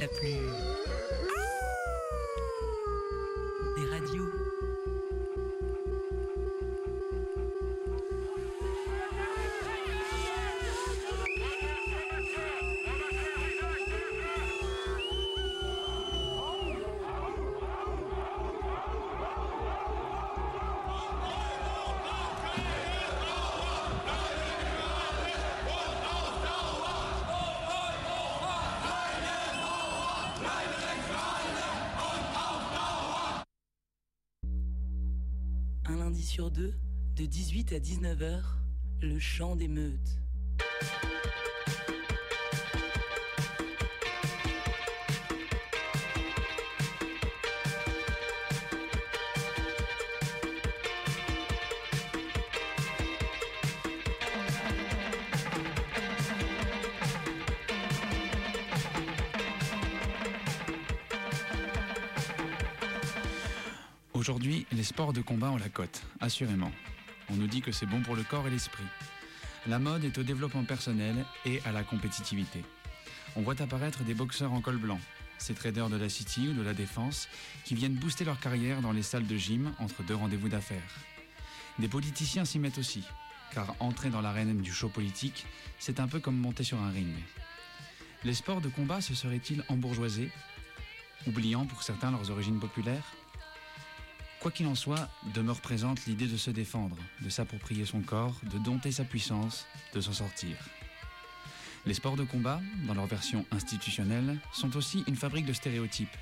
la 0.00 0.08
plus... 0.08 0.81
de 36.52 37.26
18 37.26 37.72
à 37.72 37.78
19h, 37.78 38.42
le 39.00 39.18
chant 39.18 39.56
des 39.56 39.68
meutes. 39.68 40.21
La 65.62 65.68
cote, 65.68 66.02
assurément. 66.18 66.72
On 67.30 67.36
nous 67.36 67.46
dit 67.46 67.60
que 67.62 67.70
c'est 67.70 67.86
bon 67.86 68.02
pour 68.02 68.16
le 68.16 68.24
corps 68.24 68.48
et 68.48 68.50
l'esprit. 68.50 68.84
La 69.68 69.78
mode 69.78 70.02
est 70.02 70.18
au 70.18 70.24
développement 70.24 70.64
personnel 70.64 71.24
et 71.46 71.60
à 71.64 71.70
la 71.70 71.84
compétitivité. 71.84 72.64
On 73.36 73.42
voit 73.42 73.62
apparaître 73.62 74.02
des 74.02 74.12
boxeurs 74.14 74.52
en 74.52 74.60
col 74.60 74.76
blanc, 74.76 74.98
ces 75.38 75.54
traders 75.54 75.88
de 75.88 75.96
la 75.96 76.08
City 76.08 76.48
ou 76.48 76.52
de 76.52 76.62
la 76.62 76.74
Défense, 76.74 77.28
qui 77.64 77.76
viennent 77.76 77.94
booster 77.94 78.24
leur 78.24 78.40
carrière 78.40 78.80
dans 78.80 78.90
les 78.90 79.04
salles 79.04 79.28
de 79.28 79.36
gym 79.36 79.72
entre 79.78 80.02
deux 80.02 80.16
rendez-vous 80.16 80.48
d'affaires. 80.48 80.82
Des 81.78 81.86
politiciens 81.86 82.44
s'y 82.44 82.58
mettent 82.58 82.78
aussi, 82.78 83.04
car 83.54 83.76
entrer 83.78 84.10
dans 84.10 84.20
l'arène 84.20 84.62
du 84.62 84.72
show 84.72 84.88
politique, 84.88 85.46
c'est 85.78 86.00
un 86.00 86.08
peu 86.08 86.18
comme 86.18 86.36
monter 86.36 86.64
sur 86.64 86.80
un 86.80 86.90
ring. 86.90 87.14
Les 88.24 88.34
sports 88.34 88.62
de 88.62 88.68
combat 88.68 89.00
se 89.00 89.14
seraient-ils 89.14 89.62
embourgeoisés, 89.68 90.30
oubliant 91.28 91.66
pour 91.66 91.84
certains 91.84 92.10
leurs 92.10 92.32
origines 92.32 92.58
populaires? 92.58 93.14
Quoi 94.42 94.50
qu'il 94.50 94.66
en 94.66 94.74
soit, 94.74 95.08
demeure 95.34 95.60
présente 95.60 96.04
l'idée 96.06 96.26
de 96.26 96.36
se 96.36 96.50
défendre, 96.50 96.96
de 97.20 97.28
s'approprier 97.28 97.84
son 97.86 98.00
corps, 98.00 98.34
de 98.42 98.58
dompter 98.58 98.90
sa 98.90 99.04
puissance, 99.04 99.68
de 99.94 100.00
s'en 100.00 100.12
sortir. 100.12 100.56
Les 101.86 101.94
sports 101.94 102.16
de 102.16 102.24
combat, 102.24 102.60
dans 102.88 102.94
leur 102.94 103.06
version 103.06 103.46
institutionnelle, 103.52 104.40
sont 104.52 104.76
aussi 104.76 105.04
une 105.06 105.14
fabrique 105.14 105.46
de 105.46 105.52
stéréotypes. 105.52 106.16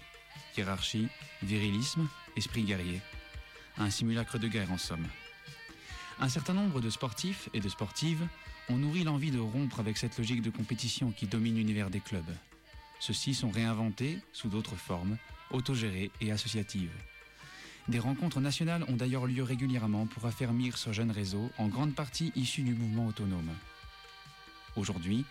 Hiérarchie, 0.54 1.08
virilisme, 1.42 2.06
esprit 2.36 2.64
guerrier. 2.64 3.00
Un 3.78 3.88
simulacre 3.88 4.38
de 4.38 4.48
guerre 4.48 4.70
en 4.70 4.76
somme. 4.76 5.08
Un 6.20 6.28
certain 6.28 6.52
nombre 6.52 6.82
de 6.82 6.90
sportifs 6.90 7.48
et 7.54 7.60
de 7.60 7.70
sportives 7.70 8.28
ont 8.68 8.76
nourri 8.76 9.02
l'envie 9.02 9.30
de 9.30 9.40
rompre 9.40 9.80
avec 9.80 9.96
cette 9.96 10.18
logique 10.18 10.42
de 10.42 10.50
compétition 10.50 11.10
qui 11.10 11.26
domine 11.26 11.56
l'univers 11.56 11.88
des 11.88 12.00
clubs. 12.00 12.36
Ceux-ci 12.98 13.32
sont 13.32 13.50
réinventés 13.50 14.18
sous 14.34 14.50
d'autres 14.50 14.76
formes, 14.76 15.16
autogérées 15.52 16.10
et 16.20 16.32
associatives. 16.32 16.92
Des 17.88 17.98
rencontres 17.98 18.40
nationales 18.40 18.84
ont 18.88 18.96
d'ailleurs 18.96 19.26
lieu 19.26 19.42
régulièrement 19.42 20.06
pour 20.06 20.26
affermir 20.26 20.76
ce 20.76 20.92
jeune 20.92 21.10
réseau, 21.10 21.50
en 21.58 21.68
grande 21.68 21.94
partie 21.94 22.32
issu 22.36 22.62
du 22.62 22.74
mouvement 22.74 23.06
autonome. 23.06 23.50
Aujourd'hui, 24.76 25.24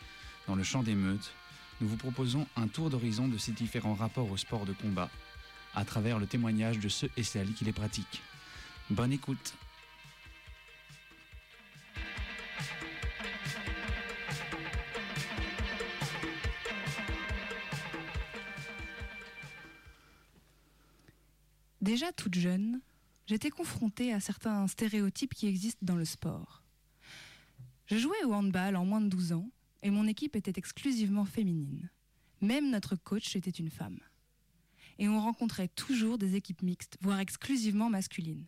dans 0.47 0.55
le 0.55 0.63
champ 0.63 0.83
des 0.83 0.95
meutes, 0.95 1.33
nous 1.79 1.87
vous 1.87 1.95
proposons 1.95 2.47
un 2.57 2.67
tour 2.67 2.89
d'horizon 2.89 3.27
de 3.27 3.37
ces 3.37 3.51
différents 3.51 3.93
rapports 3.93 4.31
au 4.31 4.37
sport 4.37 4.65
de 4.65 4.73
combat, 4.73 5.09
à 5.75 5.85
travers 5.85 6.19
le 6.19 6.27
témoignage 6.27 6.79
de 6.79 6.89
ceux 6.89 7.09
et 7.15 7.23
celles 7.23 7.53
qui 7.53 7.65
les 7.65 7.71
pratiquent. 7.71 8.21
Bonne 8.89 9.13
écoute 9.13 9.53
Déjà 21.89 22.11
toute 22.11 22.35
jeune, 22.35 22.81
j'étais 23.25 23.49
confrontée 23.49 24.13
à 24.13 24.19
certains 24.19 24.67
stéréotypes 24.67 25.33
qui 25.33 25.47
existent 25.47 25.83
dans 25.83 25.95
le 25.95 26.05
sport. 26.05 26.61
Je 27.87 27.97
jouais 27.97 28.23
au 28.25 28.33
handball 28.33 28.75
en 28.75 28.85
moins 28.85 29.01
de 29.01 29.09
12 29.09 29.33
ans 29.33 29.49
et 29.81 29.89
mon 29.89 30.05
équipe 30.05 30.35
était 30.35 30.53
exclusivement 30.55 31.25
féminine. 31.25 31.89
Même 32.41 32.69
notre 32.69 32.95
coach 32.95 33.35
était 33.35 33.49
une 33.49 33.71
femme. 33.71 33.97
Et 34.99 35.09
on 35.09 35.19
rencontrait 35.19 35.69
toujours 35.69 36.19
des 36.19 36.35
équipes 36.35 36.61
mixtes, 36.61 36.99
voire 37.01 37.19
exclusivement 37.19 37.89
masculines. 37.89 38.45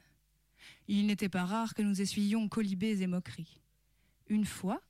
Il 0.88 1.08
n'était 1.08 1.28
pas 1.28 1.46
rare 1.46 1.74
que 1.74 1.82
nous 1.82 2.00
essuyions 2.00 2.48
colibés 2.48 3.02
et 3.02 3.08
moqueries. 3.08 3.60
Une 4.28 4.46
fois, 4.46 4.84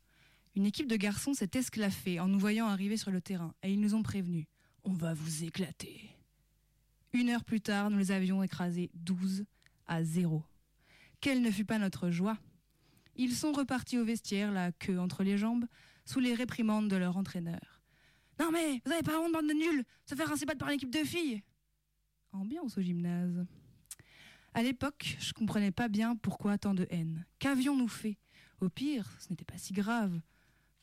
une 0.57 0.65
équipe 0.65 0.89
de 0.89 0.97
garçons 0.97 1.33
s'est 1.33 1.51
esclaffée 1.53 2.19
en 2.19 2.27
nous 2.27 2.37
voyant 2.37 2.67
arriver 2.67 2.97
sur 2.97 3.11
le 3.11 3.21
terrain 3.21 3.55
et 3.63 3.71
ils 3.71 3.79
nous 3.79 3.95
ont 3.95 4.03
prévenus 4.03 4.47
On 4.83 4.91
va 4.91 5.13
vous 5.13 5.45
éclater. 5.45 6.17
Une 7.13 7.29
heure 7.29 7.43
plus 7.43 7.59
tard, 7.59 7.89
nous 7.89 7.97
les 7.97 8.11
avions 8.11 8.41
écrasés 8.41 8.89
12 8.93 9.45
à 9.85 10.03
0. 10.03 10.43
Quelle 11.19 11.41
ne 11.41 11.51
fut 11.51 11.65
pas 11.65 11.77
notre 11.77 12.09
joie 12.09 12.37
Ils 13.17 13.33
sont 13.35 13.51
repartis 13.51 13.97
au 13.97 14.05
vestiaire, 14.05 14.51
la 14.51 14.71
queue 14.71 14.99
entre 14.99 15.23
les 15.23 15.37
jambes, 15.37 15.65
sous 16.05 16.19
les 16.19 16.33
réprimandes 16.33 16.87
de 16.87 16.95
leur 16.95 17.17
entraîneur. 17.17 17.81
Non 18.39 18.49
mais, 18.51 18.81
vous 18.85 18.91
avez 18.93 19.03
pas 19.03 19.19
honte, 19.19 19.33
bande 19.33 19.47
de 19.47 19.53
nuls 19.53 19.83
Se 20.05 20.15
faire 20.15 20.31
ainsi 20.31 20.45
battre 20.45 20.59
par 20.59 20.69
une 20.69 20.75
équipe 20.75 20.91
de 20.93 21.03
filles 21.03 21.43
Ambiance 22.31 22.77
au 22.77 22.81
gymnase. 22.81 23.45
À 24.53 24.63
l'époque, 24.63 25.17
je 25.19 25.33
comprenais 25.33 25.71
pas 25.71 25.89
bien 25.89 26.15
pourquoi 26.15 26.57
tant 26.57 26.73
de 26.73 26.87
haine. 26.89 27.25
Qu'avions-nous 27.39 27.89
fait? 27.89 28.17
Au 28.61 28.69
pire, 28.69 29.11
ce 29.19 29.29
n'était 29.29 29.45
pas 29.45 29.57
si 29.57 29.73
grave. 29.73 30.21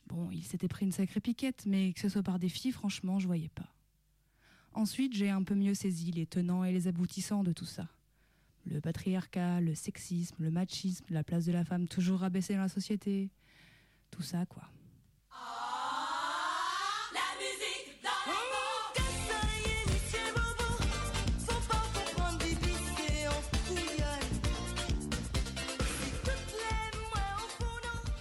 Bon, 0.07 0.29
il 0.31 0.43
s'était 0.43 0.67
pris 0.67 0.85
une 0.85 0.91
sacrée 0.91 1.21
piquette, 1.21 1.65
mais 1.65 1.91
que 1.93 1.99
ce 1.99 2.09
soit 2.09 2.23
par 2.23 2.37
des 2.37 2.49
filles, 2.49 2.71
franchement, 2.71 3.19
je 3.19 3.27
voyais 3.27 3.49
pas. 3.49 3.75
Ensuite, 4.73 5.15
j'ai 5.15 5.29
un 5.29 5.43
peu 5.43 5.55
mieux 5.55 5.73
saisi 5.73 6.11
les 6.11 6.25
tenants 6.25 6.63
et 6.63 6.71
les 6.71 6.87
aboutissants 6.87 7.43
de 7.43 7.51
tout 7.51 7.65
ça. 7.65 7.87
Le 8.65 8.81
patriarcat, 8.81 9.61
le 9.61 9.75
sexisme, 9.75 10.35
le 10.39 10.51
machisme, 10.51 11.05
la 11.09 11.23
place 11.23 11.45
de 11.45 11.51
la 11.51 11.65
femme 11.65 11.87
toujours 11.87 12.19
rabaissée 12.19 12.55
dans 12.55 12.61
la 12.61 12.69
société. 12.69 13.29
Tout 14.11 14.21
ça, 14.21 14.45
quoi. 14.45 14.63
Mots. 15.31 15.37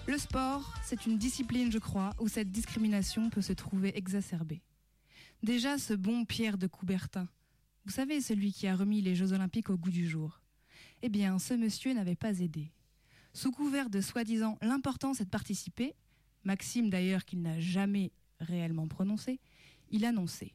Le 0.06 0.16
sport, 0.16 0.72
c'est 0.82 1.04
une 1.04 1.18
discipline, 1.18 1.70
je 1.70 1.78
crois, 1.78 2.14
où 2.18 2.28
cette 2.28 2.50
discrimination 2.50 3.28
peut 3.28 3.42
se 3.42 3.52
trouver 3.52 3.96
exacerbée. 3.96 4.62
Déjà, 5.42 5.78
ce 5.78 5.94
bon 5.94 6.24
Pierre 6.24 6.58
de 6.58 6.66
Coubertin, 6.66 7.28
vous 7.84 7.92
savez, 7.92 8.20
celui 8.20 8.52
qui 8.52 8.66
a 8.66 8.74
remis 8.74 9.00
les 9.00 9.14
Jeux 9.14 9.32
Olympiques 9.32 9.70
au 9.70 9.76
goût 9.76 9.90
du 9.90 10.08
jour. 10.08 10.40
Eh 11.02 11.08
bien, 11.08 11.38
ce 11.38 11.54
monsieur 11.54 11.94
n'avait 11.94 12.16
pas 12.16 12.40
aidé. 12.40 12.72
Sous 13.32 13.52
couvert 13.52 13.88
de 13.88 14.00
soi-disant 14.00 14.58
l'importance 14.60 15.20
est 15.20 15.24
de 15.24 15.30
participer, 15.30 15.94
Maxime 16.44 16.90
d'ailleurs 16.90 17.24
qu'il 17.24 17.40
n'a 17.40 17.60
jamais 17.60 18.10
réellement 18.40 18.88
prononcé, 18.88 19.40
il 19.90 20.04
annonçait 20.04 20.52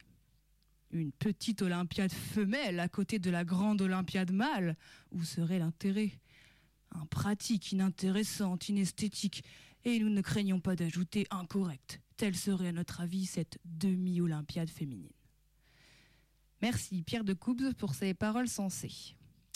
une 0.92 1.12
petite 1.12 1.62
Olympiade 1.62 2.12
femelle 2.12 2.80
à 2.80 2.88
côté 2.88 3.20
de 3.20 3.30
la 3.30 3.44
grande 3.44 3.82
Olympiade 3.82 4.32
mâle, 4.32 4.76
où 5.12 5.24
serait 5.24 5.60
l'intérêt? 5.60 6.12
Un 6.92 7.06
pratique, 7.08 7.72
inintéressante, 7.72 8.70
inesthétique, 8.70 9.44
et 9.86 10.00
nous 10.00 10.10
ne 10.10 10.22
craignons 10.22 10.60
pas 10.60 10.76
d'ajouter 10.76 11.26
incorrect. 11.30 12.02
Telle 12.18 12.36
serait 12.36 12.70
à 12.70 12.72
notre 12.72 13.02
avis 13.02 13.26
cette 13.26 13.58
demi-Olympiade 13.66 14.70
féminine. 14.70 15.12
Merci 16.62 17.04
Pierre 17.04 17.24
de 17.24 17.34
Coubs 17.34 17.74
pour 17.78 17.94
ces 17.94 18.14
paroles 18.14 18.48
sensées. 18.48 19.16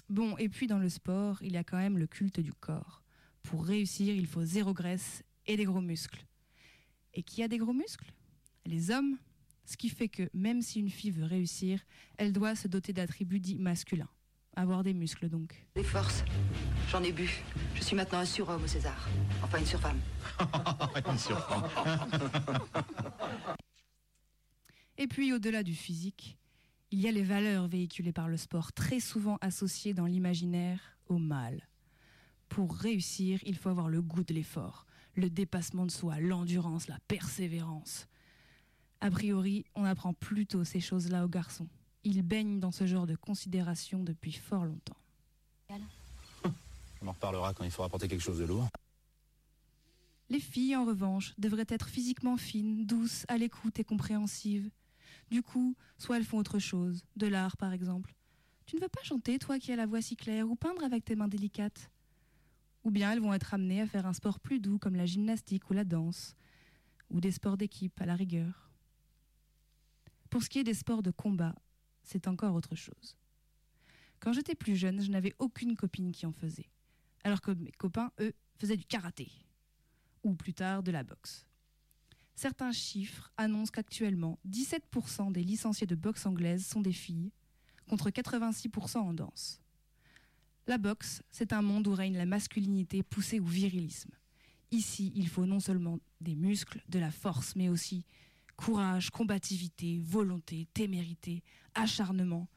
Bon, 0.09 0.37
et 0.37 0.49
puis 0.49 0.67
dans 0.67 0.79
le 0.79 0.89
sport, 0.89 1.41
il 1.41 1.53
y 1.53 1.57
a 1.57 1.63
quand 1.63 1.77
même 1.77 1.97
le 1.97 2.07
culte 2.07 2.39
du 2.39 2.53
corps. 2.53 3.03
Pour 3.43 3.65
réussir, 3.65 4.15
il 4.15 4.27
faut 4.27 4.43
zéro 4.43 4.73
graisse 4.73 5.23
et 5.45 5.55
des 5.55 5.65
gros 5.65 5.81
muscles. 5.81 6.25
Et 7.13 7.23
qui 7.23 7.43
a 7.43 7.47
des 7.47 7.57
gros 7.57 7.73
muscles? 7.73 8.11
Les 8.65 8.91
hommes. 8.91 9.17
Ce 9.65 9.75
qui 9.75 9.89
fait 9.89 10.07
que 10.07 10.29
même 10.33 10.61
si 10.61 10.79
une 10.79 10.89
fille 10.89 11.11
veut 11.11 11.25
réussir, 11.25 11.81
elle 12.17 12.31
doit 12.31 12.55
se 12.55 12.69
doter 12.69 12.93
d'attributs 12.93 13.39
dits 13.39 13.57
masculins. 13.57 14.09
Avoir 14.55 14.83
des 14.83 14.93
muscles 14.93 15.29
donc. 15.29 15.67
Des 15.75 15.83
forces. 15.83 16.23
J'en 16.89 17.03
ai 17.03 17.11
bu. 17.11 17.29
Je 17.75 17.83
suis 17.83 17.95
maintenant 17.95 18.19
un 18.19 18.25
surhomme 18.25 18.63
au 18.63 18.67
César. 18.67 19.09
Enfin, 19.43 19.59
une 19.59 19.65
surfemme. 19.65 19.99
Et 24.97 25.07
puis 25.07 25.33
au-delà 25.33 25.63
du 25.63 25.75
physique, 25.75 26.37
il 26.91 27.01
y 27.01 27.07
a 27.07 27.11
les 27.11 27.23
valeurs 27.23 27.67
véhiculées 27.67 28.13
par 28.13 28.29
le 28.29 28.37
sport, 28.37 28.71
très 28.71 29.01
souvent 29.01 29.37
associées 29.41 29.93
dans 29.93 30.05
l'imaginaire 30.05 30.79
au 31.07 31.17
mal. 31.17 31.67
Pour 32.47 32.73
réussir, 32.73 33.39
il 33.45 33.57
faut 33.57 33.69
avoir 33.69 33.89
le 33.89 34.01
goût 34.01 34.23
de 34.23 34.33
l'effort, 34.33 34.85
le 35.15 35.29
dépassement 35.29 35.85
de 35.85 35.91
soi, 35.91 36.19
l'endurance, 36.19 36.87
la 36.87 36.99
persévérance. 37.07 38.07
A 39.01 39.11
priori, 39.11 39.65
on 39.75 39.83
apprend 39.83 40.13
plutôt 40.13 40.63
ces 40.63 40.79
choses-là 40.79 41.25
aux 41.25 41.29
garçons. 41.29 41.67
Ils 42.05 42.23
baignent 42.23 42.61
dans 42.61 42.71
ce 42.71 42.87
genre 42.87 43.05
de 43.05 43.15
considération 43.15 44.03
depuis 44.03 44.31
fort 44.31 44.63
longtemps. 44.63 44.95
On 47.01 47.07
en 47.07 47.11
reparlera 47.11 47.53
quand 47.53 47.63
il 47.63 47.71
faudra 47.71 47.89
porter 47.89 48.07
quelque 48.07 48.21
chose 48.21 48.39
de 48.39 48.45
lourd. 48.45 48.67
Les 50.29 50.39
filles, 50.39 50.75
en 50.75 50.85
revanche, 50.85 51.33
devraient 51.37 51.65
être 51.69 51.87
physiquement 51.87 52.37
fines, 52.37 52.85
douces, 52.85 53.25
à 53.27 53.37
l'écoute 53.37 53.79
et 53.79 53.83
compréhensives. 53.83 54.69
Du 55.29 55.41
coup, 55.41 55.75
soit 55.97 56.17
elles 56.17 56.25
font 56.25 56.37
autre 56.37 56.59
chose, 56.59 57.03
de 57.15 57.27
l'art 57.27 57.57
par 57.57 57.73
exemple. 57.73 58.13
Tu 58.65 58.75
ne 58.75 58.81
veux 58.81 58.89
pas 58.89 59.03
chanter, 59.03 59.39
toi 59.39 59.59
qui 59.59 59.71
as 59.71 59.77
la 59.77 59.85
voix 59.85 60.01
si 60.01 60.15
claire, 60.17 60.49
ou 60.49 60.55
peindre 60.55 60.83
avec 60.83 61.05
tes 61.05 61.15
mains 61.15 61.29
délicates? 61.29 61.89
Ou 62.83 62.91
bien 62.91 63.11
elles 63.11 63.21
vont 63.21 63.33
être 63.33 63.53
amenées 63.53 63.81
à 63.81 63.87
faire 63.87 64.05
un 64.05 64.13
sport 64.13 64.39
plus 64.39 64.59
doux 64.59 64.77
comme 64.77 64.95
la 64.95 65.05
gymnastique 65.05 65.69
ou 65.69 65.73
la 65.73 65.85
danse, 65.85 66.35
ou 67.09 67.21
des 67.21 67.31
sports 67.31 67.57
d'équipe 67.57 67.99
à 68.01 68.05
la 68.05 68.15
rigueur. 68.15 68.69
Pour 70.29 70.43
ce 70.43 70.49
qui 70.49 70.59
est 70.59 70.65
des 70.65 70.73
sports 70.73 71.03
de 71.03 71.11
combat, 71.11 71.55
c'est 72.03 72.27
encore 72.27 72.55
autre 72.55 72.75
chose. 72.75 73.17
Quand 74.19 74.33
j'étais 74.33 74.55
plus 74.55 74.75
jeune, 74.75 75.01
je 75.01 75.11
n'avais 75.11 75.33
aucune 75.39 75.75
copine 75.75 76.11
qui 76.11 76.25
en 76.25 76.33
faisait, 76.33 76.69
alors 77.23 77.41
que 77.41 77.51
mes 77.51 77.71
copains, 77.71 78.11
eux, 78.19 78.33
faisaient 78.57 78.77
du 78.77 78.85
karaté, 78.85 79.31
ou 80.23 80.33
plus 80.33 80.53
tard 80.53 80.83
de 80.83 80.91
la 80.91 81.03
boxe. 81.03 81.45
Certains 82.35 82.71
chiffres 82.71 83.31
annoncent 83.37 83.71
qu'actuellement, 83.71 84.39
17% 84.47 85.31
des 85.31 85.43
licenciés 85.43 85.87
de 85.87 85.95
boxe 85.95 86.25
anglaise 86.25 86.65
sont 86.65 86.81
des 86.81 86.93
filles, 86.93 87.31
contre 87.87 88.09
86% 88.09 88.97
en 88.97 89.13
danse. 89.13 89.61
La 90.67 90.77
boxe, 90.77 91.23
c'est 91.31 91.53
un 91.53 91.61
monde 91.61 91.87
où 91.87 91.93
règne 91.93 92.17
la 92.17 92.25
masculinité 92.25 93.01
poussée 93.01 93.39
au 93.39 93.45
virilisme. 93.45 94.11
Ici, 94.71 95.13
il 95.15 95.29
faut 95.29 95.45
non 95.45 95.59
seulement 95.59 95.99
des 96.19 96.35
muscles, 96.35 96.83
de 96.89 96.99
la 96.99 97.11
force, 97.11 97.55
mais 97.55 97.69
aussi 97.69 98.03
courage, 98.57 99.11
combativité, 99.11 99.99
volonté, 99.99 100.67
témérité, 100.73 101.43
acharnement, 101.73 102.49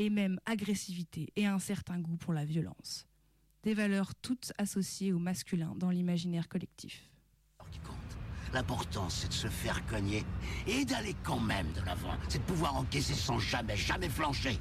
et 0.00 0.08
même 0.08 0.40
agressivité 0.46 1.30
et 1.36 1.44
un 1.46 1.58
certain 1.58 1.98
goût 2.00 2.16
pour 2.16 2.32
la 2.32 2.46
violence. 2.46 3.06
Des 3.62 3.74
valeurs 3.74 4.14
toutes 4.14 4.52
associées 4.56 5.12
au 5.12 5.18
masculin 5.18 5.74
dans 5.76 5.90
l'imaginaire 5.90 6.48
collectif. 6.48 7.10
L'important, 8.52 9.08
c'est 9.08 9.28
de 9.28 9.32
se 9.32 9.48
faire 9.48 9.84
cogner 9.86 10.24
et 10.66 10.84
d'aller 10.84 11.14
quand 11.22 11.38
même 11.38 11.70
de 11.72 11.82
l'avant. 11.82 12.16
C'est 12.28 12.38
de 12.38 12.44
pouvoir 12.44 12.76
encaisser 12.76 13.14
sans 13.14 13.38
jamais, 13.38 13.76
jamais 13.76 14.08
flancher. 14.08 14.58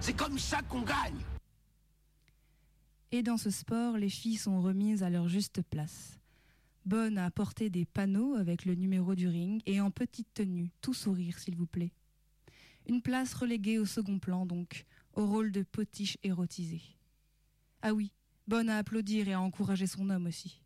C'est 0.00 0.16
comme 0.16 0.38
ça 0.38 0.62
qu'on 0.62 0.82
gagne. 0.82 1.24
Et 3.10 3.22
dans 3.22 3.36
ce 3.36 3.50
sport, 3.50 3.98
les 3.98 4.08
filles 4.08 4.36
sont 4.36 4.62
remises 4.62 5.02
à 5.02 5.10
leur 5.10 5.28
juste 5.28 5.62
place. 5.62 6.18
Bonnes 6.86 7.18
à 7.18 7.30
porter 7.30 7.68
des 7.68 7.84
panneaux 7.84 8.34
avec 8.34 8.64
le 8.64 8.74
numéro 8.74 9.14
du 9.14 9.28
ring 9.28 9.60
et 9.66 9.80
en 9.80 9.90
petite 9.90 10.32
tenue, 10.32 10.70
tout 10.80 10.94
sourire 10.94 11.38
s'il 11.38 11.56
vous 11.56 11.66
plaît. 11.66 11.92
Une 12.86 13.02
place 13.02 13.34
reléguée 13.34 13.78
au 13.78 13.84
second 13.84 14.18
plan 14.18 14.46
donc, 14.46 14.86
au 15.12 15.26
rôle 15.26 15.52
de 15.52 15.62
potiche 15.62 16.16
érotisée. 16.22 16.82
Ah 17.82 17.92
oui, 17.92 18.12
bonne 18.48 18.70
à 18.70 18.78
applaudir 18.78 19.28
et 19.28 19.34
à 19.34 19.40
encourager 19.40 19.86
son 19.86 20.08
homme 20.10 20.26
aussi. 20.26 20.62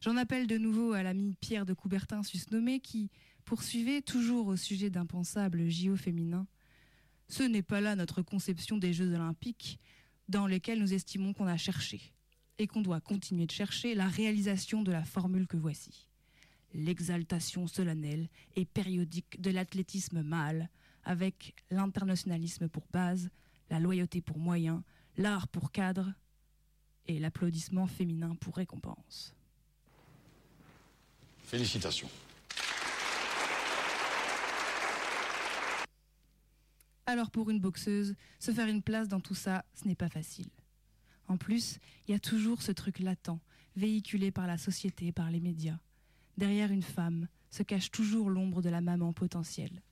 J'en 0.00 0.16
appelle 0.16 0.46
de 0.46 0.56
nouveau 0.56 0.92
à 0.92 1.02
l'ami 1.02 1.34
Pierre 1.40 1.66
de 1.66 1.74
Coubertin 1.74 2.22
susnommé 2.22 2.78
qui 2.78 3.10
poursuivait 3.44 4.02
toujours 4.02 4.46
au 4.46 4.56
sujet 4.56 4.88
d'impensable 4.88 5.68
JO 5.68 5.96
féminin. 5.96 6.46
Ce 7.28 7.42
n'est 7.42 7.62
pas 7.62 7.80
là 7.80 7.96
notre 7.96 8.22
conception 8.22 8.78
des 8.78 8.92
Jeux 8.92 9.12
olympiques 9.12 9.80
dans 10.28 10.46
lesquels 10.46 10.78
nous 10.78 10.94
estimons 10.94 11.32
qu'on 11.32 11.46
a 11.46 11.56
cherché 11.56 12.00
et 12.58 12.68
qu'on 12.68 12.82
doit 12.82 13.00
continuer 13.00 13.46
de 13.46 13.52
chercher 13.52 13.94
la 13.94 14.06
réalisation 14.06 14.82
de 14.82 14.92
la 14.92 15.04
formule 15.04 15.48
que 15.48 15.56
voici. 15.56 16.06
L'exaltation 16.74 17.66
solennelle 17.66 18.28
et 18.54 18.64
périodique 18.64 19.40
de 19.40 19.50
l'athlétisme 19.50 20.22
mâle 20.22 20.68
avec 21.02 21.54
l'internationalisme 21.70 22.68
pour 22.68 22.86
base, 22.92 23.30
la 23.70 23.80
loyauté 23.80 24.20
pour 24.20 24.38
moyen, 24.38 24.84
l'art 25.16 25.48
pour 25.48 25.72
cadre 25.72 26.12
et 27.08 27.18
l'applaudissement 27.18 27.86
féminin 27.86 28.36
pour 28.36 28.56
récompense. 28.56 29.34
Félicitations. 31.38 32.10
Alors 37.06 37.30
pour 37.30 37.48
une 37.48 37.58
boxeuse, 37.58 38.14
se 38.38 38.52
faire 38.52 38.68
une 38.68 38.82
place 38.82 39.08
dans 39.08 39.20
tout 39.20 39.34
ça, 39.34 39.64
ce 39.74 39.88
n'est 39.88 39.94
pas 39.94 40.10
facile. 40.10 40.50
En 41.26 41.38
plus, 41.38 41.78
il 42.06 42.12
y 42.12 42.14
a 42.14 42.18
toujours 42.18 42.60
ce 42.60 42.70
truc 42.70 42.98
latent, 42.98 43.40
véhiculé 43.76 44.30
par 44.30 44.46
la 44.46 44.58
société, 44.58 45.10
par 45.10 45.30
les 45.30 45.40
médias. 45.40 45.78
Derrière 46.36 46.70
une 46.70 46.82
femme 46.82 47.26
se 47.50 47.62
cache 47.62 47.90
toujours 47.90 48.28
l'ombre 48.28 48.60
de 48.60 48.68
la 48.68 48.82
maman 48.82 49.14
potentielle. 49.14 49.82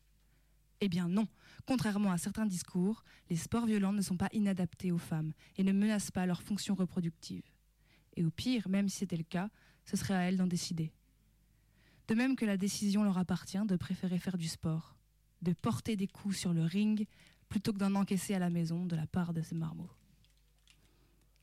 Eh 0.80 0.88
bien 0.88 1.08
non, 1.08 1.26
contrairement 1.66 2.12
à 2.12 2.18
certains 2.18 2.46
discours, 2.46 3.02
les 3.30 3.36
sports 3.36 3.66
violents 3.66 3.92
ne 3.92 4.02
sont 4.02 4.16
pas 4.16 4.28
inadaptés 4.32 4.92
aux 4.92 4.98
femmes 4.98 5.32
et 5.56 5.64
ne 5.64 5.72
menacent 5.72 6.10
pas 6.10 6.26
leur 6.26 6.42
fonction 6.42 6.74
reproductive. 6.74 7.44
Et 8.16 8.24
au 8.24 8.30
pire, 8.30 8.68
même 8.68 8.88
si 8.88 8.98
c'était 8.98 9.16
le 9.16 9.24
cas, 9.24 9.50
ce 9.84 9.96
serait 9.96 10.14
à 10.14 10.20
elles 10.22 10.36
d'en 10.36 10.46
décider. 10.46 10.92
De 12.08 12.14
même 12.14 12.36
que 12.36 12.44
la 12.44 12.56
décision 12.56 13.04
leur 13.04 13.18
appartient 13.18 13.64
de 13.66 13.76
préférer 13.76 14.18
faire 14.18 14.38
du 14.38 14.48
sport, 14.48 14.96
de 15.42 15.52
porter 15.52 15.96
des 15.96 16.06
coups 16.06 16.36
sur 16.36 16.52
le 16.52 16.64
ring 16.64 17.06
plutôt 17.48 17.72
que 17.72 17.78
d'en 17.78 17.94
encaisser 17.94 18.34
à 18.34 18.38
la 18.38 18.50
maison 18.50 18.86
de 18.86 18.96
la 18.96 19.06
part 19.06 19.32
de 19.32 19.42
ces 19.42 19.54
marmots. 19.54 19.90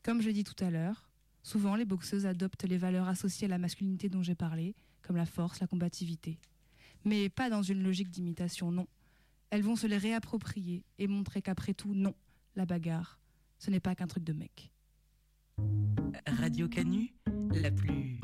Comme 0.04 0.22
je 0.22 0.30
dit 0.30 0.44
tout 0.44 0.62
à 0.64 0.70
l'heure, 0.70 1.10
souvent 1.44 1.76
les 1.76 1.86
boxeuses 1.86 2.26
adoptent 2.26 2.66
les 2.66 2.78
valeurs 2.78 3.08
associées 3.08 3.46
à 3.46 3.50
la 3.50 3.58
masculinité 3.58 4.10
dont 4.10 4.22
j'ai 4.22 4.36
parlé, 4.36 4.76
comme 5.02 5.16
la 5.16 5.26
force, 5.26 5.60
la 5.60 5.68
combativité. 5.68 6.40
Mais 7.06 7.30
pas 7.30 7.50
dans 7.50 7.62
une 7.62 7.84
logique 7.84 8.10
d'imitation, 8.10 8.72
non. 8.72 8.88
Elles 9.54 9.62
vont 9.62 9.76
se 9.76 9.86
les 9.86 10.00
réapproprier 10.00 10.84
et 10.98 11.06
montrer 11.06 11.44
qu'après 11.44 11.76
tout, 11.76 11.94
non, 11.94 12.16
la 12.56 12.66
bagarre, 12.66 13.20
ce 13.60 13.70
n'est 13.70 13.80
pas 13.80 13.94
qu'un 13.94 14.08
truc 14.08 14.24
de 14.24 14.34
mec. 14.34 14.72
Radio 16.26 16.68
Canu, 16.68 17.14
la 17.52 17.70
plus. 17.70 18.20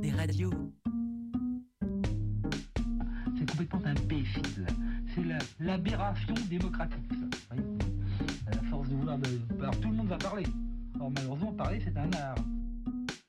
des 0.00 0.10
radios. 0.12 0.50
C'est 3.38 3.50
complètement 3.50 3.82
imbécile. 3.84 4.66
C'est 5.14 5.24
la- 5.24 5.38
l'aberration 5.60 6.32
démocratique, 6.48 7.04
ça. 7.10 7.16
Vous 7.16 7.28
voyez 7.50 7.62
à 8.46 8.50
la 8.54 8.62
force 8.70 8.88
de 8.88 8.94
vouloir. 8.94 9.18
de- 9.18 9.28
Alors 9.60 9.78
tout 9.78 9.90
le 9.90 9.94
monde 9.96 10.08
va 10.08 10.16
parler. 10.16 10.46
Or 10.98 11.10
malheureusement, 11.10 11.52
parler, 11.52 11.82
c'est 11.84 11.98
un 11.98 12.10
art. 12.14 12.36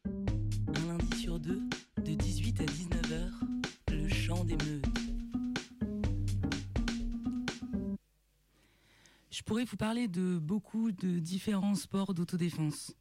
Un 0.06 0.88
lundi 0.88 1.18
sur 1.18 1.38
deux, 1.42 1.62
de 1.98 2.14
18 2.14 2.62
à 2.62 2.66
19h, 2.66 3.43
Je 9.30 9.42
pourrais 9.42 9.66
vous 9.66 9.78
parler 9.78 10.08
de 10.08 10.38
beaucoup 10.38 10.92
de 10.92 11.20
différents 11.20 11.76
sports 11.76 12.14
d'autodéfense. 12.14 12.94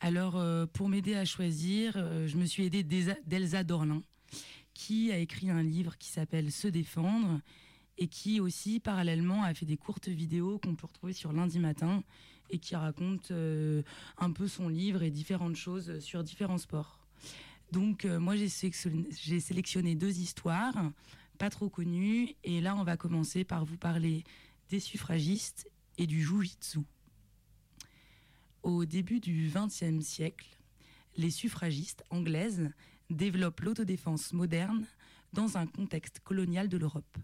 Alors, 0.00 0.36
euh, 0.36 0.66
pour 0.66 0.88
m'aider 0.88 1.14
à 1.14 1.24
choisir, 1.24 1.94
euh, 1.96 2.26
je 2.26 2.36
me 2.36 2.44
suis 2.44 2.64
aidée 2.64 2.82
d'Elsa- 2.82 3.18
d'Elsa 3.26 3.64
Dorlin, 3.64 4.02
qui 4.72 5.10
a 5.10 5.18
écrit 5.18 5.50
un 5.50 5.62
livre 5.62 5.98
qui 5.98 6.08
s'appelle 6.08 6.52
Se 6.52 6.68
défendre 6.68 7.40
et 7.98 8.08
qui 8.08 8.40
aussi, 8.40 8.80
parallèlement, 8.80 9.42
a 9.42 9.52
fait 9.52 9.66
des 9.66 9.76
courtes 9.76 10.08
vidéos 10.08 10.58
qu'on 10.58 10.74
peut 10.74 10.86
retrouver 10.86 11.12
sur 11.12 11.32
lundi 11.32 11.58
matin 11.58 12.02
et 12.50 12.58
qui 12.58 12.76
raconte 12.76 13.30
euh, 13.30 13.82
un 14.18 14.30
peu 14.30 14.48
son 14.48 14.68
livre 14.68 15.02
et 15.02 15.10
différentes 15.10 15.56
choses 15.56 15.98
sur 16.00 16.22
différents 16.22 16.58
sports. 16.58 16.99
Donc, 17.72 18.04
euh, 18.04 18.18
moi, 18.18 18.34
j'ai 18.36 18.48
sélectionné, 18.48 19.94
deux 19.94 20.18
histoires, 20.18 20.90
pas 21.38 21.50
trop 21.50 21.68
connues, 21.68 22.34
et 22.42 22.60
là, 22.60 22.74
on 22.76 22.82
va 22.82 22.96
commencer 22.96 23.44
par 23.44 23.64
vous 23.64 23.76
parler 23.76 24.24
des 24.68 24.80
suffragistes 24.80 25.70
et 25.96 26.06
du 26.06 26.22
jujitsu. 26.22 26.80
Au 28.62 28.84
début 28.84 29.20
du 29.20 29.50
XXe 29.54 30.04
siècle, 30.04 30.48
les 31.16 31.30
suffragistes 31.30 32.04
anglaises 32.10 32.70
développent 33.08 33.60
l'autodéfense 33.60 34.32
moderne 34.32 34.86
dans 35.32 35.56
un 35.56 35.66
contexte 35.66 36.20
colonial 36.20 36.68
de 36.68 36.76
l'Europe. 36.76 37.18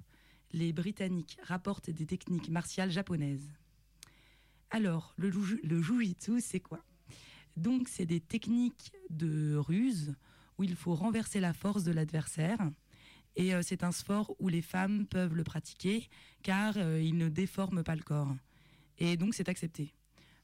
Les 0.52 0.72
Britanniques 0.72 1.38
rapportent 1.42 1.90
des 1.90 2.06
techniques 2.06 2.48
martiales 2.48 2.90
japonaises. 2.90 3.50
Alors, 4.70 5.12
le, 5.16 5.30
le 5.62 5.82
jujitsu, 5.82 6.40
c'est 6.40 6.60
quoi? 6.60 6.84
Donc, 7.56 7.88
c'est 7.88 8.06
des 8.06 8.20
techniques 8.20 8.92
de 9.10 9.56
ruse 9.56 10.14
où 10.58 10.64
il 10.64 10.76
faut 10.76 10.94
renverser 10.94 11.40
la 11.40 11.52
force 11.52 11.84
de 11.84 11.92
l'adversaire. 11.92 12.58
Et 13.36 13.54
euh, 13.54 13.62
c'est 13.62 13.84
un 13.84 13.92
sport 13.92 14.34
où 14.38 14.48
les 14.48 14.62
femmes 14.62 15.06
peuvent 15.06 15.34
le 15.34 15.44
pratiquer 15.44 16.08
car 16.42 16.74
euh, 16.76 17.00
il 17.00 17.16
ne 17.16 17.28
déforme 17.28 17.82
pas 17.82 17.96
le 17.96 18.02
corps. 18.02 18.34
Et 18.98 19.16
donc, 19.16 19.34
c'est 19.34 19.48
accepté. 19.48 19.92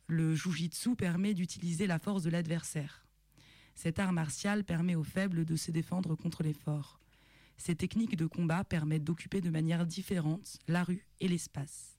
Le 0.07 0.35
jujitsu 0.35 0.95
permet 0.95 1.33
d'utiliser 1.35 1.87
la 1.87 1.99
force 1.99 2.23
de 2.23 2.31
l'adversaire. 2.31 3.07
Cet 3.75 3.99
art 3.99 4.13
martial 4.13 4.65
permet 4.65 4.95
aux 4.95 5.05
faibles 5.05 5.45
de 5.45 5.57
se 5.57 5.71
défendre 5.71 6.15
contre 6.15 6.43
les 6.43 6.53
forts. 6.53 7.01
Ces 7.57 7.75
techniques 7.75 8.17
de 8.17 8.27
combat 8.27 8.65
permettent 8.65 9.05
d'occuper 9.05 9.41
de 9.41 9.51
manière 9.51 9.87
différente 9.87 10.59
la 10.69 10.85
rue 10.85 11.07
et 11.21 11.29
l'espace. 11.29 11.97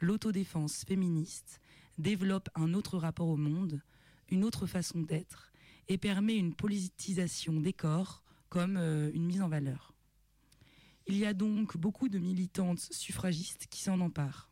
L'autodéfense 0.00 0.84
féministe 0.84 1.60
développe 1.98 2.48
un 2.54 2.72
autre 2.72 2.96
rapport 2.96 3.28
au 3.28 3.36
monde, 3.36 3.82
une 4.30 4.44
autre 4.44 4.66
façon 4.66 5.00
d'être, 5.00 5.49
et 5.90 5.98
permet 5.98 6.36
une 6.36 6.54
politisation 6.54 7.60
des 7.60 7.72
corps 7.72 8.22
comme 8.48 8.76
euh, 8.76 9.10
une 9.12 9.26
mise 9.26 9.42
en 9.42 9.48
valeur. 9.48 9.92
Il 11.08 11.16
y 11.16 11.26
a 11.26 11.34
donc 11.34 11.76
beaucoup 11.76 12.08
de 12.08 12.20
militantes 12.20 12.78
suffragistes 12.78 13.66
qui 13.68 13.82
s'en 13.82 14.00
emparent. 14.00 14.48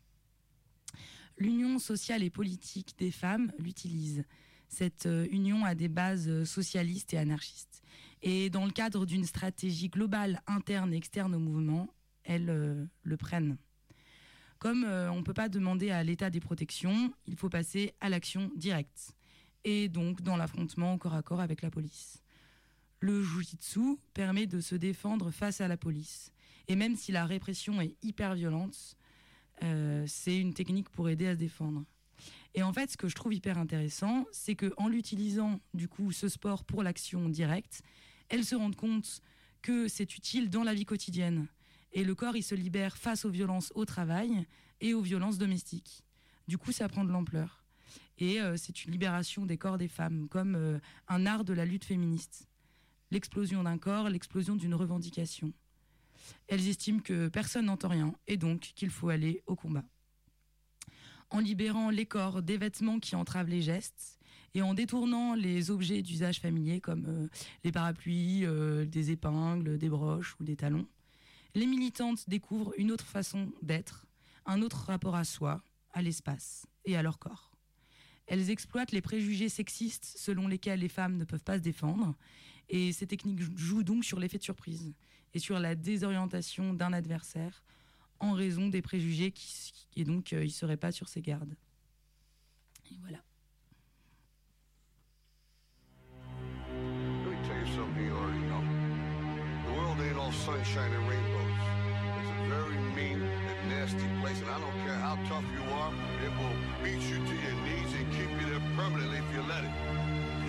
L'union 1.38 1.78
sociale 1.78 2.24
et 2.24 2.30
politique 2.30 2.96
des 2.98 3.12
femmes 3.12 3.52
l'utilise. 3.56 4.24
Cette 4.68 5.06
euh, 5.06 5.28
union 5.30 5.64
a 5.64 5.76
des 5.76 5.86
bases 5.86 6.42
socialistes 6.42 7.14
et 7.14 7.18
anarchistes. 7.18 7.82
Et 8.20 8.50
dans 8.50 8.64
le 8.64 8.72
cadre 8.72 9.06
d'une 9.06 9.24
stratégie 9.24 9.88
globale 9.88 10.42
interne 10.48 10.92
et 10.92 10.96
externe 10.96 11.36
au 11.36 11.38
mouvement, 11.38 11.94
elles 12.24 12.50
euh, 12.50 12.84
le 13.04 13.16
prennent. 13.16 13.58
Comme 14.58 14.82
on 14.82 15.18
ne 15.18 15.22
peut 15.22 15.34
pas 15.34 15.48
demander 15.48 15.92
à 15.92 16.02
l'État 16.02 16.30
des 16.30 16.40
protections, 16.40 17.12
il 17.26 17.36
faut 17.36 17.48
passer 17.48 17.94
à 18.00 18.08
l'action 18.08 18.50
directe. 18.56 19.14
Et 19.70 19.90
donc 19.90 20.22
dans 20.22 20.38
l'affrontement 20.38 20.96
corps 20.96 21.12
à 21.12 21.22
corps 21.22 21.42
avec 21.42 21.60
la 21.60 21.70
police. 21.70 22.22
Le 23.00 23.22
jujitsu 23.22 23.98
permet 24.14 24.46
de 24.46 24.60
se 24.60 24.74
défendre 24.74 25.30
face 25.30 25.60
à 25.60 25.68
la 25.68 25.76
police. 25.76 26.32
Et 26.68 26.74
même 26.74 26.96
si 26.96 27.12
la 27.12 27.26
répression 27.26 27.78
est 27.82 27.94
hyper 28.02 28.34
violente, 28.34 28.96
euh, 29.62 30.06
c'est 30.06 30.38
une 30.38 30.54
technique 30.54 30.88
pour 30.88 31.10
aider 31.10 31.26
à 31.26 31.34
se 31.34 31.38
défendre. 31.38 31.84
Et 32.54 32.62
en 32.62 32.72
fait, 32.72 32.92
ce 32.92 32.96
que 32.96 33.08
je 33.08 33.14
trouve 33.14 33.34
hyper 33.34 33.58
intéressant, 33.58 34.24
c'est 34.32 34.54
que 34.54 34.72
en 34.78 34.88
l'utilisant 34.88 35.60
du 35.74 35.86
coup 35.86 36.12
ce 36.12 36.30
sport 36.30 36.64
pour 36.64 36.82
l'action 36.82 37.28
directe, 37.28 37.82
elles 38.30 38.46
se 38.46 38.54
rendent 38.54 38.74
compte 38.74 39.20
que 39.60 39.86
c'est 39.86 40.16
utile 40.16 40.48
dans 40.48 40.64
la 40.64 40.72
vie 40.72 40.86
quotidienne. 40.86 41.46
Et 41.92 42.04
le 42.04 42.14
corps, 42.14 42.36
il 42.36 42.42
se 42.42 42.54
libère 42.54 42.96
face 42.96 43.26
aux 43.26 43.30
violences 43.30 43.70
au 43.74 43.84
travail 43.84 44.46
et 44.80 44.94
aux 44.94 45.02
violences 45.02 45.36
domestiques. 45.36 46.04
Du 46.46 46.56
coup, 46.56 46.72
ça 46.72 46.88
prend 46.88 47.04
de 47.04 47.12
l'ampleur. 47.12 47.67
Et 48.18 48.40
euh, 48.40 48.56
c'est 48.56 48.84
une 48.84 48.92
libération 48.92 49.46
des 49.46 49.56
corps 49.56 49.78
des 49.78 49.88
femmes, 49.88 50.28
comme 50.28 50.54
euh, 50.56 50.78
un 51.08 51.26
art 51.26 51.44
de 51.44 51.52
la 51.52 51.64
lutte 51.64 51.84
féministe. 51.84 52.48
L'explosion 53.10 53.62
d'un 53.62 53.78
corps, 53.78 54.10
l'explosion 54.10 54.56
d'une 54.56 54.74
revendication. 54.74 55.52
Elles 56.48 56.68
estiment 56.68 57.00
que 57.00 57.28
personne 57.28 57.66
n'entend 57.66 57.88
rien 57.88 58.14
et 58.26 58.36
donc 58.36 58.72
qu'il 58.74 58.90
faut 58.90 59.08
aller 59.08 59.42
au 59.46 59.54
combat. 59.54 59.84
En 61.30 61.38
libérant 61.38 61.90
les 61.90 62.06
corps 62.06 62.42
des 62.42 62.56
vêtements 62.56 62.98
qui 62.98 63.14
entravent 63.14 63.48
les 63.48 63.62
gestes 63.62 64.18
et 64.54 64.62
en 64.62 64.74
détournant 64.74 65.34
les 65.34 65.70
objets 65.70 66.02
d'usage 66.02 66.40
familier 66.40 66.80
comme 66.80 67.06
euh, 67.06 67.28
les 67.64 67.72
parapluies, 67.72 68.44
des 68.86 69.10
épingles, 69.10 69.78
des 69.78 69.88
broches 69.88 70.36
ou 70.40 70.44
des 70.44 70.56
talons, 70.56 70.86
les 71.54 71.66
militantes 71.66 72.28
découvrent 72.28 72.74
une 72.78 72.90
autre 72.90 73.06
façon 73.06 73.52
d'être, 73.62 74.06
un 74.44 74.60
autre 74.62 74.84
rapport 74.86 75.14
à 75.14 75.24
soi, 75.24 75.62
à 75.92 76.02
l'espace 76.02 76.66
et 76.84 76.96
à 76.96 77.02
leur 77.02 77.18
corps. 77.18 77.47
Elles 78.28 78.50
exploitent 78.50 78.92
les 78.92 79.00
préjugés 79.00 79.48
sexistes 79.48 80.04
selon 80.04 80.48
lesquels 80.48 80.80
les 80.80 80.88
femmes 80.88 81.16
ne 81.16 81.24
peuvent 81.24 81.42
pas 81.42 81.56
se 81.56 81.62
défendre 81.62 82.14
et 82.68 82.92
ces 82.92 83.06
techniques 83.06 83.40
jouent 83.56 83.82
donc 83.82 84.04
sur 84.04 84.20
l'effet 84.20 84.38
de 84.38 84.42
surprise 84.42 84.94
et 85.34 85.38
sur 85.38 85.58
la 85.58 85.74
désorientation 85.74 86.74
d'un 86.74 86.92
adversaire 86.92 87.62
en 88.20 88.32
raison 88.32 88.68
des 88.68 88.82
préjugés 88.82 89.30
qui, 89.30 89.72
et 89.96 90.04
donc 90.04 90.32
euh, 90.32 90.44
il 90.44 90.48
ne 90.48 90.52
serait 90.52 90.76
pas 90.76 90.92
sur 90.92 91.08
ses 91.08 91.22
gardes. 91.22 91.54
Et 92.90 92.96
voilà. 93.00 93.18
Let 96.68 97.30
me 97.30 97.46
tell 97.46 97.58
you 97.60 97.66
something 97.74 98.04
you 98.04 98.14
already 98.14 98.42
know. 98.48 98.62
The 99.66 99.72
world 99.72 100.00
ain't 100.00 100.18
all 100.18 100.32
sunshine 100.32 100.92
and 100.92 101.08
rainbows. 101.08 101.58
It's 102.18 102.30
a 102.30 102.48
very 102.48 102.76
mean 102.96 103.22
and 103.22 103.70
nasty 103.70 104.08
place, 104.20 104.40
and 104.40 104.50
I 104.50 104.58
don't 104.58 104.84
care 104.84 104.98
how 104.98 105.16
tough 105.28 105.44
you 105.54 105.62
are, 105.72 105.92
it 106.24 106.32
will 106.36 106.56
beat 106.82 107.00
you 107.08 107.16
to 107.16 107.34
your 107.46 107.54
knees 107.64 107.77
keep 108.18 108.30
you 108.40 108.46
there 108.50 108.62
permanently 108.74 109.18
if 109.18 109.28
you 109.32 109.42
let 109.46 109.62
it. 109.62 109.70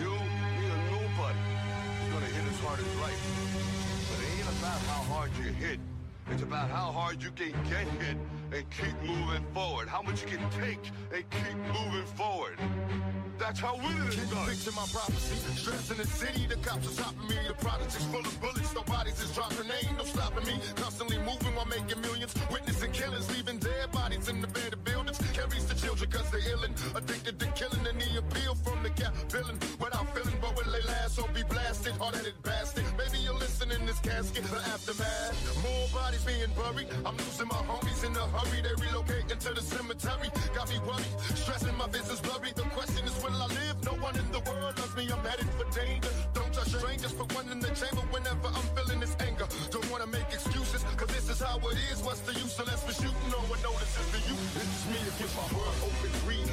You, 0.01 0.09
me, 0.09 0.65
or 0.73 0.81
nobody 0.89 1.37
is 2.01 2.07
gonna 2.13 2.25
hit 2.25 2.45
as 2.49 2.59
hard 2.65 2.79
as 2.79 2.95
life. 3.05 3.21
But 4.09 4.17
it 4.25 4.29
ain't 4.39 4.49
about 4.57 4.81
how 4.89 5.01
hard 5.13 5.29
you 5.37 5.53
hit. 5.53 5.79
It's 6.31 6.41
about 6.41 6.69
how 6.71 6.91
hard 6.91 7.21
you 7.21 7.29
can 7.31 7.51
get 7.69 7.85
hit 8.01 8.17
and 8.51 8.65
keep 8.71 9.01
moving 9.03 9.45
forward. 9.53 9.87
How 9.87 10.01
much 10.01 10.21
you 10.23 10.37
can 10.37 10.49
take 10.51 10.79
and 11.13 11.23
keep 11.29 11.57
moving 11.73 12.05
forward. 12.15 12.57
That's 13.39 13.59
how 13.61 13.77
winning 13.77 14.03
is 14.09 14.17
you 14.17 14.25
done. 14.35 14.47
picture 14.47 14.71
my 14.75 14.85
prophecy? 14.91 15.35
Stress 15.55 15.91
in 15.91 15.97
the 15.97 16.07
city, 16.07 16.45
the 16.45 16.57
cops 16.57 16.91
are 16.91 17.03
topping 17.03 17.29
me. 17.29 17.37
The 17.47 17.53
projects 17.53 17.95
is 17.95 18.05
full 18.05 18.19
of 18.19 18.41
bullets, 18.41 18.75
no 18.75 18.83
bodies 18.83 19.21
is 19.23 19.33
dropping. 19.33 19.65
Ain't 19.71 19.97
no 19.97 20.03
stopping 20.03 20.45
me. 20.45 20.59
Constantly 20.75 21.17
moving 21.19 21.55
while 21.55 21.65
making 21.65 22.01
millions. 22.01 22.35
Witnessing 22.51 22.91
killings, 22.91 23.31
leaving 23.33 23.57
dead 23.57 23.91
bodies 23.91 24.27
in 24.27 24.41
the 24.41 24.47
abandoned 24.47 24.83
buildings. 24.83 25.17
Carries 25.31 25.65
the 25.65 25.75
children 25.75 26.11
cause 26.11 26.29
they're 26.31 26.41
illin'. 26.41 26.75
Addicted 26.95 27.39
to 27.39 27.47
killing 27.55 27.85
and 27.87 28.01
the 28.01 28.19
appeal 28.19 28.55
from 28.55 28.83
the 28.83 28.89
cap 28.89 29.15
villain. 29.31 29.57
Without 29.79 30.13
feeling, 30.13 30.37
but 30.41 30.55
will 30.57 30.71
they 30.71 30.83
last 30.83 31.17
or 31.17 31.27
be 31.29 31.43
blasted? 31.43 31.93
Hard-headed 31.93 32.35
bastard. 32.43 32.83
Maybe 32.97 33.23
you're 33.23 33.39
listening 33.39 33.79
in 33.79 33.85
this 33.85 33.99
casket, 33.99 34.43
the 34.43 34.59
aftermath. 34.67 35.63
More 35.63 35.87
bodies 35.95 36.25
being 36.25 36.51
buried. 36.59 36.91
I'm 37.05 37.15
losing 37.15 37.47
my 37.47 37.61
homies 37.71 38.03
in 38.03 38.11
a 38.17 38.25
hurry. 38.39 38.61
They 38.61 38.75
relocate 38.79 39.31
into 39.31 39.53
the 39.53 39.61
cemetery. 39.61 40.29
Got 40.55 40.69
me 40.69 40.79
worried, 40.87 41.13
stressing 41.35 41.75
my 41.77 41.87
business 41.87 42.19
blurry. 42.21 42.51
The 42.55 42.63
question 42.75 43.05
is, 43.05 43.15
will 43.23 43.35
I 43.35 43.47
live? 43.47 43.77
No 43.83 43.93
one 43.99 44.15
in 44.15 44.27
the 44.31 44.41
world 44.47 44.77
loves 44.79 44.95
me. 44.95 45.09
I'm 45.11 45.23
headed 45.23 45.49
for 45.57 45.67
danger. 45.75 46.11
Don't 46.33 46.53
trust 46.53 46.77
strangers. 46.77 47.13
Put 47.13 47.33
one 47.35 47.49
in 47.51 47.59
the 47.59 47.71
chamber 47.75 48.03
whenever 48.11 48.47
I'm 48.47 48.67
feeling 48.75 48.99
this 48.99 49.15
anger. 49.19 49.47
Don't 49.71 49.89
wanna 49.91 50.07
make 50.07 50.29
excuses, 50.31 50.83
cause 50.97 51.09
this 51.09 51.29
is 51.29 51.39
how 51.41 51.57
it 51.59 51.77
is. 51.91 52.01
What's 52.01 52.21
the 52.21 52.33
use 52.33 52.57
unless 52.59 52.81
we're 52.85 52.99
shooting? 52.99 53.29
No 53.31 53.41
one 53.51 53.61
notices 53.61 54.07
the 54.13 54.19
you. 54.27 54.35
This 54.55 54.67
is 54.67 54.83
me 54.91 54.99
against 55.11 55.35
my 55.35 55.47
world. 55.55 55.75
Open 55.83 56.13
read 56.27 56.48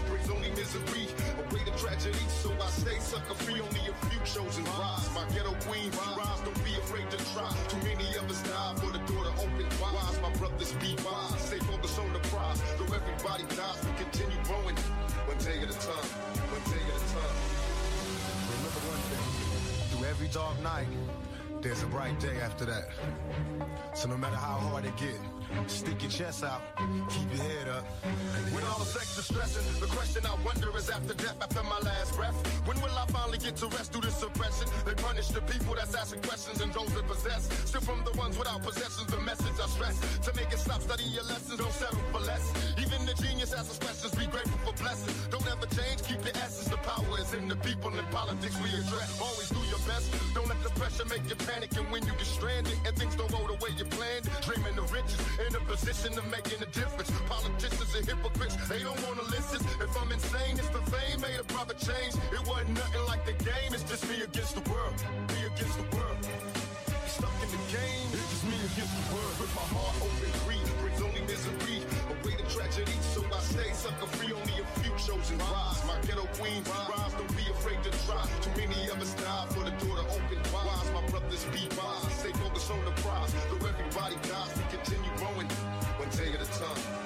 misery. 0.66 1.06
Away 1.38 1.62
the 1.64 1.74
tragedy, 1.78 2.18
so 2.28 2.50
I 2.52 2.68
stay 2.70 2.98
sucker 2.98 3.34
free. 3.34 3.60
Only 3.60 3.90
a 3.90 3.94
few 4.06 4.20
chosen 4.24 4.64
rise. 4.78 5.08
My 5.14 5.24
ghetto 5.34 5.54
queen 5.66 5.90
rise. 6.16 6.40
Don't 6.44 6.64
be 6.64 6.74
afraid 6.74 7.10
to 7.10 7.18
try. 7.34 7.50
Too 7.68 7.78
many 7.78 8.08
of 8.16 8.30
us 8.30 8.42
die 8.42 8.74
for 8.76 8.90
the 8.90 9.02
door 9.10 9.24
to 9.24 9.32
open 9.42 9.66
wise. 9.80 10.20
My 10.20 10.32
brothers 10.38 10.72
be 10.74 10.96
wise. 11.04 11.40
Stay 11.40 11.58
focused 11.58 11.98
on 11.98 12.12
the 12.12 12.20
prize. 12.30 12.60
Though 12.78 12.94
everybody 12.94 13.44
dies, 13.54 13.78
we 13.84 13.92
continue 14.02 14.38
growing. 14.44 14.76
One 15.30 15.38
day 15.38 15.58
at 15.62 15.70
a 15.70 15.78
time. 15.78 16.08
One 16.50 16.64
day 16.72 16.82
at 16.82 16.98
a 16.98 17.06
time. 17.14 17.36
Remember 18.50 18.82
one 18.90 19.02
thing. 19.10 19.24
Through 19.90 20.06
every 20.08 20.28
dark 20.28 20.60
night, 20.62 20.88
there's 21.62 21.82
a 21.82 21.86
bright 21.86 22.18
day 22.20 22.40
after 22.40 22.64
that. 22.66 22.88
So 23.94 24.08
no 24.08 24.16
matter 24.16 24.36
how 24.36 24.58
hard 24.58 24.84
it 24.84 24.96
get, 24.96 25.20
stick 25.66 26.02
your 26.02 26.10
chest 26.10 26.44
out, 26.44 26.62
keep 27.08 27.28
your 27.34 27.42
head 27.42 27.68
up. 27.68 27.84
When 28.52 28.64
all 28.64 28.78
the 28.78 28.84
sex 28.84 29.18
is 29.18 29.24
stressing, 29.26 29.64
the 29.80 29.86
question 29.86 30.22
I 30.26 30.34
wonder 30.44 30.70
is 30.76 30.90
after 30.90 31.14
death, 31.14 31.36
after 31.40 31.62
my 31.62 31.78
last 31.80 32.14
breath, 32.16 32.36
when 32.66 32.80
will 32.80 32.96
I 32.96 33.06
finally 33.06 33.38
get 33.38 33.56
to 33.56 33.66
rest 33.68 33.92
through 33.92 34.02
this 34.02 34.16
suppression? 34.16 34.68
They 34.84 34.94
punish 34.94 35.28
the 35.28 35.40
people 35.42 35.74
that's 35.74 35.94
asking 35.94 36.22
questions 36.22 36.60
and 36.60 36.72
those 36.72 36.92
that 36.94 37.06
possess. 37.06 37.48
Still 37.64 37.80
from 37.80 38.04
the 38.04 38.12
ones 38.18 38.38
without 38.38 38.62
possessions, 38.62 39.06
the 39.06 39.20
message 39.20 39.56
I 39.62 39.66
stress. 39.66 39.96
To 40.26 40.34
make 40.34 40.52
it 40.52 40.58
stop, 40.58 40.82
study 40.82 41.04
your 41.04 41.24
lessons, 41.24 41.58
don't 41.58 41.72
settle 41.72 41.98
for 42.12 42.20
less. 42.20 42.44
Even 42.78 43.06
the 43.06 43.14
genius 43.14 43.52
asks 43.52 43.70
us 43.70 43.78
questions, 43.78 44.14
be 44.14 44.26
grateful 44.26 44.58
for 44.64 44.74
blessings. 44.82 45.14
Don't 45.28 45.46
ever 45.46 45.66
change, 45.74 46.02
keep 46.02 46.22
your 46.24 46.36
essence. 46.42 46.68
The 46.68 46.78
power 46.78 47.18
is 47.20 47.34
in 47.34 47.48
the 47.48 47.56
people 47.56 47.90
and 47.90 48.08
politics 48.10 48.56
we 48.62 48.70
address. 48.70 49.20
Always 49.20 49.50
do 49.50 49.60
your 49.70 49.82
best, 49.86 50.12
don't 50.34 50.48
let 50.48 50.62
the 50.62 50.70
pressure 50.78 51.06
make 51.06 51.24
you 51.28 51.36
panic. 51.36 51.76
And 51.76 51.90
when 51.90 52.04
you 52.04 52.12
get 52.12 52.26
stranded 52.26 52.78
and 52.86 52.94
things 52.96 53.16
don't 53.16 53.30
go 53.30 53.40
the 53.46 53.58
way 53.64 53.70
you 53.76 53.84
planned, 53.84 54.28
dreaming 54.42 54.76
of 54.78 54.92
riches, 54.92 55.18
in 55.46 55.54
a 55.54 55.60
position 55.60 56.18
of 56.18 56.26
making 56.30 56.60
a 56.62 56.66
difference. 56.66 57.10
Politicians 57.28 57.94
are 57.94 58.04
hypocrites, 58.04 58.56
they 58.68 58.82
don't 58.82 59.00
wanna 59.06 59.22
listen. 59.30 59.60
If 59.80 59.94
I'm 60.00 60.10
insane, 60.10 60.58
it's 60.58 60.68
the 60.70 60.82
fame 60.90 61.20
made 61.20 61.38
a 61.38 61.44
proper 61.44 61.74
change. 61.74 62.14
It 62.32 62.42
wasn't 62.46 62.74
nothing 62.74 63.04
like 63.06 63.24
the 63.24 63.36
game, 63.44 63.70
it's 63.70 63.84
just 63.84 64.08
me 64.08 64.22
against 64.22 64.54
the 64.54 64.64
world. 64.70 64.94
Me 65.30 65.46
against 65.46 65.76
the 65.78 65.88
world. 65.96 66.18
Stuck 67.06 67.36
in 67.44 67.50
the 67.54 67.62
game, 67.70 68.08
it's 68.12 68.28
just 68.30 68.44
me 68.44 68.56
against 68.70 68.94
the 68.98 69.14
world. 69.14 69.34
With 69.40 69.54
my 69.54 69.66
heart 69.74 69.96
open, 70.02 70.14
misery. 70.20 70.75
Away 72.76 72.84
the 72.84 73.02
so 73.02 73.24
I 73.32 73.40
stay 73.40 73.72
sucker 73.72 74.06
free. 74.06 74.32
Only 74.34 74.60
a 74.60 74.66
few 74.80 74.92
chosen 75.00 75.38
rise. 75.38 75.80
My 75.86 75.96
ghetto 76.06 76.26
queen 76.36 76.62
rise, 76.64 77.12
don't 77.12 77.36
be 77.36 77.48
afraid 77.50 77.82
to 77.84 77.90
try. 78.04 78.20
Too 78.42 78.50
many 78.52 78.90
of 78.90 79.00
us 79.00 79.14
die 79.14 79.46
for 79.48 79.64
the 79.64 79.70
door 79.80 79.96
to 79.96 80.04
open 80.12 80.40
wise. 80.52 80.90
My 80.92 81.00
brothers 81.08 81.44
be 81.56 81.64
wise, 81.72 82.12
stay 82.20 82.32
focused 82.32 82.70
on 82.70 82.84
the 82.84 82.90
prize. 83.00 83.32
Though 83.48 83.66
everybody 83.66 84.16
dies, 84.28 84.52
we 84.56 84.64
continue 84.76 85.10
growing. 85.16 85.48
One 85.96 86.10
day 86.20 86.36
at 86.36 86.42
a 86.44 86.50
time, 86.58 87.05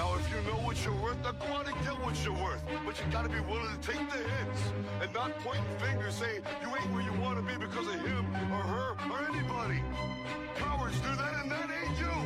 Now, 0.00 0.16
if 0.16 0.30
you 0.32 0.40
know 0.50 0.56
what 0.64 0.82
you're 0.82 0.94
worth, 0.94 1.22
now 1.22 1.32
go 1.32 1.44
out 1.52 1.68
and 1.68 1.76
get 1.84 1.92
what 2.00 2.16
you're 2.24 2.32
worth. 2.32 2.62
But 2.86 2.98
you 2.98 3.04
gotta 3.12 3.28
be 3.28 3.40
willing 3.40 3.68
to 3.68 3.80
take 3.86 4.00
the 4.08 4.16
hits 4.16 4.62
and 5.02 5.12
not 5.12 5.38
point 5.40 5.60
fingers 5.78 6.14
saying 6.14 6.40
you 6.62 6.68
ain't 6.74 6.90
where 6.94 7.02
you 7.02 7.12
wanna 7.20 7.42
be 7.42 7.54
because 7.58 7.86
of 7.86 8.00
him 8.00 8.24
or 8.56 8.64
her 8.74 8.96
or 9.12 9.18
anybody. 9.30 9.82
Cowards 10.56 10.98
do 11.00 11.12
that 11.20 11.34
and 11.42 11.50
that 11.52 11.68
ain't 11.78 11.98
you. 11.98 12.16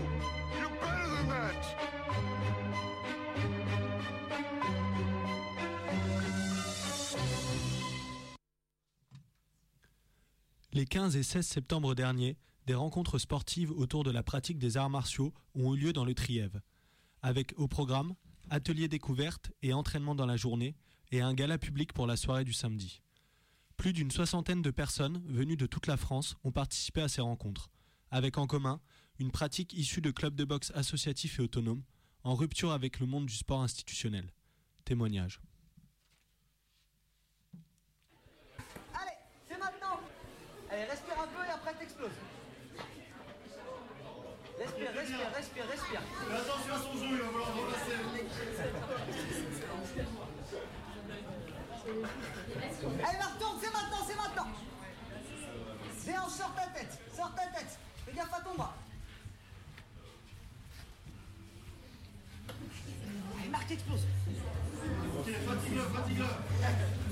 You're 0.60 0.76
better 0.84 1.08
than 1.16 1.26
that. 1.34 1.60
Les 10.72 10.86
15 10.86 11.16
et 11.16 11.24
16 11.24 11.44
septembre 11.44 11.96
dernier, 11.96 12.36
des 12.68 12.74
rencontres 12.74 13.18
sportives 13.18 13.72
autour 13.72 14.04
de 14.04 14.12
la 14.12 14.22
pratique 14.22 14.60
des 14.60 14.76
arts 14.76 14.90
martiaux 14.90 15.32
ont 15.56 15.74
eu 15.74 15.78
lieu 15.78 15.92
dans 15.92 16.04
le 16.04 16.14
Trièvre, 16.14 16.60
avec 17.24 17.54
au 17.56 17.68
programme 17.68 18.14
ateliers 18.50 18.86
découvertes 18.86 19.50
et 19.62 19.72
entraînement 19.72 20.14
dans 20.14 20.26
la 20.26 20.36
journée 20.36 20.76
et 21.10 21.22
un 21.22 21.32
gala 21.32 21.56
public 21.56 21.94
pour 21.94 22.06
la 22.06 22.18
soirée 22.18 22.44
du 22.44 22.52
samedi. 22.52 23.00
Plus 23.78 23.94
d'une 23.94 24.10
soixantaine 24.10 24.60
de 24.60 24.70
personnes 24.70 25.24
venues 25.26 25.56
de 25.56 25.64
toute 25.64 25.86
la 25.86 25.96
France 25.96 26.36
ont 26.44 26.52
participé 26.52 27.00
à 27.00 27.08
ces 27.08 27.22
rencontres, 27.22 27.70
avec 28.10 28.36
en 28.36 28.46
commun 28.46 28.78
une 29.18 29.30
pratique 29.30 29.72
issue 29.72 30.02
de 30.02 30.10
clubs 30.10 30.34
de 30.34 30.44
boxe 30.44 30.70
associatifs 30.74 31.38
et 31.38 31.42
autonomes, 31.42 31.82
en 32.24 32.34
rupture 32.34 32.72
avec 32.72 33.00
le 33.00 33.06
monde 33.06 33.24
du 33.24 33.34
sport 33.34 33.62
institutionnel. 33.62 34.30
Témoignage. 34.84 35.40
Allez, 38.92 39.16
c'est 39.48 39.58
maintenant 39.58 39.98
Allez, 40.70 40.84
respire 40.84 41.18
un 41.18 41.28
peu 41.28 41.46
et 41.46 41.50
après 41.50 41.74
t'exploses. 41.78 42.33
Respire, 44.58 44.92
respire, 44.94 45.30
respire, 45.34 45.64
respire. 45.68 46.00
attention 46.32 46.74
à 46.74 46.78
son 46.78 46.98
genou, 46.98 47.14
il 47.14 47.18
va 47.18 47.26
falloir 47.26 47.56
repasser. 47.56 47.92
Allez, 53.04 53.18
va 53.18 53.26
retourne, 53.26 53.58
c'est 53.60 53.72
maintenant, 53.72 54.06
c'est 54.06 54.16
maintenant 54.16 54.46
Viens, 56.04 56.28
sors 56.28 56.54
ta 56.54 56.66
tête, 56.68 56.98
sors 57.14 57.34
ta 57.34 57.46
tête. 57.46 57.78
Fais 58.06 58.12
gaffe 58.12 58.32
à 58.32 58.40
ton 58.40 58.54
bras. 58.54 58.74
Allez, 63.38 63.48
Marc, 63.48 63.70
explose. 63.70 64.06
Ok, 65.18 65.32
fatigue-le, 65.46 65.82
fatigue-le. 65.82 67.03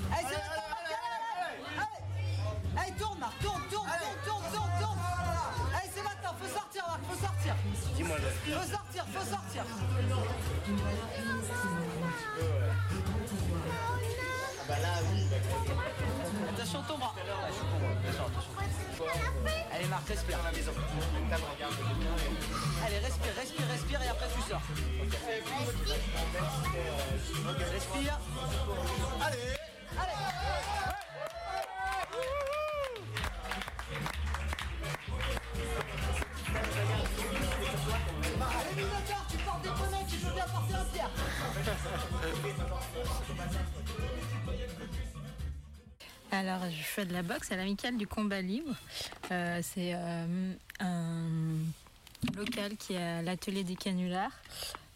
Allez, 20.13 20.21
respire, 22.99 23.33
respire, 23.35 23.67
respire 23.67 23.99
et 24.03 24.07
après 24.09 24.27
tu 24.35 24.41
sors. 24.47 24.61
Respire. 27.73 28.19
Allez 29.21 29.57
Allez. 29.97 30.13
Minotaur, 38.75 39.25
tu 39.29 39.37
portes 39.37 39.61
des 39.63 39.69
poneys, 39.69 40.05
tu 40.09 40.17
peux 40.17 40.33
bien 40.33 40.45
porter 40.45 40.73
un 40.75 40.85
pierre. 40.85 41.09
Alors, 46.31 46.61
je 46.69 46.83
fais 46.83 47.05
de 47.05 47.13
la 47.13 47.21
boxe 47.21 47.51
à 47.51 47.55
l'amicale 47.55 47.97
du 47.97 48.07
combat 48.07 48.41
libre. 48.41 48.75
Euh, 49.31 49.59
c'est 49.61 49.93
euh, 49.95 50.53
un 50.79 51.27
local 52.35 52.75
qui 52.77 52.93
est 52.93 53.21
l'atelier 53.21 53.63
des 53.63 53.75
canulars 53.75 54.31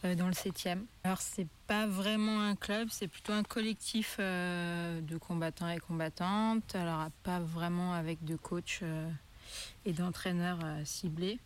euh, 0.03 0.15
dans 0.15 0.27
le 0.27 0.34
7e. 0.34 0.79
Alors, 1.03 1.22
c'est 1.22 1.48
pas 1.67 1.88
vraiment 1.88 2.41
un 2.41 2.55
club, 2.55 2.89
c'est 2.91 3.07
plutôt 3.07 3.34
un 3.34 3.43
collectif 3.43 4.17
de 4.19 5.17
combattants 5.17 5.69
et 5.69 5.79
combattantes. 5.79 6.75
Alors, 6.75 7.07
pas 7.24 7.39
vraiment 7.39 7.93
avec 7.93 8.24
de 8.24 8.36
coach 8.36 8.81
et 9.85 9.94
d'entraîneurs 9.94 10.59
ciblés. 10.83 11.40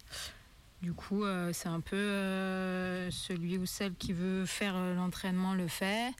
Du 0.81 0.93
coup, 0.93 1.23
c'est 1.53 1.69
un 1.69 1.79
peu 1.79 3.07
celui 3.11 3.57
ou 3.59 3.67
celle 3.67 3.93
qui 3.93 4.13
veut 4.13 4.45
faire 4.45 4.75
l'entraînement 4.95 5.53
le 5.53 5.67
fait. 5.67 6.11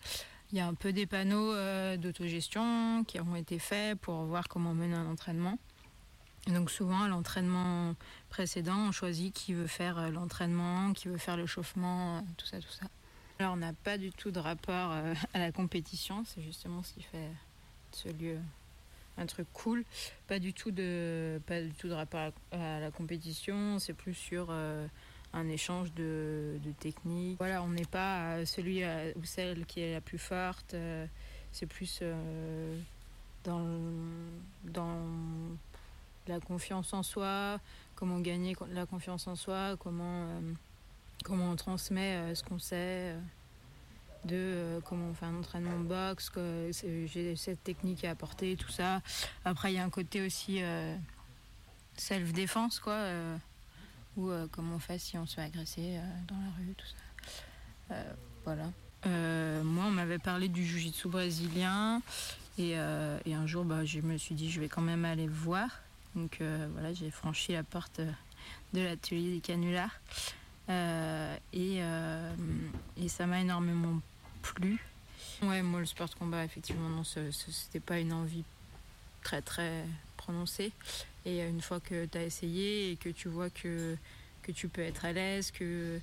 Il 0.52 0.58
y 0.58 0.62
a 0.62 0.68
un 0.68 0.76
peu 0.76 0.94
des 0.94 1.08
panneaux 1.08 1.54
d'autogestion 1.98 3.04
qui 3.06 3.20
ont 3.20 3.36
été 3.36 3.58
faits 3.58 3.98
pour 4.00 4.24
voir 4.26 4.48
comment 4.48 4.74
mener 4.74 4.96
un 4.96 5.08
entraînement. 5.08 5.58
Donc 6.48 6.72
souvent, 6.72 7.04
à 7.04 7.08
l'entraînement 7.08 7.96
précédent, 8.30 8.88
on 8.88 8.92
choisit 8.92 9.34
qui 9.34 9.54
veut 9.54 9.68
faire 9.68 10.00
euh, 10.00 10.10
l'entraînement, 10.10 10.94
qui 10.94 11.08
veut 11.08 11.18
faire 11.18 11.38
le 11.38 11.46
chauffement, 11.46 12.18
euh, 12.18 12.22
tout 12.38 12.48
ça, 12.48 12.60
tout 12.60 12.72
ça. 12.72 12.86
Alors 13.40 13.54
on 13.54 13.58
n'a 13.58 13.74
pas 13.74 13.98
du 13.98 14.12
tout 14.12 14.32
de 14.32 14.40
rapport 14.40 14.92
euh, 14.92 15.14
à 15.34 15.40
la 15.40 15.52
compétition, 15.52 16.24
c'est 16.26 16.42
justement 16.42 16.82
ce 16.84 16.94
qui 16.94 17.04
fait 17.04 17.30
ce 17.92 18.10
lieu 18.10 18.38
un 19.18 19.26
truc 19.26 19.48
cool. 19.54 19.84
Pas 20.28 20.40
du 20.40 20.54
tout 20.54 20.72
de, 20.72 21.40
pas 21.46 21.62
du 21.62 21.72
tout 21.74 21.90
de 21.90 21.94
rapport 21.94 22.32
à, 22.52 22.80
la 22.80 22.92
compétition, 22.92 23.78
c'est 23.78 23.94
plus 23.94 24.14
sur 24.14 24.50
un 24.52 25.48
échange 25.50 25.94
de, 25.94 26.58
de 26.64 26.72
techniques. 26.72 27.38
Voilà, 27.38 27.62
on 27.62 27.68
n'est 27.68 27.86
pas 27.86 28.46
celui 28.46 28.84
ou 29.16 29.24
celle 29.26 29.66
qui 29.66 29.82
est 29.82 29.94
la 29.94 30.02
plus 30.02 30.18
forte, 30.18 30.76
c'est 31.52 31.66
plus 31.68 32.02
dans, 33.44 33.68
dans 34.64 34.98
la 36.32 36.40
confiance 36.40 36.94
en 36.94 37.04
soi, 37.04 37.60
comment 37.96 38.20
gagner 38.20 38.56
la 38.72 38.86
confiance 38.86 39.28
en 39.28 39.36
soi, 39.36 39.76
comment, 39.78 40.24
euh, 40.24 40.54
comment 41.24 41.52
on 41.52 41.56
transmet 41.56 42.16
euh, 42.16 42.36
ce 42.36 42.44
qu'on 42.44 42.58
sait, 42.58 43.14
euh, 43.14 43.20
de 44.26 44.82
comment 44.86 45.10
on 45.10 45.14
fait 45.14 45.26
un 45.26 45.36
entraînement 45.36 45.80
de 45.80 45.86
boxe, 45.86 46.32
j'ai 47.12 47.36
cette 47.36 47.64
technique 47.64 48.06
à 48.06 48.12
apporter, 48.12 48.56
tout 48.56 48.72
ça. 48.72 49.02
Après, 49.46 49.72
il 49.72 49.76
y 49.76 49.80
a 49.80 49.84
un 49.84 49.90
côté 49.90 50.24
aussi 50.24 50.62
self-défense, 51.98 52.80
quoi, 52.80 53.04
ou 54.18 54.30
comment 54.52 54.76
on 54.76 54.80
fait 54.80 55.00
si 55.00 55.18
on 55.18 55.26
se 55.26 55.36
fait 55.36 55.42
agresser 55.42 56.00
dans 56.28 56.36
la 56.36 56.52
rue, 56.56 56.76
tout 56.78 56.86
ça. 56.86 57.96
Voilà. 58.46 58.66
Moi, 59.64 59.86
on 59.88 59.92
m'avait 59.92 60.20
parlé 60.20 60.50
du 60.50 60.64
jiu-jitsu 60.64 61.08
brésilien. 61.08 62.04
Et, 62.60 62.74
et 63.26 63.34
un 63.34 63.48
jour, 63.48 63.66
bah, 63.66 63.86
je 63.86 64.02
me 64.02 64.20
suis 64.20 64.36
dit, 64.36 64.52
je 64.52 64.60
vais 64.60 64.70
quand 64.70 64.84
même 64.84 65.04
aller 65.04 65.28
voir. 65.28 65.82
Donc 66.16 66.42
euh, 66.42 66.68
voilà, 66.74 66.94
j'ai 66.94 67.10
franchi 67.10 67.54
la 67.54 67.64
porte 67.64 68.00
euh, 68.00 68.12
de 68.74 68.82
l'atelier 68.82 69.36
des 69.36 69.42
canulars. 69.42 70.00
Euh, 70.70 71.36
et, 71.54 71.80
et 72.98 73.10
ça 73.10 73.26
m'a 73.26 73.42
énormément 73.42 74.00
plu. 74.42 74.80
Ouais, 75.42 75.62
moi, 75.62 75.80
le 75.80 75.86
sport 75.86 76.08
de 76.08 76.16
combat, 76.16 76.46
effectivement, 76.46 76.88
non, 76.88 77.04
c'était 77.04 77.80
pas 77.80 78.00
une 78.00 78.14
envie 78.14 78.44
très, 79.24 79.42
très 79.42 79.84
prononcée. 80.18 80.72
Et 81.26 81.42
une 81.42 81.62
fois 81.62 81.80
que 81.80 82.06
tu 82.06 82.18
as 82.18 82.24
essayé 82.24 82.92
et 82.92 82.96
que 82.96 83.10
tu 83.10 83.28
vois 83.28 83.50
que, 83.50 83.98
que 84.44 84.52
tu 84.52 84.70
peux 84.70 84.82
être 84.82 85.04
à 85.04 85.14
l'aise, 85.14 85.52
que 85.52 86.00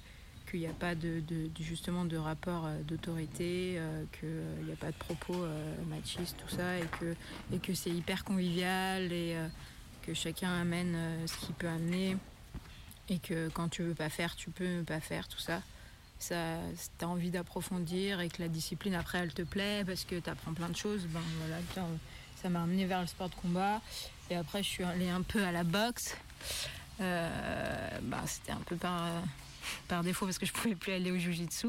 qu'il 0.50 0.60
n'y 0.60 0.66
a 0.66 0.72
pas 0.72 0.94
de, 0.94 1.22
justement 1.60 2.04
de 2.04 2.16
rapport 2.16 2.68
d'autorité, 2.86 3.80
qu'il 4.18 4.64
n'y 4.66 4.72
a 4.72 4.76
pas 4.76 4.90
de 4.90 4.96
propos 4.96 5.46
machistes, 5.88 6.36
tout 6.38 6.54
ça, 6.54 6.78
et 6.78 6.86
que, 7.00 7.14
et 7.54 7.58
que 7.58 7.74
c'est 7.74 7.90
hyper 7.90 8.24
convivial 8.24 9.12
que 10.08 10.14
chacun 10.14 10.50
amène 10.62 10.94
euh, 10.96 11.26
ce 11.26 11.36
qu'il 11.36 11.54
peut 11.54 11.68
amener 11.68 12.16
et 13.10 13.18
que 13.18 13.50
quand 13.50 13.68
tu 13.68 13.82
veux 13.82 13.94
pas 13.94 14.08
faire, 14.08 14.34
tu 14.36 14.48
peux 14.48 14.82
pas 14.86 15.00
faire, 15.00 15.28
tout 15.28 15.38
ça. 15.38 15.60
Ça, 16.18 16.56
tu 16.98 17.04
as 17.04 17.08
envie 17.08 17.30
d'approfondir 17.30 18.20
et 18.20 18.30
que 18.30 18.40
la 18.40 18.48
discipline 18.48 18.94
après 18.94 19.18
elle 19.18 19.34
te 19.34 19.42
plaît 19.42 19.84
parce 19.86 20.04
que 20.04 20.18
tu 20.18 20.30
apprends 20.30 20.54
plein 20.54 20.70
de 20.70 20.76
choses, 20.76 21.02
ben 21.08 21.20
voilà, 21.40 21.88
ça 22.40 22.48
m'a 22.48 22.62
amené 22.62 22.86
vers 22.86 23.02
le 23.02 23.06
sport 23.06 23.28
de 23.28 23.34
combat. 23.34 23.82
Et 24.30 24.36
après, 24.36 24.62
je 24.62 24.68
suis 24.68 24.84
allée 24.84 25.10
un 25.10 25.20
peu 25.20 25.44
à 25.44 25.52
la 25.52 25.62
boxe. 25.62 26.16
Euh, 27.00 27.88
bah, 28.02 28.22
C'était 28.26 28.52
un 28.52 28.62
peu 28.64 28.76
par, 28.76 29.10
par 29.88 30.02
défaut 30.02 30.24
parce 30.24 30.38
que 30.38 30.46
je 30.46 30.52
pouvais 30.52 30.74
plus 30.74 30.92
aller 30.92 31.10
au 31.10 31.18
jujitsu. 31.18 31.68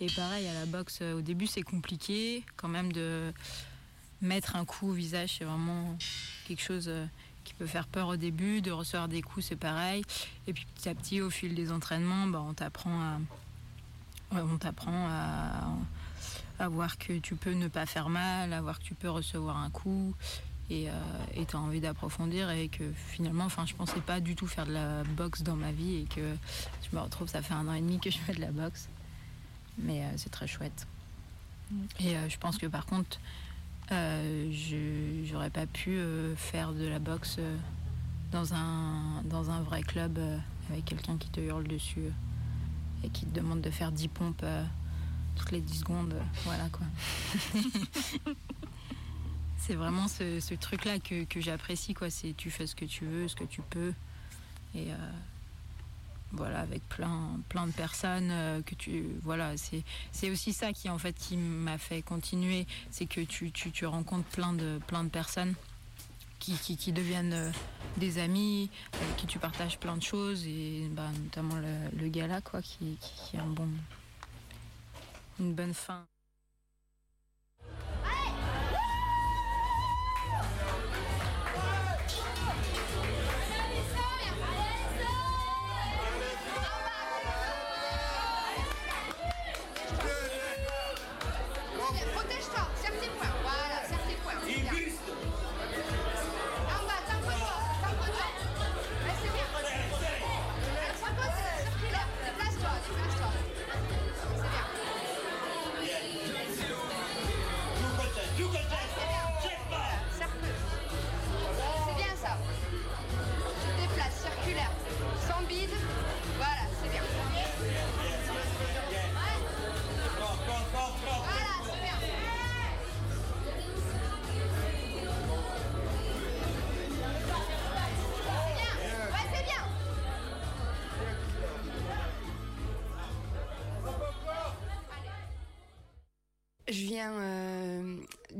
Et 0.00 0.08
pareil, 0.08 0.46
à 0.46 0.52
la 0.52 0.66
boxe, 0.66 0.98
euh, 1.00 1.14
au 1.14 1.22
début, 1.22 1.46
c'est 1.46 1.62
compliqué 1.62 2.44
quand 2.56 2.68
même 2.68 2.92
de 2.92 3.32
mettre 4.20 4.56
un 4.56 4.66
coup 4.66 4.90
au 4.90 4.92
visage. 4.92 5.36
C'est 5.38 5.44
vraiment 5.44 5.96
quelque 6.46 6.62
chose 6.62 6.90
faire 7.66 7.86
peur 7.86 8.08
au 8.08 8.16
début. 8.16 8.60
De 8.60 8.70
recevoir 8.70 9.08
des 9.08 9.22
coups, 9.22 9.46
c'est 9.46 9.56
pareil. 9.56 10.04
Et 10.46 10.52
puis 10.52 10.66
petit 10.74 10.88
à 10.88 10.94
petit, 10.94 11.20
au 11.20 11.30
fil 11.30 11.54
des 11.54 11.72
entraînements, 11.72 12.26
bah, 12.26 12.42
on 12.46 12.54
t'apprend 12.54 13.00
à, 13.00 13.18
on 14.32 14.58
t'apprend 14.58 15.08
à, 15.08 16.68
voir 16.68 16.96
que 16.96 17.18
tu 17.18 17.34
peux 17.34 17.54
ne 17.54 17.66
pas 17.66 17.86
faire 17.86 18.08
mal, 18.08 18.52
à 18.52 18.60
voir 18.62 18.78
que 18.78 18.84
tu 18.84 18.94
peux 18.94 19.10
recevoir 19.10 19.56
un 19.56 19.70
coup. 19.70 20.14
Et 20.70 20.88
tu 21.48 21.56
as 21.56 21.58
envie 21.58 21.80
d'approfondir 21.80 22.50
et 22.50 22.68
que 22.68 22.84
finalement, 23.08 23.44
enfin, 23.44 23.66
je 23.66 23.74
pensais 23.74 24.00
pas 24.00 24.20
du 24.20 24.36
tout 24.36 24.46
faire 24.46 24.64
de 24.64 24.72
la 24.72 25.02
boxe 25.02 25.42
dans 25.42 25.56
ma 25.56 25.70
vie 25.72 25.96
et 25.96 26.04
que 26.04 26.34
je 26.90 26.96
me 26.96 27.02
retrouve, 27.02 27.28
ça 27.28 27.42
fait 27.42 27.52
un 27.52 27.68
an 27.68 27.74
et 27.74 27.80
demi 27.80 27.98
que 27.98 28.10
je 28.10 28.18
fais 28.18 28.32
de 28.32 28.40
la 28.40 28.52
boxe. 28.52 28.88
Mais 29.78 30.02
euh, 30.02 30.08
c'est 30.16 30.30
très 30.30 30.46
chouette. 30.46 30.86
Et 32.00 32.16
euh, 32.16 32.28
je 32.28 32.38
pense 32.38 32.58
que 32.58 32.66
par 32.66 32.86
contre, 32.86 33.18
euh, 33.18 33.18
je 34.50 35.24
j'aurais 35.24 35.50
pas 35.50 35.66
pu 35.66 35.90
euh, 35.90 36.34
faire 36.36 36.72
de 36.72 36.86
la 36.86 36.98
boxe 36.98 37.36
euh, 37.38 37.56
dans 38.30 38.54
un, 38.54 39.22
dans 39.24 39.50
un 39.50 39.60
vrai 39.62 39.82
club 39.82 40.18
euh, 40.18 40.38
avec 40.70 40.84
quelqu'un 40.84 41.16
qui 41.16 41.28
te 41.30 41.40
hurle 41.40 41.66
dessus 41.66 42.00
euh, 42.00 42.10
et 43.04 43.10
qui 43.10 43.26
te 43.26 43.34
demande 43.34 43.60
de 43.60 43.70
faire 43.70 43.92
10 43.92 44.08
pompes 44.08 44.40
euh, 44.42 44.64
toutes 45.36 45.52
les 45.52 45.60
10 45.60 45.78
secondes. 45.80 46.14
euh, 46.14 46.22
voilà 46.44 46.68
quoi. 46.70 46.86
c'est 49.58 49.74
vraiment 49.74 50.08
ce, 50.08 50.54
truc-là 50.54 50.98
que, 50.98 51.40
j'apprécie, 51.40 51.94
quoi. 51.94 52.10
C'est 52.10 52.34
tu 52.36 52.50
fais 52.50 52.66
ce 52.66 52.74
que 52.74 52.84
tu 52.84 53.04
veux, 53.04 53.28
ce 53.28 53.36
que 53.36 53.44
tu 53.44 53.62
peux. 53.62 53.92
Et 54.74 54.90
euh, 54.90 55.10
voilà, 56.32 56.60
avec 56.60 56.86
plein, 56.88 57.40
plein 57.48 57.66
de 57.66 57.72
personnes 57.72 58.30
euh, 58.30 58.62
que 58.62 58.74
tu. 58.74 59.06
Voilà, 59.22 59.54
c'est, 59.56 60.30
aussi 60.30 60.52
ça 60.52 60.72
qui, 60.72 60.88
en 60.88 60.98
fait, 60.98 61.12
qui 61.12 61.36
m'a 61.36 61.78
fait 61.78 62.02
continuer. 62.02 62.66
C'est 62.90 63.06
que 63.06 63.20
tu, 63.20 63.50
tu, 63.52 63.70
tu 63.70 63.86
rencontres 63.86 64.28
plein 64.28 64.52
de, 64.52 64.78
plein 64.86 65.04
de 65.04 65.10
personnes 65.10 65.54
qui, 66.38 66.54
qui, 66.76 66.92
deviennent 66.92 67.32
euh, 67.32 67.50
des 67.98 68.18
amis, 68.18 68.68
avec 69.00 69.16
qui 69.16 69.26
tu 69.26 69.38
partages 69.38 69.78
plein 69.78 69.96
de 69.96 70.02
choses, 70.02 70.44
et 70.46 70.88
bah, 70.90 71.08
notamment 71.22 71.56
le, 71.56 72.00
le 72.00 72.08
gala, 72.08 72.40
quoi, 72.40 72.62
qui, 72.62 72.98
qui, 73.00 73.36
bon, 73.36 73.68
une 75.38 75.54
bonne 75.54 75.74
fin. 75.74 76.04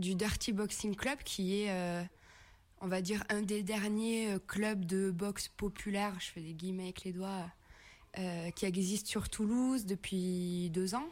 Du 0.03 0.15
Dirty 0.15 0.53
Boxing 0.53 0.95
Club, 0.95 1.19
qui 1.25 1.63
est, 1.63 1.71
euh, 1.71 2.03
on 2.83 2.89
va 2.89 3.01
dire, 3.01 3.25
un 3.31 3.41
des 3.41 3.63
derniers 3.63 4.35
euh, 4.35 4.39
clubs 4.39 4.85
de 4.85 5.11
boxe 5.11 5.49
populaire, 5.49 6.15
je 6.19 6.27
fais 6.27 6.43
des 6.43 6.53
guillemets 6.53 6.83
avec 6.85 7.05
les 7.05 7.13
doigts, 7.13 7.51
euh, 8.19 8.51
qui 8.51 8.67
existe 8.67 9.07
sur 9.07 9.31
Toulouse 9.31 9.87
depuis 9.87 10.69
deux 10.71 10.95
ans. 10.95 11.09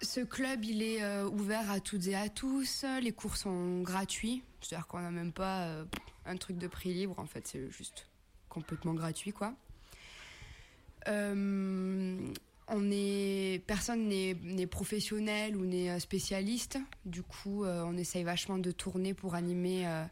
Ce 0.00 0.20
club, 0.20 0.64
il 0.64 0.82
est 0.82 1.04
ouvert 1.24 1.70
à 1.70 1.78
toutes 1.78 2.06
et 2.06 2.14
à 2.14 2.30
tous. 2.30 2.86
Les 3.02 3.12
cours 3.12 3.36
sont 3.36 3.82
gratuits, 3.82 4.42
c'est-à-dire 4.62 4.86
qu'on 4.86 5.00
n'a 5.00 5.10
même 5.10 5.30
pas 5.30 5.84
un 6.24 6.36
truc 6.38 6.56
de 6.56 6.68
prix 6.68 6.94
libre. 6.94 7.18
En 7.18 7.26
fait, 7.26 7.46
c'est 7.46 7.70
juste 7.70 8.06
complètement 8.48 8.94
gratuit, 8.94 9.34
quoi. 9.34 9.52
On 12.70 12.88
est 12.90 13.62
personne 13.66 14.08
n'est 14.08 14.66
professionnel 14.66 15.56
ou 15.56 15.64
n'est 15.64 15.90
euh, 15.90 15.98
spécialiste. 15.98 16.78
Du 17.04 17.22
coup, 17.22 17.64
euh, 17.64 17.82
on 17.84 17.96
essaye 17.96 18.22
vachement 18.22 18.58
de 18.58 18.70
tourner 18.70 19.12
pour 19.12 19.34
animer 19.34 19.86
euh, 19.86 20.04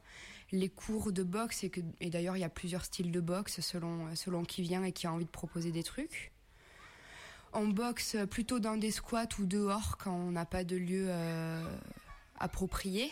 les 0.50 0.68
cours 0.68 1.12
de 1.12 1.22
boxe 1.22 1.64
et 1.64 1.70
que 1.70 1.80
et 2.00 2.10
d'ailleurs 2.10 2.36
il 2.36 2.40
y 2.40 2.44
a 2.44 2.48
plusieurs 2.48 2.84
styles 2.84 3.12
de 3.12 3.20
boxe 3.20 3.60
selon 3.60 4.14
selon 4.16 4.44
qui 4.44 4.62
vient 4.62 4.82
et 4.82 4.92
qui 4.92 5.06
a 5.06 5.12
envie 5.12 5.24
de 5.24 5.30
proposer 5.30 5.70
des 5.70 5.82
trucs. 5.82 6.32
On 7.52 7.68
boxe 7.68 8.16
plutôt 8.30 8.58
dans 8.58 8.76
des 8.76 8.90
squats 8.90 9.28
ou 9.38 9.46
dehors 9.46 9.96
quand 9.96 10.14
on 10.14 10.32
n'a 10.32 10.44
pas 10.44 10.64
de 10.64 10.76
lieu 10.76 11.10
approprié. 12.38 13.10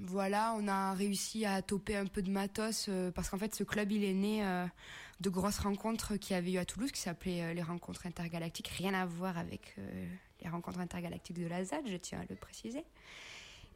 Voilà, 0.00 0.54
on 0.56 0.66
a 0.66 0.94
réussi 0.94 1.44
à 1.44 1.60
toper 1.60 1.96
un 1.96 2.06
peu 2.06 2.22
de 2.22 2.30
matos 2.30 2.88
parce 3.14 3.28
qu'en 3.28 3.36
fait 3.36 3.54
ce 3.54 3.64
club 3.64 3.92
il 3.92 4.02
est 4.02 4.14
né 4.14 4.42
de 5.20 5.28
grosses 5.28 5.58
rencontres 5.58 6.16
qu'il 6.16 6.34
y 6.34 6.38
avait 6.38 6.52
eu 6.52 6.58
à 6.58 6.64
Toulouse 6.64 6.90
qui 6.90 7.00
s'appelaient 7.00 7.42
euh, 7.42 7.54
les 7.54 7.62
rencontres 7.62 8.06
intergalactiques, 8.06 8.68
rien 8.68 8.94
à 8.94 9.04
voir 9.04 9.36
avec 9.38 9.74
euh, 9.78 10.06
les 10.42 10.48
rencontres 10.48 10.80
intergalactiques 10.80 11.38
de 11.38 11.46
la 11.46 11.64
ZAD, 11.64 11.86
je 11.86 11.96
tiens 11.96 12.20
à 12.20 12.24
le 12.28 12.36
préciser. 12.36 12.84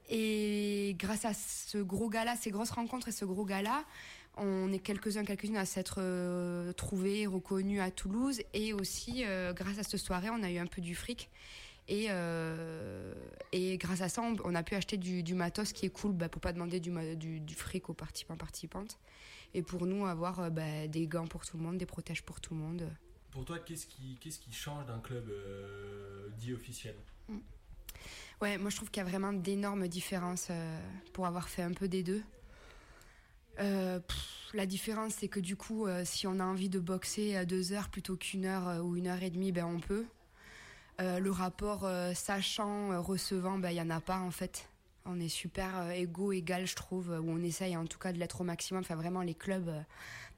Et 0.09 0.97
grâce 0.99 1.25
à 1.25 1.33
ce 1.35 1.79
gros 1.79 2.09
gala, 2.09 2.37
ces 2.37 2.51
grosses 2.51 2.71
rencontres 2.71 3.09
et 3.09 3.13
ce 3.13 3.25
gros 3.25 3.45
gala, 3.45 3.85
on 4.37 4.73
est 4.73 4.79
quelques-uns, 4.79 5.25
quelques-unes 5.25 5.57
à 5.57 5.65
s'être 5.65 5.99
euh, 5.99 6.73
trouvés, 6.73 7.27
reconnus 7.27 7.81
à 7.81 7.91
Toulouse. 7.91 8.43
Et 8.53 8.73
aussi, 8.73 9.25
grâce 9.55 9.79
à 9.79 9.83
cette 9.83 10.01
soirée, 10.01 10.29
on 10.31 10.43
a 10.43 10.51
eu 10.51 10.59
un 10.59 10.67
peu 10.67 10.83
du 10.83 10.95
fric. 10.95 11.31
Et, 11.89 12.09
et 13.53 13.79
grâce 13.79 14.01
à 14.03 14.11
ça, 14.11 14.23
on, 14.23 14.55
a 14.55 14.63
pu 14.63 14.75
acheter 14.75 14.99
du, 14.99 15.35
matos 15.35 15.73
qui 15.73 15.87
est 15.87 15.91
cool 15.91 16.13
bah, 16.13 16.29
pour 16.29 16.43
pas 16.43 16.53
demander 16.53 16.81
du, 16.81 16.91
ma- 16.91 17.15
du, 17.15 17.41
du 17.41 17.55
fric 17.55 17.89
aux 17.89 17.95
participants, 17.95 18.37
participantes. 18.37 18.99
Et 19.55 19.63
pour 19.63 19.87
nous, 19.87 20.05
avoir 20.07 20.41
euh, 20.41 20.51
bah, 20.51 20.89
des 20.89 21.07
gants 21.07 21.27
pour 21.27 21.47
tout 21.47 21.57
le 21.57 21.63
monde, 21.63 21.79
des 21.79 21.87
protèges 21.87 22.23
pour 22.23 22.41
tout 22.41 22.55
le 22.55 22.61
monde. 22.61 22.89
Pour 23.31 23.45
toi, 23.45 23.59
qu'est-ce 23.59 23.87
qui, 23.87 24.19
qu'est-ce 24.21 24.39
qui 24.39 24.53
change 24.53 24.87
d'un 24.87 24.99
club 24.99 25.29
euh, 25.29 26.29
dit 26.39 26.53
officiel? 26.53 26.97
Ouais, 28.41 28.59
moi 28.59 28.69
je 28.69 28.77
trouve 28.77 28.91
qu'il 28.91 29.03
y 29.03 29.07
a 29.07 29.09
vraiment 29.09 29.33
d'énormes 29.33 29.89
différences 29.89 30.49
euh, 30.51 30.81
pour 31.13 31.27
avoir 31.27 31.49
fait 31.49 31.63
un 31.63 31.73
peu 31.73 31.89
des 31.89 32.03
deux. 32.03 32.23
Euh, 33.61 34.01
pff, 34.01 34.51
la 34.53 34.67
différence, 34.67 35.15
c'est 35.15 35.29
que 35.29 35.41
du 35.41 35.57
coup, 35.57 35.87
euh, 35.87 36.05
si 36.05 36.27
on 36.27 36.41
a 36.41 36.45
envie 36.45 36.69
de 36.69 36.81
boxer 36.81 37.37
à 37.37 37.45
deux 37.45 37.73
heures 37.73 37.89
plutôt 37.89 38.17
qu'une 38.17 38.45
heure 38.45 38.85
ou 38.85 38.97
une 38.97 39.07
heure 39.07 39.23
et 39.23 39.31
demie, 39.31 39.53
ben 39.53 39.65
on 39.65 39.79
peut. 39.81 40.05
Le 41.01 41.31
rapport 41.31 41.85
euh, 41.85 42.15
sachant, 42.15 42.93
euh, 42.93 43.01
recevant, 43.01 43.59
ben 43.59 43.71
il 43.71 43.77
y 43.77 43.81
en 43.81 43.91
a 43.91 44.01
pas 44.01 44.19
en 44.19 44.31
fait. 44.31 44.69
On 45.07 45.21
est 45.21 45.29
super 45.29 45.77
euh, 45.77 45.91
égaux, 45.91 46.33
égal, 46.33 46.67
je 46.67 46.75
trouve, 46.75 47.13
euh, 47.13 47.21
ou 47.21 47.31
on 47.31 47.43
essaye 47.43 47.77
en 47.77 47.85
tout 47.85 47.99
cas 47.99 48.11
de 48.11 48.19
l'être 48.19 48.41
au 48.41 48.45
maximum. 48.45 48.81
Enfin, 48.81 48.95
vraiment, 48.95 49.21
les 49.21 49.35
clubs, 49.35 49.69
euh, 49.69 49.83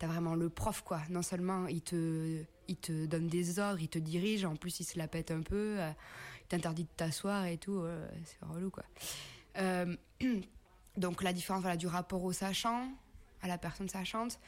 t'as 0.00 0.09
vraiment 0.09 0.35
le 0.35 0.48
prof, 0.48 0.83
quoi. 0.83 1.00
Non 1.09 1.22
seulement 1.22 1.68
il 1.68 1.83
te, 1.83 2.42
il 2.66 2.76
te 2.76 3.07
donne 3.07 3.29
des 3.29 3.61
ordres, 3.61 3.81
il 3.81 3.88
te 3.88 4.00
dirige, 4.00 4.44
en 4.44 4.57
plus 4.57 4.81
il 4.81 4.85
se 4.85 4.98
la 4.98 5.07
pète 5.07 5.31
un 5.31 5.42
peu, 5.42 5.79
il 5.79 6.46
t'interdit 6.48 6.83
de 6.83 6.88
t'asseoir 6.96 7.46
et 7.46 7.59
tout, 7.59 7.85
c'est 8.24 8.44
relou, 8.44 8.70
quoi. 8.70 8.83
Donc 10.96 11.22
la 11.22 11.33
différence 11.33 11.62
voilà, 11.62 11.76
du 11.76 11.87
rapport 11.87 12.24
au 12.24 12.33
sachant, 12.33 12.90
à 13.42 13.48
la 13.48 13.59
personne 13.59 13.88
sachante, 13.88 14.40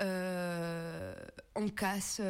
on, 0.00 1.68
casse, 1.76 2.22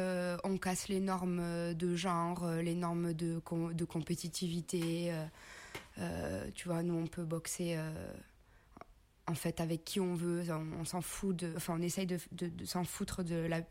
on 0.43 0.57
casse 0.57 0.89
les 0.89 0.99
normes 0.99 1.73
de 1.73 1.95
genre, 1.95 2.45
les 2.61 2.75
normes 2.75 3.13
de 3.13 3.85
compétitivité. 3.85 5.13
Euh, 5.99 6.49
tu 6.55 6.67
vois, 6.67 6.83
nous 6.83 6.95
on 6.95 7.07
peut 7.07 7.23
boxer 7.23 7.75
euh, 7.77 8.13
en 9.27 9.35
fait 9.35 9.59
avec 9.59 9.83
qui 9.83 9.99
on 9.99 10.13
veut, 10.15 10.45
on, 10.51 10.85
s'en 10.85 11.01
fout 11.01 11.35
de, 11.35 11.53
enfin 11.55 11.75
on 11.77 11.81
essaye 11.81 12.05
de, 12.07 12.19
s'en 12.65 12.83
foutre 12.83 13.23
de 13.23 13.35
la, 13.35 13.61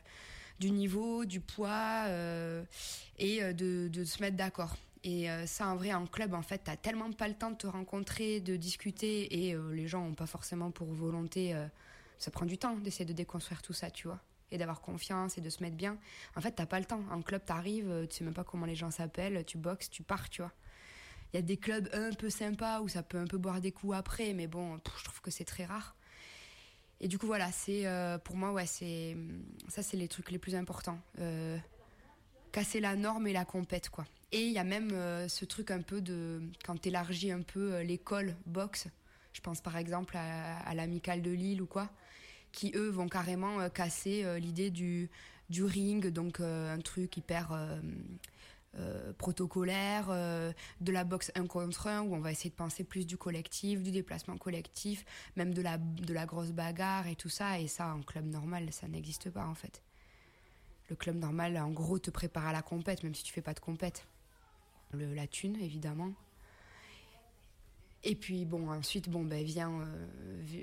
du 0.61 0.71
niveau, 0.71 1.25
du 1.25 1.41
poids 1.41 2.05
euh, 2.07 2.63
et 3.19 3.41
de, 3.55 4.05
se 4.05 4.21
mettre 4.21 4.37
d'accord. 4.37 4.77
Et 5.05 5.29
ça, 5.47 5.69
en 5.69 5.77
vrai, 5.77 5.95
en 5.95 6.07
club, 6.07 6.35
en 6.35 6.43
fait, 6.43 6.59
t'as 6.65 6.77
tellement 6.77 7.11
pas 7.13 7.29
le 7.29 7.35
temps 7.35 7.53
de 7.53 7.57
te 7.57 7.69
rencontrer, 7.69 8.41
de 8.41 8.57
discuter, 8.57 9.49
et 9.49 9.57
les 9.73 9.87
gens 9.87 10.05
ont 10.05 10.15
pas 10.15 10.27
forcément 10.27 10.73
pour 10.73 10.89
volonté. 10.89 11.55
ça 12.19 12.33
prend 12.33 12.45
du 12.45 12.59
temps 12.59 12.77
d'essayer 12.77 13.05
de 13.05 13.13
déconstruire 13.13 13.63
tout 13.63 13.73
ça, 13.73 13.93
tu 13.93 14.09
vois, 14.09 14.21
et 14.51 14.59
d'avoir 14.59 14.81
confiance 14.81 15.39
et 15.39 15.41
de 15.41 15.49
se 15.51 15.63
mettre 15.63 15.77
bien. 15.77 15.97
En 16.37 16.41
fait, 16.41 16.51
t'as 16.51 16.67
pas 16.67 16.81
le 16.81 16.85
temps. 16.85 17.05
En 17.13 17.23
club, 17.23 17.45
t'arrives, 17.45 18.09
tu 18.11 18.17
sais 18.17 18.25
même 18.25 18.35
pas 18.35 18.45
comment 18.45 18.67
les 18.67 18.75
gens 18.75 18.91
s'appellent, 18.91 19.45
tu 19.47 19.57
boxes, 19.57 19.89
tu 19.89 20.03
pars, 20.03 20.29
tu 20.29 20.43
vois. 20.43 20.53
Il 21.33 21.37
y 21.37 21.39
a 21.39 21.43
des 21.43 21.57
clubs 21.57 21.89
un 21.93 22.13
peu 22.13 22.31
sympas 22.31 22.81
où 22.81 22.89
ça 22.89 23.03
peut 23.03 23.19
un 23.19 23.27
peu 23.27 23.39
boire 23.39 23.61
des 23.61 23.73
coups 23.73 23.95
après, 23.95 24.33
mais 24.33 24.47
bon, 24.47 24.79
je 24.99 25.05
trouve 25.05 25.21
que 25.21 25.31
c'est 25.31 25.45
très 25.45 25.65
rare. 25.65 25.95
Et 27.01 27.09
du 27.09 27.19
coup, 27.19 27.27
voilà, 27.27 27.53
c'est 27.53 27.87
euh, 27.87 28.19
pour 28.19 28.37
moi, 28.37 28.53
ouais, 28.53 28.67
c'est 28.67 29.17
ça, 29.69 29.83
c'est 29.83 29.97
les 29.97 30.09
trucs 30.09 30.31
les 30.31 30.39
plus 30.39 30.55
importants. 30.55 30.99
Euh, 31.21 31.57
casser 32.51 32.81
la 32.81 32.97
norme 32.97 33.27
et 33.27 33.33
la 33.33 33.45
compète, 33.45 33.91
quoi. 33.91 34.07
Et 34.33 34.43
il 34.43 34.53
y 34.53 34.59
a 34.59 34.65
même 34.65 34.91
euh, 34.93 35.29
ce 35.29 35.45
truc 35.45 35.71
un 35.71 35.81
peu 35.81 36.01
de 36.01 36.43
quand 36.65 36.81
t'élargis 36.81 37.31
un 37.31 37.43
peu 37.43 37.81
l'école 37.83 38.35
boxe. 38.47 38.89
Je 39.33 39.41
pense 39.41 39.61
par 39.61 39.77
exemple 39.77 40.17
à, 40.17 40.59
à 40.59 40.75
l'amicale 40.75 41.23
de 41.23 41.31
Lille 41.31 41.63
ou 41.63 41.67
quoi, 41.67 41.91
qui 42.53 42.73
eux 42.75 42.89
vont 42.89 43.09
carrément 43.09 43.69
casser 43.71 44.41
l'idée 44.41 44.71
du 44.71 45.11
du 45.49 45.65
ring, 45.65 46.09
donc 46.09 46.41
un 46.41 46.79
truc 46.81 47.17
hyper 47.17 47.57
euh, 48.77 49.15
protocolaire, 49.15 50.09
euh, 50.11 50.53
de 50.83 50.93
la 50.93 51.03
boxe 51.03 51.33
un 51.35 51.47
contre 51.47 51.87
un, 51.87 52.03
où 52.03 52.15
on 52.15 52.21
va 52.21 52.31
essayer 52.31 52.51
de 52.51 52.55
penser 52.55 52.85
plus 52.85 53.07
du 53.07 53.17
collectif, 53.17 53.83
du 53.83 53.91
déplacement 53.91 54.37
collectif, 54.37 55.07
même 55.37 55.55
de 55.55 55.63
la, 55.63 55.79
de 55.79 56.13
la 56.13 56.27
grosse 56.27 56.53
bagarre 56.53 57.07
et 57.07 57.17
tout 57.17 57.31
ça. 57.31 57.59
Et 57.59 57.67
ça, 57.67 57.95
en 57.95 58.03
club 58.03 58.27
normal, 58.27 58.71
ça 58.71 58.87
n'existe 58.87 59.31
pas 59.31 59.47
en 59.47 59.55
fait. 59.55 59.83
Le 60.91 60.97
club 60.97 61.17
normal, 61.17 61.57
en 61.57 61.71
gros, 61.71 61.99
te 61.99 62.11
prépare 62.11 62.47
à 62.47 62.53
la 62.53 62.61
compète, 62.61 63.03
même 63.03 63.15
si 63.15 63.23
tu 63.23 63.33
fais 63.33 63.41
pas 63.41 63.55
de 63.55 63.61
compète. 63.61 64.07
Le, 64.93 65.15
la 65.15 65.27
thune, 65.27 65.57
évidemment. 65.57 66.13
Et 68.05 68.15
puis 68.15 68.45
bon, 68.45 68.71
ensuite, 68.71 69.09
bon, 69.09 69.25
ben 69.25 69.43
vient, 69.43 69.81
euh, 69.81 70.63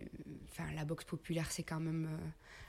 enfin, 0.52 0.72
la 0.76 0.86
boxe 0.86 1.06
populaire, 1.06 1.52
c'est 1.52 1.64
quand 1.64 1.80
même 1.80 2.08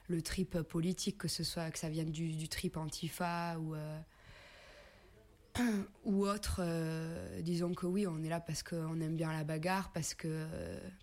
le 0.09 0.23
trip 0.23 0.63
politique, 0.63 1.19
que 1.19 1.29
ce 1.29 1.45
soit 1.45 1.71
que 1.71 1.79
ça 1.79 1.91
vienne 1.91 2.11
du, 2.11 2.33
du 2.33 2.49
trip 2.49 2.79
antifa 2.79 3.59
ou 3.59 3.75
ou 6.05 6.27
autre. 6.27 6.61
euh, 6.61 7.41
disons 7.43 7.75
que 7.75 7.87
oui, 7.87 8.07
on 8.07 8.23
est 8.23 8.29
là 8.29 8.41
parce 8.41 8.63
qu'on 8.63 9.01
aime 9.01 9.17
bien 9.17 9.33
la 9.33 9.45
bagarre, 9.45 9.93
parce 9.93 10.15
que 10.15 10.47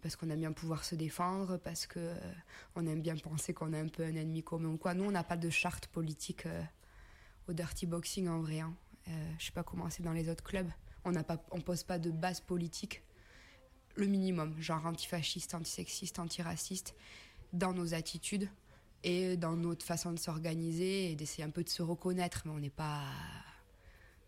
parce 0.02 0.16
qu'on 0.16 0.30
aime 0.30 0.40
bien 0.40 0.52
pouvoir 0.52 0.84
se 0.84 0.96
défendre, 0.96 1.58
parce 1.58 1.86
que 1.88 2.00
euh, 2.00 2.16
on 2.76 2.86
aime 2.88 3.02
bien 3.02 3.16
penser 3.18 3.54
qu'on 3.54 3.74
a 3.74 3.80
un 3.80 3.88
peu 3.88 4.04
un 4.04 4.16
ennemi 4.16 4.44
commun 4.44 4.78
quoi. 4.78 4.94
Nous, 4.94 5.04
on 5.06 5.12
n'a 5.12 5.24
pas 5.24 5.38
de 5.38 5.50
charte 5.50 5.88
politique 5.88 6.46
euh, 6.46 6.64
au 7.48 7.54
dirty 7.54 7.86
boxing 7.86 8.28
en 8.28 8.40
vrai. 8.42 8.60
hein. 8.60 8.76
Je 9.38 9.46
sais 9.46 9.52
pas 9.52 9.64
comment 9.64 9.90
c'est 9.90 10.04
dans 10.04 10.14
les 10.14 10.30
autres 10.30 10.44
clubs. 10.44 10.70
On 11.04 11.12
n'a 11.12 11.24
pas, 11.24 11.44
on 11.52 11.60
pose 11.60 11.84
pas 11.84 12.00
de 12.00 12.10
base 12.10 12.40
politique. 12.40 13.04
Le 13.96 14.08
minimum, 14.08 14.56
genre 14.60 14.86
antifasciste, 14.86 15.54
antisexiste, 15.54 16.20
antiraciste, 16.20 16.96
dans 17.52 17.74
nos 17.74 17.94
attitudes 17.94 18.50
et 19.04 19.36
dans 19.36 19.58
notre 19.58 19.86
façon 19.86 20.14
de 20.14 20.20
s'organiser 20.20 21.12
et 21.12 21.16
d'essayer 21.16 21.44
un 21.44 21.50
peu 21.50 21.64
de 21.64 21.70
se 21.70 21.82
reconnaître. 21.84 22.44
Mais 22.46 22.52
on 22.52 22.60
n'est 22.60 22.70
pas, 22.70 23.04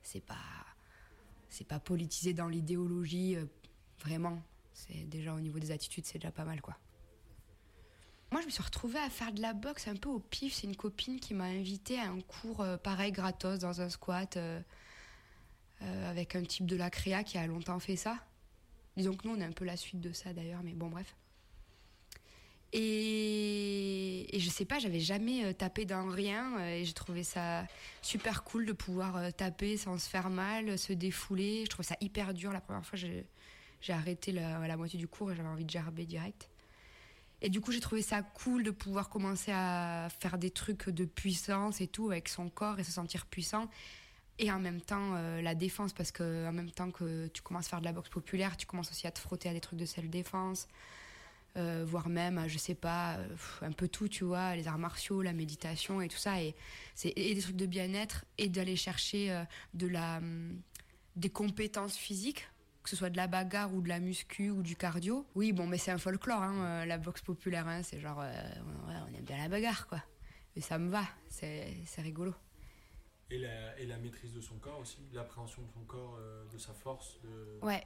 c'est 0.06 0.22
pas, 0.22 0.36
c'est 1.50 1.68
pas 1.68 1.80
politisé 1.80 2.34
dans 2.34 2.48
l'idéologie 2.48 3.36
euh, 3.36 3.46
vraiment. 4.00 4.41
C'est 4.74 5.08
déjà 5.10 5.34
au 5.34 5.39
niveau 5.39 5.60
des 5.60 5.72
attitudes, 5.72 6.06
c'est 6.06 6.20
déjà 6.20 6.32
pas 6.32 6.46
mal 6.46 6.62
quoi. 6.62 6.78
Moi, 8.32 8.41
je 8.41 8.48
me 8.48 8.52
suis 8.52 8.63
retrouvée 8.63 9.00
à 9.00 9.10
faire 9.10 9.32
de 9.32 9.41
la 9.41 9.54
boxe 9.54 9.88
un 9.88 9.96
peu 9.96 10.10
au 10.10 10.20
pif. 10.20 10.56
C'est 10.56 10.68
une 10.68 10.76
copine 10.76 11.20
qui 11.20 11.34
m'a 11.34 11.46
invitée 11.46 12.00
à 12.00 12.10
un 12.10 12.20
cours 12.20 12.62
euh, 12.62 12.76
pareil, 12.76 13.12
gratos, 13.12 13.60
dans 13.60 13.82
un 13.82 13.89
squat, 13.89 14.36
euh, 14.36 14.62
avec 15.82 16.36
un 16.36 16.44
type 16.44 16.65
de 16.65 16.76
la 16.76 16.89
créa 16.89 17.24
qui 17.24 17.38
a 17.38 17.48
longtemps 17.48 17.80
fait 17.80 17.96
ça. 17.96 18.18
Disons 18.98 19.15
que 19.15 19.28
nous, 19.28 19.36
on 19.36 19.39
est 19.39 19.46
un 19.46 19.52
peu 19.52 19.63
la 19.63 19.78
suite 19.78 20.02
de 20.02 20.12
ça 20.12 20.34
d'ailleurs, 20.34 20.63
mais 20.63 20.74
bon, 20.74 20.89
bref. 20.89 21.15
Et, 22.78 24.36
et 24.36 24.40
je 24.42 24.50
sais 24.50 24.66
pas, 24.66 24.80
j'avais 24.80 25.00
jamais 25.00 25.46
euh, 25.46 25.54
tapé 25.54 25.86
dans 25.86 26.10
rien 26.10 26.60
euh, 26.60 26.76
et 26.76 26.84
j'ai 26.84 26.92
trouvé 26.92 27.24
ça 27.24 27.66
super 28.02 28.44
cool 28.44 28.66
de 28.66 28.74
pouvoir 28.74 29.16
euh, 29.16 29.32
taper 29.32 29.78
sans 29.78 29.98
se 29.98 30.10
faire 30.10 30.30
mal, 30.30 30.78
se 30.78 30.92
défouler. 30.92 31.62
Je 31.64 31.70
trouve 31.70 31.86
ça 31.86 31.96
hyper 32.02 32.34
dur. 32.34 32.52
La 32.52 32.60
première 32.60 32.86
fois, 32.86 33.00
j'ai 33.00 33.24
arrêté 33.94 34.34
la, 34.34 34.76
moitié 34.76 35.00
du 35.00 35.08
cours 35.08 35.32
et 35.32 35.38
j'avais 35.38 35.48
envie 35.48 35.64
de 35.64 35.70
gerber 35.70 36.06
direct. 36.06 36.50
Et 37.42 37.48
du 37.48 37.62
coup, 37.62 37.72
j'ai 37.72 37.80
trouvé 37.80 38.02
ça 38.02 38.22
cool 38.24 38.64
de 38.64 38.72
pouvoir 38.72 39.08
commencer 39.08 39.54
à 39.54 40.10
faire 40.20 40.38
des 40.38 40.52
trucs 40.52 40.90
de 40.90 41.06
puissance 41.06 41.80
et 41.80 41.88
tout 41.88 42.12
avec 42.12 42.28
son 42.28 42.50
corps 42.50 42.78
et 42.78 42.84
se 42.84 42.92
sentir 42.92 43.26
puissant. 43.26 43.70
Et 44.38 44.52
en 44.52 44.60
même 44.60 44.82
temps, 44.82 45.14
la 45.14 45.56
défense, 45.56 45.94
parce 45.94 46.12
que 46.12 46.46
en 46.48 46.52
même 46.52 46.72
temps 46.72 46.92
que 46.92 47.28
tu 47.28 47.42
commences 47.42 47.68
à 47.68 47.70
faire 47.70 47.80
de 47.80 47.86
la 47.86 47.94
boxe 47.94 48.10
populaire, 48.10 48.58
tu 48.58 48.66
commences 48.66 48.92
aussi 48.92 49.08
à 49.08 49.12
te 49.12 49.20
frotter 49.20 49.48
à 49.48 49.54
des 49.54 49.62
trucs 49.62 49.80
de 49.80 49.86
self-défense, 49.86 50.68
euh, 51.58 51.84
voire 51.86 52.10
même, 52.10 52.48
je 52.48 52.58
sais 52.58 52.76
pas, 52.76 53.18
euh, 53.18 53.28
un 53.62 53.72
peu 53.72 53.88
tout, 53.88 54.08
tu 54.08 54.24
vois, 54.24 54.56
les 54.56 54.68
arts 54.68 54.78
martiaux, 54.78 55.22
la 55.22 55.34
méditation 55.34 56.02
et 56.02 56.08
tout 56.08 56.18
ça. 56.18 56.41
Et, 56.41 56.56
et 57.04 57.36
des 57.36 57.41
trucs 57.41 57.56
de 57.56 57.65
bien-être 57.65 58.26
et 58.38 58.50
d'aller 58.50 58.76
chercher 58.76 59.32
euh, 59.32 59.44
de 59.74 59.88
la, 59.88 60.18
hum, 60.18 60.62
des 61.15 61.30
compétences 61.30 61.98
physiques 61.98 62.48
que 62.86 62.91
ce 62.91 62.96
soit 62.96 63.10
de 63.10 63.18
la 63.18 63.26
bagarre 63.26 63.74
ou 63.74 63.82
de 63.82 63.89
la 63.89 64.00
muscu 64.00 64.52
ou 64.52 64.62
du 64.62 64.76
cardio. 64.76 65.26
Oui, 65.34 65.54
bon, 65.54 65.65
mais 65.65 65.80
c'est 65.80 65.89
un 65.89 65.98
folklore, 65.98 66.44
hein, 66.44 66.84
euh, 66.84 66.86
la 66.86 67.00
boxe 67.00 67.22
populaire, 67.22 67.68
hein, 67.68 67.82
c'est 67.82 68.00
genre, 68.00 68.22
euh, 68.22 68.32
ouais, 68.88 68.94
on 69.10 69.18
aime 69.18 69.26
bien 69.26 69.39
la 69.39 69.50
bagarre, 69.50 69.88
quoi. 69.88 70.04
Mais 70.56 70.62
ça 70.62 70.78
me 70.78 70.89
va, 70.91 71.04
c'est, 71.28 71.74
c'est 71.88 72.04
rigolo. 72.04 72.36
Et 73.32 73.39
la, 73.39 73.80
et 73.80 73.88
la 73.88 73.98
maîtrise 73.98 74.34
de 74.34 74.39
son 74.39 74.60
corps 74.60 74.78
aussi, 74.78 75.00
l'appréhension 75.13 75.63
de 75.63 75.72
son 75.74 75.84
corps, 75.86 76.15
euh, 76.20 76.46
de 76.54 76.60
sa 76.60 76.74
force. 76.74 77.20
De... 77.24 77.65
Ouais. 77.65 77.84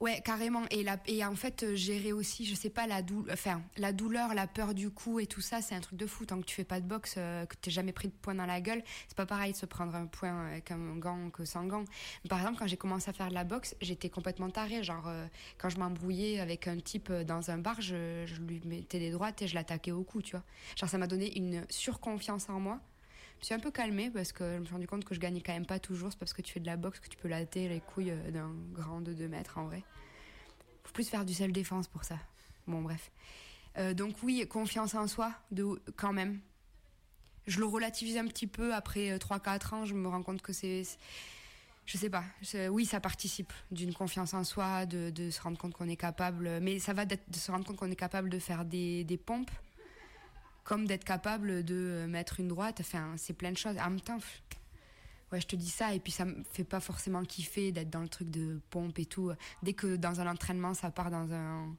Ouais, 0.00 0.22
carrément. 0.24 0.62
Et, 0.70 1.24
en 1.26 1.34
fait, 1.34 1.62
euh, 1.62 1.74
gérer 1.74 2.14
aussi, 2.14 2.46
je 2.46 2.54
sais 2.54 2.70
pas, 2.70 2.86
la, 2.86 3.02
dou 3.02 3.26
enfin, 3.30 3.60
la 3.76 3.92
douleur, 3.92 4.32
la 4.32 4.46
peur 4.46 4.72
du 4.72 4.88
coup 4.90 5.20
et 5.20 5.26
tout 5.26 5.42
ça, 5.42 5.60
c'est 5.60 5.74
un 5.74 5.80
truc 5.80 5.98
de 5.98 6.06
fou. 6.06 6.24
Tant 6.24 6.40
que 6.40 6.46
tu 6.46 6.54
fais 6.54 6.64
pas 6.64 6.80
de 6.80 6.86
boxe, 6.86 7.16
euh, 7.18 7.44
que 7.44 7.54
t'es 7.56 7.70
jamais 7.70 7.92
pris 7.92 8.08
de 8.08 8.14
poing 8.14 8.34
dans 8.34 8.46
la 8.46 8.62
gueule, 8.62 8.82
c'est 9.08 9.16
pas 9.16 9.26
pareil 9.26 9.52
de 9.52 9.58
se 9.58 9.66
prendre 9.66 9.94
un 9.94 10.06
poing 10.06 10.46
avec 10.46 10.70
un 10.70 10.96
gant 10.96 11.28
que 11.28 11.44
sans 11.44 11.66
gant. 11.66 11.84
Par 12.30 12.38
exemple, 12.40 12.58
quand 12.58 12.66
j'ai 12.66 12.78
commencé 12.78 13.10
à 13.10 13.12
faire 13.12 13.28
de 13.28 13.34
la 13.34 13.44
boxe, 13.44 13.76
j'étais 13.82 14.08
complètement 14.08 14.48
tarée. 14.48 14.82
Genre, 14.82 15.06
euh, 15.06 15.26
quand 15.58 15.68
je 15.68 15.78
m'embrouillais 15.78 16.40
avec 16.40 16.66
un 16.66 16.78
type 16.78 17.10
euh, 17.10 17.22
dans 17.22 17.50
un 17.50 17.58
bar, 17.58 17.78
je, 17.82 18.24
je 18.24 18.40
lui 18.40 18.62
mettais 18.64 19.00
des 19.00 19.10
droites 19.10 19.42
et 19.42 19.48
je 19.48 19.54
l'attaquais 19.54 19.92
au 19.92 20.02
cou, 20.02 20.22
tu 20.22 20.30
vois. 20.30 20.44
Genre, 20.76 20.88
ça 20.88 20.96
m'a 20.96 21.08
donné 21.08 21.36
une 21.36 21.66
surconfiance 21.68 22.48
en 22.48 22.58
moi. 22.58 22.80
Je 23.40 23.44
me 23.44 23.46
suis 23.46 23.54
un 23.54 23.58
peu 23.58 23.70
calmée 23.70 24.10
parce 24.10 24.32
que 24.32 24.44
je 24.44 24.58
me 24.58 24.64
suis 24.66 24.74
rendu 24.74 24.86
compte 24.86 25.02
que 25.02 25.14
je 25.14 25.18
gagnais 25.18 25.40
quand 25.40 25.54
même 25.54 25.64
pas 25.64 25.78
toujours. 25.78 26.12
C'est 26.12 26.18
parce 26.18 26.34
que 26.34 26.42
tu 26.42 26.52
fais 26.52 26.60
de 26.60 26.66
la 26.66 26.76
boxe 26.76 27.00
que 27.00 27.08
tu 27.08 27.16
peux 27.16 27.26
latter 27.26 27.70
les 27.70 27.80
couilles 27.80 28.10
euh, 28.10 28.30
d'un 28.30 28.52
grand 28.74 29.00
de 29.00 29.14
2 29.14 29.28
mètres 29.28 29.56
en 29.56 29.64
vrai. 29.64 29.82
Faut 30.84 30.92
plus 30.92 31.08
faire 31.08 31.24
du 31.24 31.32
self-défense 31.32 31.88
pour 31.88 32.04
ça. 32.04 32.18
Bon, 32.66 32.82
bref. 32.82 33.10
Euh, 33.78 33.94
donc, 33.94 34.16
oui, 34.22 34.46
confiance 34.46 34.94
en 34.94 35.06
soi, 35.06 35.32
quand 35.96 36.12
même. 36.12 36.38
Je 37.46 37.60
le 37.60 37.64
relativise 37.64 38.18
un 38.18 38.26
petit 38.26 38.46
peu 38.46 38.74
après 38.74 39.16
3-4 39.16 39.74
ans. 39.74 39.84
Je 39.86 39.94
me 39.94 40.06
rends 40.06 40.22
compte 40.22 40.42
que 40.42 40.52
c'est. 40.52 40.82
Je 41.86 41.96
sais 41.96 42.10
pas. 42.10 42.24
Oui, 42.68 42.84
ça 42.84 43.00
participe 43.00 43.54
d'une 43.70 43.94
confiance 43.94 44.34
en 44.34 44.44
soi, 44.44 44.84
de, 44.84 45.30
se 45.30 45.40
rendre 45.40 45.56
compte 45.56 45.72
qu'on 45.72 45.88
est 45.88 45.96
capable. 45.96 46.60
Mais 46.60 46.78
ça 46.78 46.92
va 46.92 47.06
de 47.06 47.16
se 47.32 47.50
rendre 47.50 47.64
compte 47.64 47.76
qu'on 47.76 47.90
est 47.90 47.96
capable 47.96 48.28
de 48.28 48.38
faire 48.38 48.66
des 48.66 49.20
pompes 49.24 49.50
comme 50.64 50.86
d'être 50.86 51.04
capable 51.04 51.64
de 51.64 51.74
euh, 51.74 52.06
mettre 52.06 52.40
une 52.40 52.48
droite. 52.48 52.78
Enfin, 52.80 53.14
c'est 53.16 53.34
plein 53.34 53.52
de 53.52 53.56
choses. 53.56 53.76
En 53.78 53.90
même 53.90 54.00
temps, 54.00 54.18
ouais, 55.32 55.40
je 55.40 55.46
te 55.46 55.56
dis 55.56 55.70
ça, 55.70 55.94
et 55.94 56.00
puis 56.00 56.12
ça 56.12 56.24
me 56.24 56.42
fait 56.52 56.64
pas 56.64 56.80
forcément 56.80 57.24
kiffer 57.24 57.72
d'être 57.72 57.90
dans 57.90 58.02
le 58.02 58.08
truc 58.08 58.30
de 58.30 58.60
pompe 58.70 58.98
et 58.98 59.06
tout. 59.06 59.32
Dès 59.62 59.72
que 59.72 59.96
dans 59.96 60.20
un 60.20 60.26
entraînement, 60.26 60.74
ça 60.74 60.90
part 60.90 61.10
dans 61.10 61.32
un, 61.32 61.76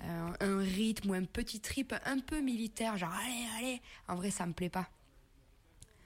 un, 0.00 0.34
un 0.40 0.58
rythme 0.58 1.10
ou 1.10 1.14
un 1.14 1.24
petit 1.24 1.60
trip 1.60 1.94
un 2.04 2.18
peu 2.18 2.40
militaire, 2.40 2.96
genre 2.96 3.12
allez, 3.12 3.46
allez, 3.58 3.82
en 4.08 4.16
vrai, 4.16 4.30
ça 4.30 4.46
me 4.46 4.52
plaît 4.52 4.70
pas. 4.70 4.88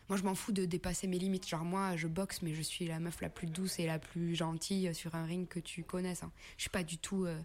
Moi, 0.09 0.17
je 0.17 0.23
m'en 0.23 0.35
fous 0.35 0.53
de 0.53 0.65
dépasser 0.65 1.07
mes 1.07 1.19
limites. 1.19 1.47
Genre, 1.47 1.65
moi, 1.65 1.95
je 1.97 2.07
boxe, 2.07 2.41
mais 2.41 2.55
je 2.55 2.63
suis 2.63 2.87
la 2.87 2.99
meuf 2.99 3.21
la 3.21 3.29
plus 3.29 3.47
douce 3.47 3.79
et 3.79 3.87
la 3.87 3.99
plus 3.99 4.35
gentille 4.35 4.95
sur 4.95 5.15
un 5.15 5.27
ring 5.27 5.47
que 5.47 5.61
tu 5.61 5.85
connaisses. 5.85 6.23
hein. 6.23 6.33
Je 6.57 6.63
suis 6.63 6.71
pas 6.71 6.83
du 6.83 6.97
tout 6.97 7.27
euh, 7.27 7.39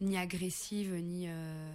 ni 0.00 0.16
agressive, 0.16 0.94
ni, 0.94 1.24
euh, 1.26 1.74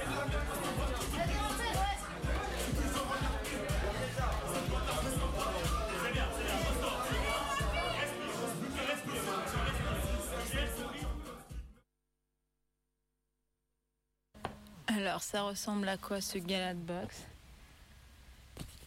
Alors, 15.11 15.23
ça 15.23 15.41
ressemble 15.41 15.89
à 15.89 15.97
quoi 15.97 16.21
ce 16.21 16.37
gala 16.37 16.73
de 16.73 16.79
boxe 16.79 17.25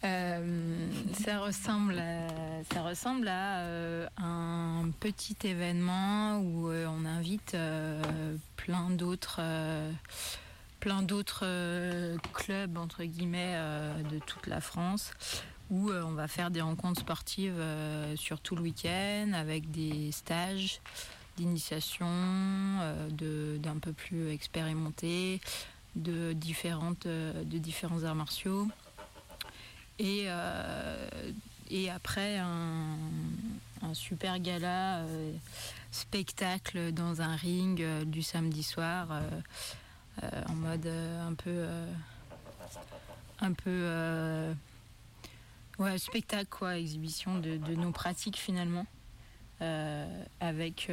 Euh, 0.04 0.88
ça 1.12 1.38
ressemble 1.40 1.98
à, 1.98 2.28
ça 2.72 2.80
ressemble 2.80 3.28
à 3.28 3.58
euh, 3.58 4.06
un 4.16 4.88
petit 5.00 5.36
événement 5.44 6.38
où 6.38 6.70
euh, 6.70 6.86
on 6.86 7.04
invite 7.04 7.54
plein 8.56 8.88
d'autres 8.88 9.42
plein 10.80 11.02
d'autres 11.02 12.16
clubs 12.32 12.78
entre 12.78 13.04
guillemets 13.04 13.58
de 14.10 14.18
toute 14.18 14.46
la 14.46 14.62
France 14.62 15.12
où 15.68 15.90
on 15.90 16.12
va 16.12 16.26
faire 16.26 16.50
des 16.50 16.62
rencontres 16.62 17.02
sportives 17.02 17.62
sur 18.16 18.40
tout 18.40 18.56
le 18.56 18.62
week-end 18.62 19.32
avec 19.34 19.70
des 19.70 20.10
stages 20.10 20.80
d'initiation 21.36 22.06
d'un 23.10 23.78
peu 23.78 23.92
plus 23.92 24.30
expérimentés 24.30 25.42
de 25.96 26.32
différentes 26.32 27.06
euh, 27.06 27.44
de 27.44 27.58
différents 27.58 28.04
arts 28.04 28.14
martiaux. 28.14 28.68
Et, 29.98 30.24
euh, 30.26 31.30
et 31.70 31.90
après 31.90 32.38
un, 32.38 32.98
super 33.92 34.40
gala 34.40 35.00
euh, 35.00 35.32
spectacle 35.92 36.92
dans 36.92 37.20
un 37.20 37.36
ring 37.36 37.84
du 38.06 38.22
samedi 38.22 38.62
soir 38.62 39.08
en 40.48 40.54
mode 40.54 40.86
un 40.86 41.34
peu 41.34 41.66
un 43.40 43.52
peu 43.52 44.54
ouais 45.78 45.98
spectacle 45.98 46.48
quoi 46.50 46.78
exhibition 46.78 47.38
de, 47.38 47.58
de 47.58 47.74
nos 47.74 47.92
pratiques 47.92 48.38
finalement. 48.38 48.86
Avec 50.40 50.90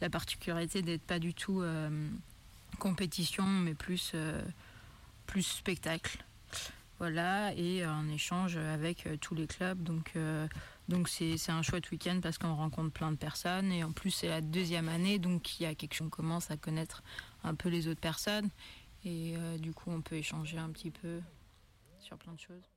la 0.00 0.10
particularité 0.10 0.82
d'être 0.82 1.02
pas 1.02 1.18
du 1.18 1.34
tout 1.34 1.62
compétition, 2.80 3.44
mais 3.44 3.74
plus, 3.74 4.10
euh, 4.14 4.42
plus 5.26 5.44
spectacle. 5.44 6.24
Voilà, 6.98 7.54
et 7.54 7.84
un 7.84 8.08
échange 8.08 8.56
avec 8.56 9.06
euh, 9.06 9.16
tous 9.16 9.34
les 9.36 9.46
clubs. 9.46 9.82
Donc, 9.82 10.12
euh, 10.16 10.46
donc 10.88 11.08
c'est 11.08 11.38
c'est 11.38 11.52
un 11.52 11.62
chouette 11.62 11.90
week-end 11.92 12.18
parce 12.20 12.36
qu'on 12.36 12.54
rencontre 12.54 12.90
plein 12.90 13.12
de 13.12 13.16
personnes. 13.16 13.70
Et 13.70 13.84
en 13.84 13.92
plus, 13.92 14.10
c'est 14.10 14.28
la 14.28 14.40
deuxième 14.40 14.88
année, 14.88 15.18
donc 15.18 15.60
il 15.60 15.62
y 15.62 15.66
a 15.66 15.74
quelque 15.74 15.94
chose, 15.94 16.08
on 16.08 16.10
commence 16.10 16.50
à 16.50 16.56
connaître 16.56 17.02
un 17.44 17.54
peu 17.54 17.68
les 17.68 17.86
autres 17.86 18.00
personnes. 18.00 18.50
Et 19.04 19.34
du 19.58 19.72
coup, 19.72 19.90
on 19.90 20.02
peut 20.02 20.16
échanger 20.16 20.58
un 20.58 20.68
petit 20.68 20.90
peu 20.90 21.20
sur 22.00 22.18
plein 22.18 22.34
de 22.34 22.40
choses. 22.40 22.68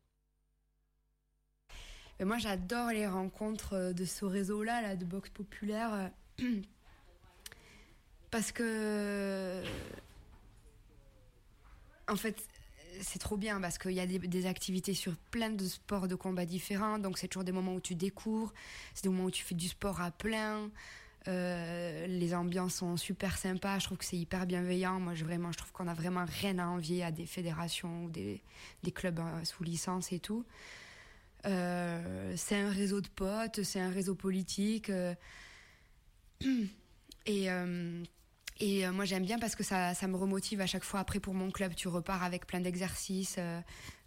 Mais 2.17 2.23
moi, 2.23 2.37
j'adore 2.37 2.91
les 2.91 3.07
rencontres 3.07 3.91
de 3.91 4.05
ce 4.05 4.23
réseau-là, 4.23 4.81
là, 4.81 4.95
de 4.95 5.03
boxe 5.03 5.31
populaire. 5.31 6.11
Parce 8.33 8.51
que. 8.51 9.61
En 12.07 12.15
fait, 12.15 12.43
c'est 12.99 13.19
trop 13.19 13.37
bien 13.37 13.61
parce 13.61 13.77
qu'il 13.77 13.91
y 13.91 13.99
a 13.99 14.07
des, 14.07 14.45
activités 14.47 14.95
sur 14.95 15.15
plein 15.29 15.51
de 15.51 15.63
sports 15.63 16.07
de 16.07 16.15
combat 16.15 16.45
différents. 16.45 16.97
Donc, 16.97 17.19
c'est 17.19 17.27
toujours 17.27 17.43
des 17.43 17.51
moments 17.51 17.75
où 17.75 17.79
tu 17.79 17.93
découvres. 17.93 18.51
C'est 18.95 19.03
des 19.03 19.09
moments 19.09 19.25
où 19.25 19.31
tu 19.31 19.43
fais 19.43 19.53
du 19.53 19.67
sport 19.67 20.01
à 20.01 20.09
plein. 20.09 20.71
Euh, 21.27 22.07
les 22.07 22.33
ambiances 22.33 22.73
sont 22.73 22.97
super 22.97 23.37
sympas. 23.37 23.77
Je 23.77 23.85
trouve 23.85 23.99
que 23.99 24.05
c'est 24.05 24.17
hyper 24.17 24.47
bienveillant. 24.47 24.99
Moi, 24.99 25.13
je, 25.13 25.25
vraiment, 25.25 25.51
je 25.51 25.59
trouve 25.59 25.71
qu'on 25.71 25.87
a 25.87 25.93
vraiment 25.93 26.25
rien 26.25 26.57
à 26.57 26.65
envier 26.65 27.03
à 27.03 27.11
des 27.11 27.27
fédérations 27.27 28.05
ou 28.05 28.09
des, 28.09 28.41
clubs 28.95 29.19
euh, 29.19 29.43
sous 29.43 29.63
licence 29.63 30.11
et 30.11 30.19
tout. 30.19 30.43
Euh, 31.45 32.33
c'est 32.35 32.57
un 32.57 32.71
réseau 32.71 32.99
de 32.99 33.09
potes, 33.09 33.61
c'est 33.61 33.79
un 33.79 33.91
réseau 33.91 34.15
politique. 34.15 34.89
euh, 34.89 35.13
et 37.27 37.47
et 38.59 38.85
euh, 38.85 38.91
moi 38.91 39.05
j'aime 39.05 39.23
bien 39.25 39.39
parce 39.39 39.55
que 39.55 39.63
ça, 39.63 39.93
ça 39.93 40.07
me 40.07 40.15
remotive 40.15 40.61
à 40.61 40.65
chaque 40.67 40.83
fois. 40.83 40.99
Après 40.99 41.19
pour 41.19 41.33
mon 41.33 41.51
club, 41.51 41.73
tu 41.75 41.87
repars 41.87 42.23
avec 42.23 42.45
plein 42.47 42.59
d'exercices, 42.59 43.35
euh, 43.39 43.59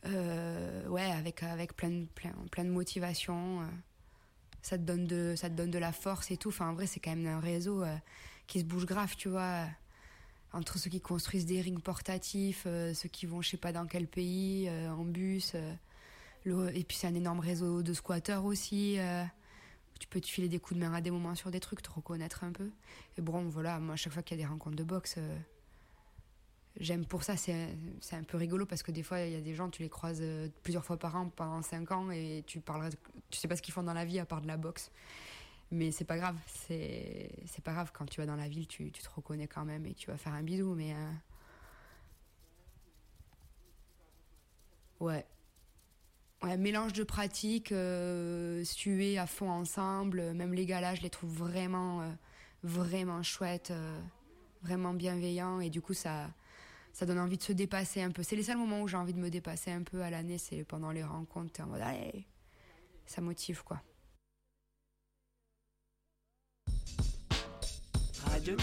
euh, 0.07 0.87
ouais, 0.89 1.11
avec, 1.11 1.43
avec 1.43 1.75
plein, 1.75 1.91
de- 1.91 2.07
plein, 2.15 2.33
plein 2.51 2.65
de 2.65 2.71
motivation. 2.71 3.61
ça, 4.63 4.79
te 4.79 4.83
donne 4.83 5.07
de, 5.07 5.35
ça 5.37 5.49
te 5.51 5.55
donne 5.55 5.71
de 5.71 5.79
la 5.79 5.93
force 5.93 6.31
et 6.31 6.37
tout. 6.37 6.49
Enfin, 6.49 6.71
en 6.71 6.75
vrai, 6.75 6.87
c'est 6.87 7.01
quand 7.01 7.15
même 7.15 7.27
un 7.27 7.41
réseau 7.41 7.85
qui 8.47 8.61
se 8.61 8.65
bouge 8.65 8.87
grave, 8.87 9.15
tu 9.17 9.29
vois. 9.29 9.65
Entre 10.53 10.79
ceux 10.79 10.91
qui 10.91 11.01
construisent 11.01 11.47
des 11.47 11.61
rings 11.61 11.81
portatifs, 11.81 12.65
ceux 12.65 13.09
qui 13.11 13.27
vont 13.27 13.43
je 13.43 13.51
sais 13.51 13.57
pas 13.57 13.73
dans 13.73 13.87
quel 13.87 14.07
pays, 14.07 14.71
en 14.71 15.05
bus. 15.05 15.55
et 16.47 16.85
puis 16.85 16.97
c'est 16.97 17.09
un 17.09 17.15
énorme 17.15 17.41
réseau 17.41 17.83
de 17.83 17.93
squatteurs 17.93 18.45
aussi. 18.45 18.99
Tu 19.99 20.07
peux 20.09 20.21
te 20.21 20.27
filer 20.27 20.49
des 20.49 20.59
coups 20.59 20.79
de 20.79 20.85
main 20.85 20.93
à 20.93 21.01
des 21.01 21.11
moments 21.11 21.35
sur 21.35 21.51
des 21.51 21.61
trucs, 21.61 21.83
te 21.83 21.91
reconnaître 21.91 22.45
un 22.45 22.53
peu. 22.53 22.71
Et 23.17 23.23
bon, 23.23 23.49
voilà, 23.49 23.79
moi, 23.81 23.95
à 23.95 23.97
chaque 23.97 24.13
fois 24.13 24.23
qu'il 24.23 24.39
y 24.39 24.41
a 24.41 24.45
des 24.45 24.49
rencontres 24.49 24.77
de 24.77 24.85
boxe, 24.85 25.17
euh, 25.19 25.39
j'aime 26.79 27.07
pour 27.07 27.23
ça. 27.23 27.37
C'est 27.37 27.77
un 28.13 28.23
peu 28.25 28.37
rigolo 28.37 28.67
parce 28.67 28.83
que 28.83 28.93
des 28.93 29.03
fois, 29.03 29.21
il 29.21 29.33
y 29.33 29.37
a 29.37 29.41
des 29.41 29.55
gens, 29.55 29.71
tu 29.71 29.83
les 29.83 29.89
croises 29.89 30.21
euh, 30.21 30.49
plusieurs 30.63 30.85
fois 30.85 30.99
par 30.99 31.17
an 31.17 31.31
pendant 31.35 31.63
5 31.63 31.93
ans 31.93 32.11
et 32.11 32.45
tu 32.47 32.61
parleras, 32.61 32.91
tu 33.31 33.39
sais 33.39 33.49
pas 33.49 33.57
ce 33.57 33.63
qu'ils 33.63 33.75
font 33.75 33.83
dans 33.83 33.95
la 33.95 34.05
vie 34.05 34.19
à 34.19 34.27
part 34.27 34.41
de 34.41 34.47
la 34.47 34.57
boxe. 34.57 34.91
Mais 35.73 35.91
c'est 35.91 36.05
pas 36.05 36.17
grave, 36.17 36.37
c'est 36.69 37.31
pas 37.65 37.73
grave. 37.73 37.91
Quand 37.93 38.07
tu 38.07 38.21
vas 38.21 38.27
dans 38.27 38.37
la 38.37 38.49
ville, 38.49 38.69
tu, 38.69 38.93
tu 38.93 39.03
te 39.03 39.09
reconnais 39.09 39.49
quand 39.49 39.65
même 39.65 39.85
et 39.87 39.95
tu 39.95 40.07
vas 40.07 40.17
faire 40.17 40.33
un 40.33 40.43
bisou. 40.43 40.75
Mais 40.75 40.95
euh, 40.95 41.13
ouais. 45.01 45.27
Ouais, 46.43 46.57
mélange 46.59 46.93
de 46.93 47.03
pratiques, 47.03 47.73
euh, 47.73 48.63
suer 48.65 49.19
à 49.19 49.27
fond 49.27 49.51
ensemble. 49.51 50.21
euh, 50.21 50.35
Même 50.35 50.53
les 50.53 50.67
gars 50.67 50.81
là, 50.81 50.95
je 50.95 51.01
les 51.03 51.11
trouve 51.11 51.31
vraiment, 51.33 52.03
euh, 52.03 52.11
vraiment 52.63 53.23
chouettes, 53.23 53.71
euh, 53.71 54.01
vraiment 54.63 54.93
bienveillants. 54.93 55.61
Et 55.61 55.71
du 55.71 55.81
coup, 55.81 55.95
ça, 55.95 56.31
ça 56.93 57.07
donne 57.07 57.19
envie 57.19 57.39
de 57.39 57.43
se 57.43 57.53
dépasser 57.53 58.03
un 58.03 58.11
peu. 58.11 58.23
C'est 58.23 58.37
les 58.37 58.45
seuls 58.45 58.59
moments 58.59 58.83
où 58.83 58.89
j'ai 58.89 58.97
envie 58.99 59.15
de 59.15 59.19
me 59.19 59.31
dépasser 59.31 59.71
un 59.71 59.83
peu 59.83 60.03
à 60.03 60.11
l'année, 60.11 60.39
c'est 60.39 60.63
pendant 60.65 60.91
les 60.93 61.03
rencontres. 61.05 61.61
En 61.63 61.67
mode, 61.67 61.83
ça 63.07 63.21
motive 63.23 63.63
quoi. 63.65 63.81
Radio. 68.27 68.57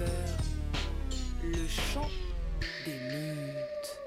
À 0.00 0.04
19h. 0.04 0.08
Le 1.42 1.66
chant 1.66 2.08
des 2.84 2.98
meutes. 2.98 4.00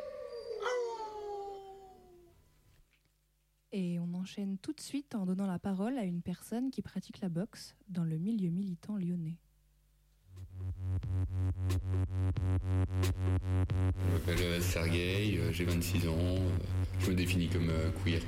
Et 3.72 4.00
on 4.00 4.14
enchaîne 4.14 4.58
tout 4.58 4.74
de 4.74 4.82
suite 4.82 5.16
en 5.16 5.26
donnant 5.26 5.48
la 5.48 5.60
parole 5.60 5.98
à 5.98 6.04
une 6.04 6.22
personne 6.22 6.72
qui 6.72 6.82
pratique 6.82 7.22
la 7.22 7.30
boxe 7.30 7.76
dans 7.88 8.04
le 8.04 8.18
milieu 8.18 8.50
militant 8.50 8.98
lyonnais. 8.98 9.38
Je 14.12 14.14
m'appelle 14.14 14.46
euh, 14.46 14.60
Sergueï, 14.62 15.38
euh, 15.38 15.52
j'ai 15.52 15.66
26 15.66 16.08
ans, 16.08 16.16
euh, 16.20 16.50
je 17.00 17.12
me 17.12 17.16
définis 17.16 17.48
comme 17.48 17.72
queer. 18.04 18.22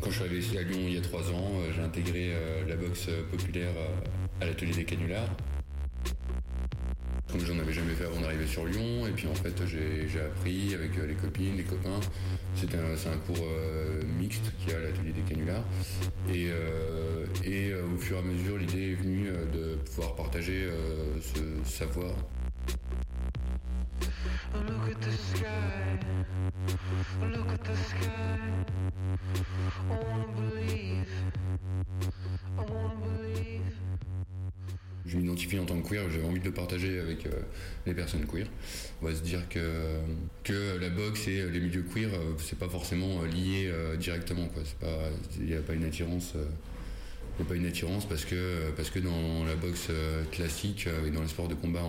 Quand 0.00 0.10
je 0.10 0.14
suis 0.14 0.24
arrivé 0.24 0.38
ici 0.38 0.58
à 0.58 0.62
Lyon 0.62 0.80
il 0.86 0.94
y 0.94 0.98
a 0.98 1.02
3 1.02 1.30
ans, 1.30 1.52
j'ai 1.74 1.82
intégré 1.82 2.32
la 2.66 2.76
boxe 2.76 3.08
populaire 3.30 3.72
à 4.40 4.46
l'atelier 4.46 4.72
des 4.72 4.84
canulars. 4.84 5.28
Comme 7.30 7.46
j'en 7.46 7.58
avais 7.60 7.72
jamais 7.72 7.94
fait 7.94 8.06
avant 8.06 8.20
d'arriver 8.20 8.46
sur 8.46 8.64
Lyon, 8.64 9.06
et 9.06 9.12
puis 9.12 9.28
en 9.28 9.34
fait 9.34 9.54
j'ai 9.66 10.20
appris 10.20 10.74
avec 10.74 10.98
euh, 10.98 11.06
les 11.06 11.14
copines, 11.14 11.56
les 11.56 11.62
copains. 11.62 12.00
C'est 12.56 12.74
un, 12.74 13.16
cours 13.18 13.36
euh, 13.38 14.02
mixte 14.18 14.52
qui 14.58 14.72
à 14.74 14.80
l'atelier 14.80 15.12
des 15.12 15.22
canulars. 15.22 15.62
Et, 16.28 16.48
euh, 16.50 17.84
au 17.94 17.98
fur 17.98 18.16
et 18.16 18.20
à 18.20 18.22
mesure, 18.22 18.58
l'idée 18.58 18.92
est 18.92 18.94
venue 18.94 19.28
de 19.52 19.76
pouvoir 19.76 20.16
partager 20.16 20.68
ce 21.20 21.70
savoir 21.70 22.14
Look 24.54 24.90
at 24.90 25.00
the 25.00 25.12
sky. 25.12 25.46
Look 27.32 27.52
at 27.52 27.64
the 27.64 27.76
sky. 27.76 28.60
I 29.90 30.24
believe. 30.34 31.06
I 32.58 32.64
believe. 33.00 34.09
Je 35.06 35.16
m'identifie 35.16 35.58
en 35.58 35.64
tant 35.64 35.80
que 35.80 35.88
queer, 35.88 36.10
j'avais 36.10 36.24
envie 36.24 36.40
de 36.40 36.44
le 36.44 36.52
partager 36.52 37.00
avec 37.00 37.26
euh, 37.26 37.30
les 37.86 37.94
personnes 37.94 38.26
queer. 38.26 38.46
On 39.00 39.06
va 39.06 39.14
se 39.14 39.22
dire 39.22 39.48
que, 39.48 39.60
que 40.44 40.78
la 40.78 40.90
boxe 40.90 41.26
et 41.28 41.48
les 41.50 41.60
milieux 41.60 41.82
queer, 41.82 42.10
euh, 42.12 42.34
c'est 42.38 42.58
pas 42.58 42.68
forcément 42.68 43.22
euh, 43.22 43.26
lié 43.26 43.72
directement. 43.98 44.48
Il 45.38 45.46
n'y 45.46 45.54
a 45.54 45.60
pas 45.60 45.72
une 45.72 45.84
attirance. 45.84 46.34
pas 47.48 47.54
une 47.54 47.66
attirance 47.66 48.06
parce 48.06 48.26
que, 48.26 48.70
parce 48.76 48.90
que 48.90 48.98
dans 48.98 49.44
la 49.46 49.56
boxe 49.56 49.88
classique 50.32 50.86
et 51.06 51.10
dans 51.10 51.22
les 51.22 51.28
sports 51.28 51.48
de 51.48 51.54
combat 51.54 51.82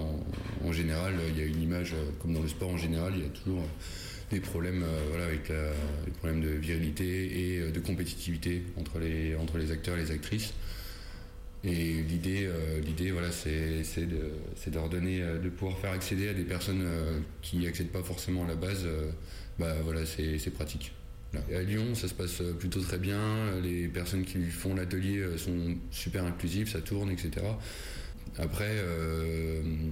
en, 0.64 0.72
général, 0.72 1.16
il 1.30 1.38
y 1.38 1.42
a 1.42 1.46
une 1.46 1.62
image, 1.62 1.94
comme 2.22 2.34
dans 2.34 2.42
le 2.42 2.48
sport 2.48 2.70
en 2.70 2.78
général, 2.78 3.14
il 3.18 3.24
y 3.24 3.26
a 3.26 3.30
toujours 3.30 3.64
des 4.30 4.40
problèmes 4.40 4.86
voilà, 5.10 5.26
avec 5.26 5.50
les 5.50 6.12
problèmes 6.20 6.42
de 6.42 6.50
virilité 6.50 7.56
et 7.56 7.72
de 7.72 7.80
compétitivité 7.82 8.64
entre 8.78 9.00
les, 9.00 9.36
entre 9.36 9.58
les 9.58 9.72
acteurs 9.72 9.98
et 9.98 10.02
les 10.02 10.12
actrices. 10.12 10.54
Et 11.64 12.02
l'idée, 12.02 12.48
euh, 12.48 12.80
l'idée, 12.82 13.12
voilà, 13.12 13.32
c'est, 13.32 13.84
c'est 13.84 14.08
de, 14.08 14.18
euh, 14.18 15.40
de 15.40 15.50
pouvoir 15.50 15.78
faire 15.78 15.92
accéder 15.92 16.28
à 16.30 16.34
des 16.34 16.44
personnes 16.44 16.82
euh, 16.84 17.20
qui 17.44 17.68
accèdent 17.68 17.92
pas 17.92 18.02
forcément 18.02 18.46
à 18.46 18.48
la 18.48 18.56
base. 18.56 18.88
bah 19.60 19.76
voilà, 19.84 20.06
c'est, 20.06 20.40
c'est 20.40 20.52
pratique. 20.52 20.92
À 21.54 21.62
Lyon, 21.62 21.96
ça 21.96 22.08
se 22.08 22.14
passe 22.14 22.42
plutôt 22.60 22.82
très 22.82 22.98
bien. 22.98 23.22
Les 23.62 23.88
personnes 23.88 24.26
qui 24.26 24.44
font 24.46 24.76
l'atelier 24.76 25.24
sont 25.38 25.78
super 25.90 26.26
inclusives, 26.26 26.70
ça 26.70 26.82
tourne, 26.82 27.10
etc. 27.10 27.46
Après, 28.38 28.84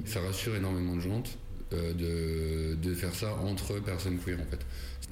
ça 0.06 0.20
rassure 0.20 0.56
énormément 0.58 0.98
de 0.98 1.02
gens 1.02 1.24
de, 1.72 2.76
de 2.76 2.94
faire 2.94 3.16
ça 3.16 3.36
entre 3.36 3.80
personnes 3.80 4.18
queer 4.18 4.38
en 4.42 4.52
fait. 4.52 4.60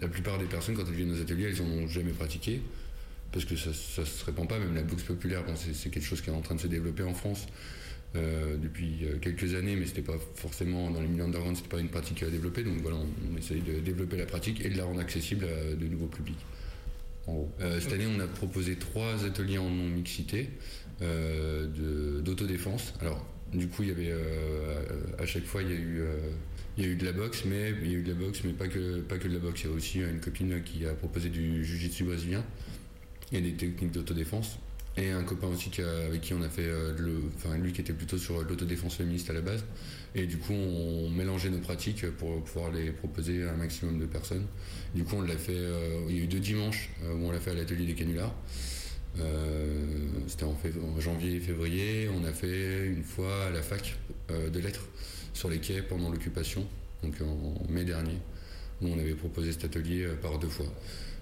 La 0.02 0.10
plupart 0.10 0.38
des 0.38 0.48
personnes, 0.48 0.76
quand 0.76 0.84
elles 0.86 0.96
viennent 0.96 1.14
aux 1.14 1.22
ateliers, 1.22 1.46
elles 1.46 1.62
en 1.62 1.66
ont 1.66 1.88
jamais 1.88 2.12
pratiqué 2.12 2.62
parce 3.32 3.46
que 3.46 3.56
ça, 3.56 3.72
ça 3.74 4.06
se 4.06 4.26
répand 4.26 4.48
pas. 4.48 4.60
Même 4.60 4.76
la 4.76 4.84
boxe 4.84 5.04
populaire, 5.04 5.44
c'est, 5.56 5.90
quelque 5.90 6.06
chose 6.06 6.22
qui 6.22 6.30
est 6.30 6.34
en 6.34 6.42
train 6.42 6.56
de 6.56 6.62
se 6.62 6.68
développer 6.68 7.04
en 7.04 7.14
France 7.14 7.48
euh, 8.16 8.58
depuis 8.58 9.00
euh, 9.04 9.18
quelques 9.20 9.54
années, 9.56 9.76
mais 9.76 9.86
c'était 9.86 10.02
pas 10.02 10.18
forcément 10.36 10.90
dans 10.90 11.02
les 11.02 11.08
milieux 11.08 11.24
underground, 11.24 11.58
c'était 11.58 11.70
pas 11.70 11.80
une 11.80 11.90
pratique 11.90 12.24
à 12.24 12.30
développer. 12.30 12.64
Donc 12.64 12.78
voilà, 12.82 12.98
on, 12.98 13.38
essaye 13.38 13.62
de 13.62 13.80
développer 13.80 14.18
la 14.18 14.26
pratique 14.26 14.64
et 14.66 14.70
de 14.70 14.78
la 14.78 14.86
rendre 14.86 15.02
accessible 15.02 15.46
à 15.46 15.76
de 15.76 15.86
nouveaux 15.88 16.08
publics. 16.08 16.40
Euh, 17.60 17.80
cette 17.82 17.92
année, 17.92 18.08
on 18.08 18.20
a 18.22 18.28
proposé 18.28 18.78
trois 18.78 19.26
ateliers 19.26 19.58
en 19.58 19.70
non-mixité 19.70 20.50
euh, 21.02 21.68
de- 21.68 22.22
d'autodéfense. 22.22 22.94
Alors, 23.02 23.26
du 23.54 23.68
coup, 23.68 23.84
il 23.84 23.90
y 23.90 23.92
avait 23.92 24.14
à 25.20 25.26
chaque 25.26 25.44
fois, 25.44 25.62
il 25.62 25.70
y 25.70 25.74
a 25.74 25.76
eu, 25.76 26.02
il 26.78 26.86
y 26.86 26.88
a 26.88 26.90
eu 26.90 26.96
de 26.96 27.06
la 27.06 27.12
boxe, 27.12 27.44
mais 27.46 27.74
il 27.82 27.92
y 27.92 27.96
a 27.96 27.98
eu 27.98 28.04
de 28.04 28.10
la 28.10 28.16
boxe, 28.16 28.42
mais 28.46 28.54
pas 28.54 28.68
que 28.68 29.00
pas 29.02 29.18
que 29.18 29.28
de 29.28 29.34
la 29.34 29.40
boxe. 29.40 29.64
Il 29.64 29.70
y 29.70 29.74
a 29.74 29.76
aussi 29.76 30.00
une 30.00 30.20
copine 30.20 30.62
qui 30.64 30.86
a 30.86 30.94
proposé 30.94 31.30
du 31.30 31.64
jiu-jitsu 31.64 32.04
brésilien 32.06 32.44
et 33.32 33.42
des 33.42 33.54
techniques 33.54 33.92
d'autodéfense. 33.92 34.58
Et 34.98 35.12
un 35.12 35.24
copain 35.24 35.48
aussi 35.48 35.70
qui 35.70 35.82
avec 35.82 36.22
qui 36.22 36.34
on 36.34 36.42
a 36.42 36.50
fait, 36.50 36.66
euh, 36.66 36.92
le, 36.98 37.22
enfin 37.36 37.56
lui 37.58 37.72
qui 37.72 37.82
était 37.82 37.94
plutôt 37.94 38.18
sur 38.18 38.42
l'autodéfense 38.42 38.96
féministe 38.96 39.30
à 39.30 39.34
la 39.34 39.42
base. 39.42 39.64
Et 40.16 40.26
du 40.26 40.38
coup, 40.38 40.54
on 40.54 41.10
mélangeait 41.12 41.52
nos 41.52 41.60
pratiques 41.60 42.10
pour 42.18 42.44
pouvoir 42.44 42.72
les 42.72 42.92
proposer 42.92 43.44
à 43.44 43.52
un 43.52 43.58
maximum 43.58 44.00
de 44.00 44.08
personnes. 44.08 44.48
Du 44.96 45.04
coup, 45.04 45.18
on 45.18 45.22
l'a 45.22 45.38
fait, 45.38 45.52
euh, 45.54 46.02
il 46.10 46.18
y 46.18 46.20
a 46.22 46.24
eu 46.24 46.28
deux 46.28 46.40
dimanches 46.40 46.90
euh, 47.04 47.14
où 47.14 47.28
on 47.28 47.32
l'a 47.32 47.40
fait 47.40 47.52
à 47.52 47.54
l'atelier 47.54 47.86
des 47.86 47.94
canulars. 47.94 48.34
C'était 50.28 50.44
en, 50.44 50.56
en 50.84 51.00
janvier 51.00 51.40
février. 51.40 52.10
On 52.10 52.24
a 52.24 52.34
fait 52.34 52.86
une 52.86 53.04
fois 53.04 53.46
à 53.46 53.50
la 53.50 53.64
fac 53.64 53.98
de 54.30 54.60
lettres 54.60 54.88
sur 55.34 55.50
les 55.50 55.58
quais 55.58 55.82
pendant 55.82 56.12
l'occupation, 56.12 56.68
donc 57.02 57.16
en 57.22 57.72
mai 57.72 57.84
dernier, 57.84 58.18
où 58.80 58.88
on 58.90 59.00
avait 59.00 59.16
proposé 59.16 59.52
cet 59.54 59.66
atelier 59.66 60.08
par 60.22 60.38
deux 60.38 60.50
fois. 60.50 60.68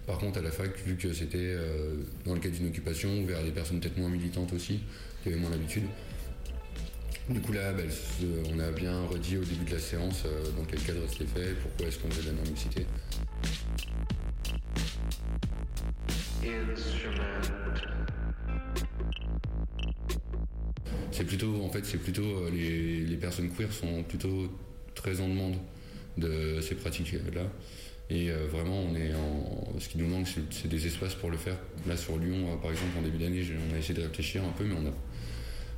Par 0.05 0.19
contre, 0.19 0.37
à 0.37 0.41
la 0.41 0.51
fac, 0.51 0.69
vu 0.85 0.97
que 0.97 1.13
c'était 1.13 1.37
euh, 1.39 1.95
dans 2.25 2.35
le 2.35 2.39
cadre 2.39 2.55
d'une 2.55 2.67
occupation, 2.67 3.09
ouvert 3.23 3.39
à 3.39 3.43
des 3.43 3.51
personnes 3.51 3.79
peut-être 3.79 3.97
moins 3.97 4.09
militantes 4.09 4.53
aussi, 4.53 4.81
qui 5.23 5.29
avaient 5.29 5.37
moins 5.37 5.49
l'habitude, 5.49 5.85
du 7.27 7.41
coup 7.41 7.53
là, 7.53 7.73
bah, 7.73 7.81
on 8.53 8.59
a 8.59 8.69
bien 8.71 9.03
redit 9.05 9.37
au 9.37 9.43
début 9.43 9.65
de 9.65 9.71
la 9.71 9.79
séance 9.79 10.23
euh, 10.27 10.51
dans 10.55 10.63
quel 10.65 10.79
cadre 10.81 11.01
c'était 11.09 11.25
fait, 11.25 11.55
pourquoi 11.63 11.87
est-ce 11.87 11.97
qu'on 11.97 12.09
faisait 12.11 12.29
de 12.29 12.35
la 12.35 12.43
non-mixité. 12.43 12.85
C'est 21.11 21.25
plutôt, 21.25 21.63
en 21.63 21.69
fait, 21.69 21.83
c'est 21.83 21.97
plutôt 21.97 22.21
euh, 22.21 22.51
les 22.51 23.17
personnes 23.17 23.49
queer 23.49 23.73
sont 23.73 24.03
plutôt 24.03 24.51
très 24.93 25.19
en 25.19 25.29
demande 25.29 25.55
de 26.17 26.61
ces 26.61 26.75
pratiques-là. 26.75 27.49
Et 28.09 28.29
euh, 28.29 28.47
vraiment, 28.51 28.81
on 28.81 28.95
est 28.95 29.13
en, 29.15 29.79
ce 29.79 29.89
qui 29.89 29.97
nous 29.97 30.07
manque, 30.07 30.27
c'est, 30.51 30.67
des 30.67 30.87
espaces 30.87 31.15
pour 31.15 31.31
le 31.31 31.37
faire. 31.37 31.57
Là, 31.87 31.97
sur 31.97 32.17
Lyon, 32.17 32.53
euh, 32.53 32.55
par 32.57 32.71
exemple, 32.71 32.97
en 32.99 33.01
début 33.01 33.17
d'année, 33.17 33.43
on 33.71 33.75
a 33.75 33.79
essayé 33.79 33.95
de 33.95 34.01
réfléchir 34.01 34.43
un 34.43 34.51
peu, 34.51 34.63
mais 34.63 34.75
on 34.75 34.87
a, 34.87 34.93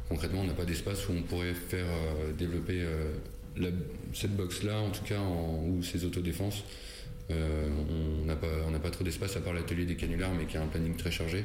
concrètement, 0.10 0.42
on 0.42 0.48
n'a 0.48 0.54
pas 0.54 0.66
d'espace 0.66 1.08
où 1.08 1.14
on 1.14 1.22
pourrait 1.22 1.54
faire 1.54 1.86
euh, 1.86 2.34
développer 2.34 2.84
cette 4.14 4.36
box-là, 4.36 4.80
en 4.80 4.92
tout 4.92 5.04
cas, 5.04 5.20
ou 5.20 5.82
ces 5.84 6.06
autodéfenses. 6.06 6.64
On 7.30 8.26
n'a 8.26 8.36
pas, 8.36 8.48
on 8.68 8.72
n'a 8.72 8.80
pas 8.80 8.92
trop 8.92 9.04
d'espace 9.04 9.36
à 9.36 9.42
part 9.42 9.54
l'atelier 9.54 9.86
des 9.86 9.96
canulars, 9.96 10.34
mais 10.34 10.46
qui 10.46 10.58
a 10.58 10.62
un 10.62 10.68
planning 10.68 10.96
très 10.96 11.12
chargé. 11.12 11.44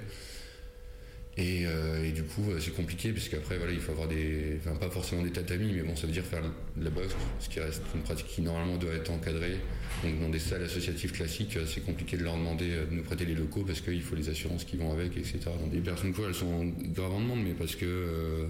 Et, 1.39 1.64
euh, 1.64 2.05
et 2.05 2.12
du 2.12 2.24
coup, 2.24 2.43
c'est 2.61 2.74
compliqué 2.74 3.11
parce 3.11 3.28
qu'après, 3.28 3.57
voilà, 3.57 3.72
il 3.72 3.80
faut 3.80 3.93
avoir 3.93 4.07
des. 4.07 4.59
Enfin, 4.59 4.76
pas 4.76 4.91
forcément 4.91 5.22
des 5.22 5.30
tatamis, 5.30 5.72
mais 5.72 5.83
bon, 5.83 5.97
ça 5.97 6.07
veut 6.07 6.12
dire 6.12 6.24
faire 6.24 6.43
de 6.43 6.85
la 6.85 6.91
boxe, 6.91 7.14
ce 7.41 7.49
qui 7.49 7.59
reste 7.59 7.83
une 7.95 8.03
pratique 8.03 8.26
qui 8.26 8.43
normalement 8.43 8.76
doit 8.76 8.93
être 8.93 9.11
encadrée. 9.11 9.57
Donc, 10.05 10.20
dans 10.20 10.28
des 10.28 10.39
salles 10.39 10.64
associatives 10.64 11.12
classiques, 11.12 11.57
euh, 11.57 11.64
c'est 11.66 11.80
compliqué 11.80 12.18
de 12.18 12.24
leur 12.24 12.37
demander 12.37 12.70
euh, 12.72 12.85
de 12.85 12.95
nous 12.95 13.03
prêter 13.03 13.24
les 13.24 13.35
locaux 13.35 13.64
parce 13.66 13.80
qu'il 13.80 14.03
faut 14.03 14.14
les 14.14 14.28
assurances 14.28 14.64
qui 14.64 14.76
vont 14.76 14.93
avec, 14.93 15.16
etc. 15.16 15.39
Donc, 15.59 15.72
les 15.72 15.80
personnes 15.80 16.12
queer, 16.12 16.28
elles 16.28 16.35
sont 16.35 16.70
grave 16.95 17.12
en 17.12 17.20
demande, 17.20 17.43
mais 17.43 17.55
parce 17.55 17.76
que. 17.76 18.49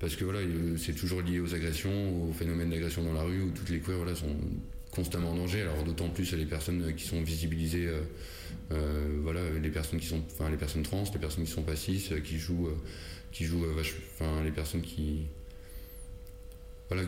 parce 0.00 0.16
que 0.16 0.24
voilà, 0.24 0.40
c'est 0.76 0.94
toujours 0.94 1.22
lié 1.22 1.38
aux 1.38 1.54
agressions, 1.54 2.28
aux 2.28 2.32
phénomènes 2.32 2.70
d'agression 2.70 3.04
dans 3.04 3.14
la 3.14 3.22
rue, 3.22 3.42
où 3.42 3.50
toutes 3.52 3.70
les 3.70 3.78
queers 3.78 3.96
voilà, 3.96 4.16
sont 4.16 4.36
constamment 4.90 5.30
en 5.30 5.36
danger. 5.36 5.60
Alors 5.60 5.84
d'autant 5.84 6.08
plus 6.08 6.32
les 6.32 6.46
personnes 6.46 6.92
qui 6.96 7.04
sont 7.04 7.22
visibilisées, 7.22 7.88
euh, 8.72 9.18
voilà, 9.22 9.40
les 9.50 9.70
personnes 9.70 9.98
qui 9.98 10.06
sont, 10.06 10.22
les 10.50 10.56
personnes 10.56 10.82
trans, 10.82 11.04
les 11.12 11.18
personnes 11.18 11.44
qui 11.44 11.50
sont 11.50 11.62
pas 11.62 11.72
euh, 11.72 12.20
qui 12.20 12.38
jouent, 12.38 12.68
euh, 12.68 12.76
qui 13.32 13.44
jouent, 13.44 13.64
enfin 14.14 14.42
les 14.44 14.50
personnes 14.50 14.82
qui, 14.82 15.26
voilà, 16.88 17.02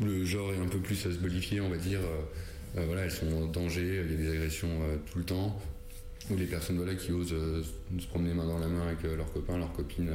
le 0.00 0.24
genre 0.24 0.52
est 0.52 0.58
un 0.58 0.68
peu 0.68 0.78
plus 0.78 1.06
à 1.06 1.12
se 1.12 1.18
bolifier, 1.18 1.60
on 1.60 1.68
va 1.68 1.76
dire. 1.76 2.00
voilà, 2.74 3.02
elles 3.02 3.10
sont 3.10 3.32
en 3.32 3.46
danger, 3.46 4.04
il 4.04 4.10
y 4.12 4.14
a 4.14 4.16
des 4.16 4.30
agressions 4.30 4.80
tout 5.10 5.18
le 5.18 5.24
temps. 5.24 5.60
Ou 6.30 6.36
les 6.36 6.46
personnes 6.46 6.76
voilà, 6.76 6.94
qui 6.94 7.12
osent 7.12 7.34
se 7.98 8.06
promener 8.08 8.34
main 8.34 8.46
dans 8.46 8.58
la 8.58 8.66
main 8.66 8.82
avec 8.82 9.02
leurs 9.02 9.32
copains, 9.32 9.56
leurs 9.56 9.72
copines. 9.72 10.12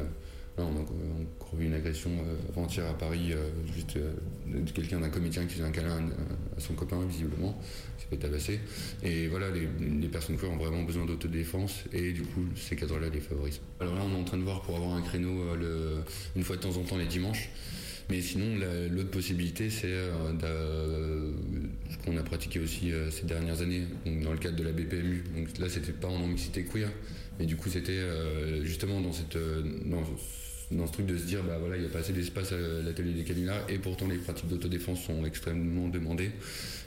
Là, 0.55 0.65
on 0.65 0.77
a 0.77 0.81
encore 0.81 1.57
vu 1.57 1.65
une 1.65 1.73
agression 1.73 2.11
euh, 2.11 2.35
avant-hier 2.49 2.85
à 2.85 2.93
Paris, 2.93 3.31
euh, 3.31 3.49
juste 3.75 3.97
euh, 3.97 4.13
de 4.45 4.69
quelqu'un 4.69 4.99
d'un 4.99 5.09
comédien 5.09 5.45
qui 5.45 5.55
faisait 5.55 5.63
un 5.63 5.71
câlin 5.71 6.09
à, 6.55 6.59
son 6.59 6.75
copain, 6.75 7.03
visiblement, 7.07 7.59
qui 7.97 8.03
s'est 8.03 8.09
fait 8.11 8.17
tabasser. 8.17 8.59
Et 9.01 9.27
voilà, 9.29 9.47
les, 9.49 10.07
personnes 10.09 10.37
queer 10.37 10.51
ont 10.51 10.57
vraiment 10.57 10.83
besoin 10.83 11.05
d'autodéfense 11.05 11.85
et 11.91 12.11
du 12.11 12.21
coup, 12.21 12.45
ces 12.55 12.75
cadres-là 12.75 13.09
les 13.09 13.19
favorisent. 13.19 13.61
Alors 13.79 13.95
là, 13.95 14.01
on 14.05 14.15
est 14.15 14.21
en 14.21 14.23
train 14.23 14.37
de 14.37 14.43
voir 14.43 14.61
pour 14.61 14.75
avoir 14.75 14.93
un 14.93 15.01
créneau 15.01 15.41
une 16.35 16.43
fois 16.43 16.55
de 16.55 16.61
temps 16.61 16.77
en 16.77 16.83
temps 16.83 16.97
les 16.97 17.07
dimanches. 17.07 17.49
Mais 18.09 18.21
sinon, 18.21 18.55
la- 18.57 18.87
l'autre 18.89 19.09
possibilité, 19.09 19.71
c'est 19.71 19.87
ce 19.87 21.97
qu'on 22.05 22.15
a 22.15 22.21
pratiqué 22.21 22.59
aussi 22.59 22.91
ces 23.09 23.25
dernières 23.25 23.61
années, 23.61 23.87
dans 24.23 24.33
le 24.33 24.37
cadre 24.37 24.57
de 24.57 24.63
la 24.63 24.71
BPMU. 24.71 25.23
Donc 25.35 25.57
là, 25.57 25.67
c'était 25.67 25.93
pas 25.93 26.09
en 26.09 26.19
non-mixité 26.19 26.63
queer, 26.63 26.89
mais 27.39 27.45
du 27.45 27.57
coup, 27.57 27.69
c'était 27.69 27.91
euh, 27.93 28.63
justement 28.63 29.01
dans, 29.01 29.11
cette, 29.11 29.35
euh, 29.35 29.63
dans 30.73 30.87
ce 30.87 30.93
truc 30.93 31.05
de 31.05 31.17
se 31.17 31.23
dire, 31.25 31.43
bah 31.43 31.57
voilà, 31.59 31.75
il 31.75 31.81
n'y 31.81 31.87
a 31.87 31.89
pas 31.89 31.99
assez 31.99 32.13
d'espace 32.13 32.51
à 32.51 32.57
l'atelier 32.83 33.13
des 33.13 33.23
canulars, 33.23 33.65
et 33.69 33.77
pourtant 33.77 34.07
les 34.07 34.17
pratiques 34.17 34.47
d'autodéfense 34.47 35.01
sont 35.03 35.25
extrêmement 35.25 35.87
demandées. 35.87 36.31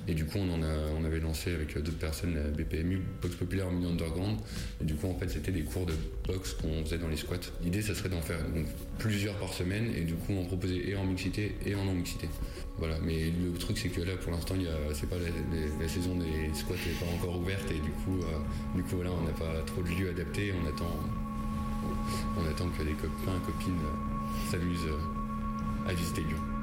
Et 0.08 0.14
du 0.14 0.24
coup, 0.24 0.38
on, 0.38 0.48
en 0.52 0.60
on 1.00 1.04
avait 1.04 1.20
lancé 1.20 1.52
avec 1.52 1.74
d'autres 1.74 1.98
personnes 1.98 2.34
la 2.34 2.42
BPMU, 2.42 3.00
Boxe 3.20 3.34
Populaire 3.36 3.68
en 3.68 3.72
milieu 3.72 3.88
underground. 3.88 4.38
Et 4.80 4.84
du 4.84 4.94
coup, 4.94 5.08
en 5.08 5.14
fait, 5.14 5.28
c'était 5.28 5.52
des 5.52 5.62
cours 5.62 5.86
de 5.86 5.94
boxe 6.26 6.54
qu'on 6.54 6.84
faisait 6.84 6.98
dans 6.98 7.08
les 7.08 7.16
squats. 7.16 7.36
L'idée, 7.62 7.82
ça 7.82 7.94
serait 7.94 8.08
d'en 8.08 8.22
faire 8.22 8.38
plusieurs 8.98 9.34
par 9.34 9.52
semaine 9.52 9.90
et 9.96 10.02
du 10.02 10.14
coup, 10.14 10.36
en 10.38 10.44
proposer 10.44 10.90
et 10.90 10.96
en 10.96 11.04
mixité 11.04 11.56
et 11.64 11.74
en 11.74 11.84
non-mixité. 11.84 12.28
Voilà, 12.78 12.98
mais 13.02 13.32
le 13.42 13.58
truc, 13.58 13.78
c'est 13.78 13.88
que 13.88 14.02
là, 14.02 14.16
pour 14.16 14.32
l'instant, 14.32 14.54
il 14.58 14.66
c'est 14.92 15.08
pas 15.08 15.16
la 15.16 15.88
saison 15.88 16.16
des 16.16 16.54
squats 16.54 16.74
n'est 16.74 17.06
pas 17.06 17.12
encore 17.14 17.40
ouverte 17.40 17.70
et 17.70 17.80
du 17.80 17.90
coup, 17.90 18.18
euh, 18.22 18.76
du 18.76 18.82
coup 18.82 18.96
voilà, 18.96 19.10
on 19.12 19.24
n'a 19.24 19.32
pas 19.32 19.62
trop 19.66 19.82
de 19.82 19.88
lieux 19.88 20.10
adaptés. 20.10 20.52
On 20.52 20.68
attend, 20.68 21.00
on 22.38 22.48
attend 22.48 22.68
que 22.68 22.82
des 22.82 22.92
copains, 22.92 23.38
copines 23.44 23.74
euh, 23.74 24.50
s'amusent 24.50 24.86
euh, 24.86 25.88
à 25.90 25.92
visiter 25.94 26.22
Lyon. 26.22 26.55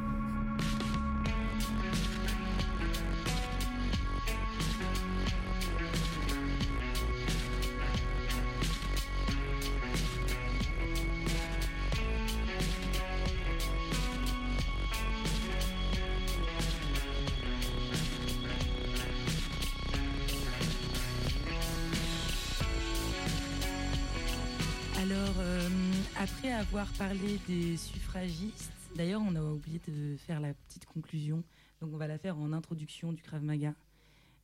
Parlé 27.13 27.39
des 27.47 27.77
suffragistes, 27.77 28.71
d'ailleurs, 28.95 29.21
on 29.21 29.35
a 29.35 29.41
oublié 29.41 29.79
de 29.87 30.15
faire 30.17 30.39
la 30.39 30.53
petite 30.53 30.85
conclusion, 30.85 31.43
donc 31.79 31.93
on 31.93 31.97
va 31.97 32.07
la 32.07 32.17
faire 32.17 32.39
en 32.39 32.53
introduction 32.53 33.13
du 33.13 33.21
Krav 33.21 33.43
Maga. 33.43 33.75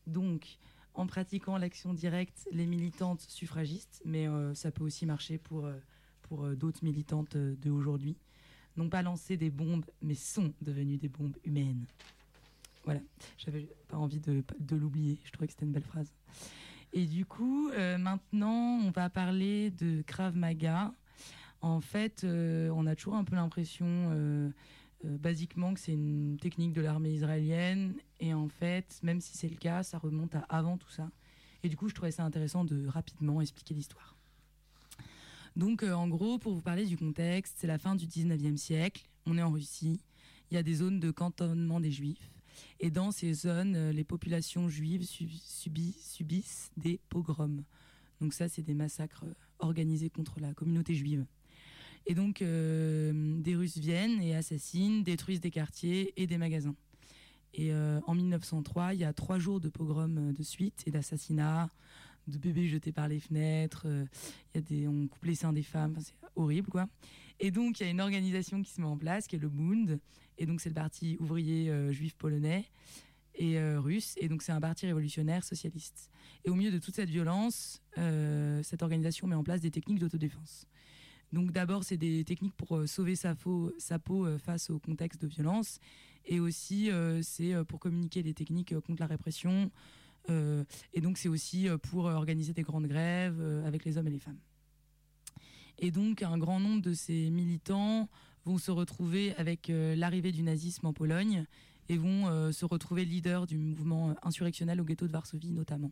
Donc, 0.06 0.46
en 0.94 1.08
pratiquant 1.08 1.58
l'action 1.58 1.96
directe, 1.96 2.48
les 2.52 2.68
militantes 2.68 3.22
suffragistes, 3.22 4.04
mais 4.06 4.28
euh, 4.28 4.54
ça 4.54 4.70
peut 4.70 4.84
aussi 4.84 5.08
marcher 5.08 5.40
pour, 5.40 5.66
euh, 5.66 5.80
pour 6.24 6.46
euh, 6.46 6.56
d'autres 6.56 6.84
militantes 6.84 7.36
euh, 7.36 7.56
de 7.60 7.72
aujourd'hui, 7.72 8.16
n'ont 8.78 8.90
pas 8.90 9.02
lancé 9.02 9.36
des 9.36 9.50
bombes, 9.50 9.86
mais 10.04 10.14
sont 10.14 10.54
devenues 10.62 10.98
des 10.98 11.10
bombes 11.10 11.38
humaines. 11.46 11.86
Voilà, 12.84 13.02
j'avais 13.40 13.68
pas 13.88 13.98
envie 13.98 14.20
de, 14.20 14.44
de 14.60 14.76
l'oublier, 14.76 15.18
je 15.24 15.32
trouvais 15.32 15.48
que 15.48 15.54
c'était 15.54 15.66
une 15.66 15.72
belle 15.72 15.84
phrase. 15.84 16.14
Et 16.94 17.08
du 17.08 17.26
coup, 17.26 17.72
maintenant, 18.00 18.80
on 18.80 18.90
va 18.90 19.10
parler 19.10 19.70
de 19.72 20.02
Krav 20.08 20.36
Maga. 20.36 20.92
En 21.62 21.82
fait, 21.82 22.24
euh, 22.24 22.70
on 22.74 22.86
a 22.86 22.96
toujours 22.96 23.16
un 23.16 23.24
peu 23.24 23.36
l'impression, 23.36 23.86
euh, 23.88 24.50
euh, 25.06 25.18
basiquement, 25.18 25.74
que 25.74 25.80
c'est 25.80 25.92
une 25.94 26.38
technique 26.40 26.74
de 26.74 26.82
l'armée 26.82 27.12
israélienne. 27.14 27.96
Et 28.20 28.34
en 28.34 28.48
fait, 28.48 29.00
même 29.04 29.20
si 29.22 29.38
c'est 29.38 29.50
le 29.50 29.58
cas, 29.58 29.84
ça 29.84 29.98
remonte 29.98 30.36
à 30.36 30.40
avant 30.50 30.78
tout 30.78 30.90
ça. 30.90 31.10
Et 31.64 31.70
du 31.70 31.76
coup, 31.76 31.90
je 31.90 31.94
trouvais 31.96 32.12
ça 32.12 32.24
intéressant 32.24 32.64
de 32.64 32.88
rapidement 32.88 33.42
expliquer 33.42 33.74
l'histoire. 33.74 34.16
Donc, 35.56 35.84
en 35.84 36.08
gros, 36.08 36.38
pour 36.40 36.54
vous 36.54 36.62
parler 36.62 36.86
du 36.86 36.96
contexte, 36.96 37.56
c'est 37.60 37.68
la 37.68 37.78
fin 37.78 37.96
du 37.96 38.06
19e 38.08 38.56
siècle. 38.56 39.06
On 39.26 39.38
est 39.38 39.42
en 39.42 39.52
Russie. 39.52 40.00
Il 40.52 40.56
y 40.56 40.58
a 40.58 40.64
des 40.64 40.76
zones 40.76 41.00
de 41.00 41.12
cantonnement 41.12 41.80
des 41.82 41.92
Juifs. 41.92 42.32
Et 42.80 42.90
dans 42.90 43.12
ces 43.12 43.34
zones, 43.34 43.90
les 43.90 44.04
populations 44.04 44.68
juives 44.70 45.04
su- 45.04 45.26
subi- 45.28 45.96
subissent 46.02 46.72
des 46.78 47.00
pogroms. 47.10 47.64
Donc 48.22 48.34
ça, 48.34 48.48
c'est 48.50 48.62
des 48.64 48.74
massacres 48.74 49.26
organisés 49.60 50.10
contre 50.10 50.40
la 50.40 50.54
communauté 50.54 50.94
juive. 50.94 51.26
Et 52.06 52.16
donc, 52.16 52.42
euh, 52.42 53.12
des 53.40 53.56
Russes 53.56 53.78
viennent 53.78 54.22
et 54.22 54.36
assassinent, 54.36 55.04
détruisent 55.04 55.42
des 55.42 55.52
quartiers 55.52 56.14
et 56.18 56.28
des 56.28 56.38
magasins. 56.38 56.76
Et 57.54 57.72
euh, 57.72 58.00
en 58.08 58.16
1903, 58.16 58.94
il 58.94 59.02
y 59.02 59.04
a 59.04 59.14
trois 59.14 59.40
jours 59.40 59.60
de 59.60 59.70
pogroms 59.70 60.18
euh, 60.18 60.34
de 60.34 60.44
suite 60.44 60.84
et 60.86 60.92
d'assassinats, 60.92 61.70
de 62.28 62.38
bébés 62.38 62.68
jetés 62.68 62.92
par 62.92 63.08
les 63.08 63.20
fenêtres. 63.20 63.88
y 64.56 64.58
a 64.58 64.62
des, 64.62 64.88
on 64.88 65.08
coupe 65.08 65.26
les 65.26 65.36
seins 65.36 65.54
des 65.54 65.64
femmes. 65.64 65.96
C'est 66.00 66.14
horrible, 66.36 66.70
quoi. 66.70 66.88
Et 67.40 67.52
donc, 67.52 67.80
il 67.80 67.84
y 67.84 67.86
a 67.88 67.90
une 67.90 68.02
organisation 68.02 68.62
qui 68.62 68.72
se 68.72 68.82
met 68.82 68.88
en 68.88 68.98
place, 68.98 69.28
qui 69.28 69.36
est 69.36 69.40
le 69.40 69.50
Bund. 69.50 70.00
Et 70.38 70.46
donc, 70.46 70.62
c'est 70.62 70.70
le 70.70 70.76
parti 70.76 71.18
ouvrier 71.20 71.72
juif 71.92 72.16
polonais 72.16 72.66
et 73.36 73.60
russe. 73.78 74.16
Et 74.18 74.28
donc, 74.28 74.44
c'est 74.44 74.52
un 74.52 74.60
parti 74.60 74.86
révolutionnaire 74.86 75.44
socialiste. 75.44 76.12
Et 76.44 76.50
au 76.50 76.56
milieu 76.56 76.72
de 76.72 76.78
toute 76.78 76.96
cette 76.96 77.10
violence, 77.10 77.82
cette 77.96 78.84
organisation 78.84 79.26
met 79.26 79.36
en 79.36 79.44
place 79.44 79.62
des 79.62 79.72
techniques 79.72 80.00
d'autodéfense. 80.00 80.68
Donc 81.32 81.52
d'abord, 81.52 81.84
c'est 81.84 81.98
des 81.98 82.24
techniques 82.24 82.56
pour 82.56 82.78
euh, 82.78 82.88
sauver 82.88 83.16
sa, 83.16 83.36
peau 83.36 83.72
euh, 84.26 84.38
face 84.40 84.70
au 84.70 84.80
contexte 84.80 85.22
de 85.22 85.28
violence. 85.28 85.80
Et 86.26 86.40
aussi, 86.40 86.92
euh, 86.92 87.22
c'est 87.22 87.54
pour 87.66 87.80
communiquer 87.80 88.24
des 88.24 88.34
techniques 88.34 88.78
contre 88.82 89.02
la 89.02 89.08
répression. 89.08 89.72
Et 90.94 91.02
donc, 91.02 91.18
c'est 91.18 91.30
aussi 91.30 91.68
pour 91.82 92.06
organiser 92.06 92.54
des 92.54 92.62
grandes 92.62 92.86
grèves 92.86 93.42
avec 93.66 93.84
les 93.84 93.98
hommes 93.98 94.06
et 94.06 94.12
les 94.12 94.20
femmes. 94.20 94.38
Et 95.80 95.90
donc, 95.90 96.22
un 96.22 96.38
grand 96.38 96.60
nombre 96.60 96.84
de 96.84 96.94
ces 96.94 97.32
militants 97.32 98.08
vont 98.46 98.60
se 98.60 98.70
retrouver 98.70 99.34
avec 99.38 99.72
l'arrivée 99.72 100.32
du 100.32 100.44
nazisme 100.44 100.86
en 100.86 100.94
Pologne 100.94 101.46
et 101.88 101.98
vont 101.98 102.52
se 102.52 102.64
retrouver 102.64 103.06
leaders 103.06 103.48
du 103.48 103.58
mouvement 103.58 104.14
insurrectionnel 104.22 104.80
au 104.80 104.84
ghetto 104.84 105.08
de 105.08 105.12
Varsovie 105.14 105.50
notamment. 105.50 105.92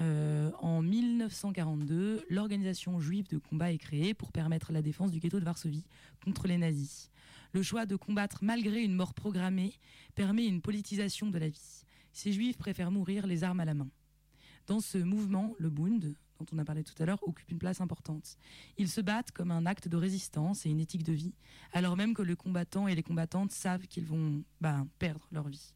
Euh, 0.00 0.50
en 0.60 0.82
1942, 0.82 2.26
l'organisation 2.28 3.00
juive 3.00 3.28
de 3.28 3.38
combat 3.38 3.72
est 3.72 3.78
créée 3.78 4.14
pour 4.14 4.32
permettre 4.32 4.72
la 4.72 4.82
défense 4.82 5.10
du 5.10 5.20
ghetto 5.20 5.40
de 5.40 5.44
Varsovie 5.44 5.86
contre 6.24 6.46
les 6.46 6.58
nazis. 6.58 7.10
Le 7.52 7.62
choix 7.62 7.86
de 7.86 7.96
combattre 7.96 8.40
malgré 8.42 8.82
une 8.82 8.94
mort 8.94 9.14
programmée 9.14 9.72
permet 10.14 10.46
une 10.46 10.60
politisation 10.60 11.30
de 11.30 11.38
la 11.38 11.48
vie. 11.48 11.84
Ces 12.12 12.32
juifs 12.32 12.58
préfèrent 12.58 12.90
mourir 12.90 13.26
les 13.26 13.44
armes 13.44 13.60
à 13.60 13.64
la 13.64 13.74
main. 13.74 13.88
Dans 14.66 14.80
ce 14.80 14.98
mouvement, 14.98 15.54
le 15.58 15.70
Bund, 15.70 16.14
dont 16.38 16.46
on 16.52 16.58
a 16.58 16.64
parlé 16.64 16.82
tout 16.82 17.00
à 17.02 17.06
l'heure, 17.06 17.26
occupe 17.26 17.50
une 17.50 17.58
place 17.58 17.80
importante. 17.80 18.36
Ils 18.78 18.88
se 18.88 19.00
battent 19.00 19.32
comme 19.32 19.50
un 19.50 19.64
acte 19.64 19.88
de 19.88 19.96
résistance 19.96 20.66
et 20.66 20.70
une 20.70 20.80
éthique 20.80 21.04
de 21.04 21.12
vie, 21.12 21.34
alors 21.72 21.96
même 21.96 22.14
que 22.14 22.22
le 22.22 22.36
combattant 22.36 22.88
et 22.88 22.94
les 22.94 23.02
combattantes 23.02 23.52
savent 23.52 23.86
qu'ils 23.86 24.04
vont 24.04 24.42
bah, 24.60 24.84
perdre 24.98 25.26
leur 25.30 25.48
vie. 25.48 25.72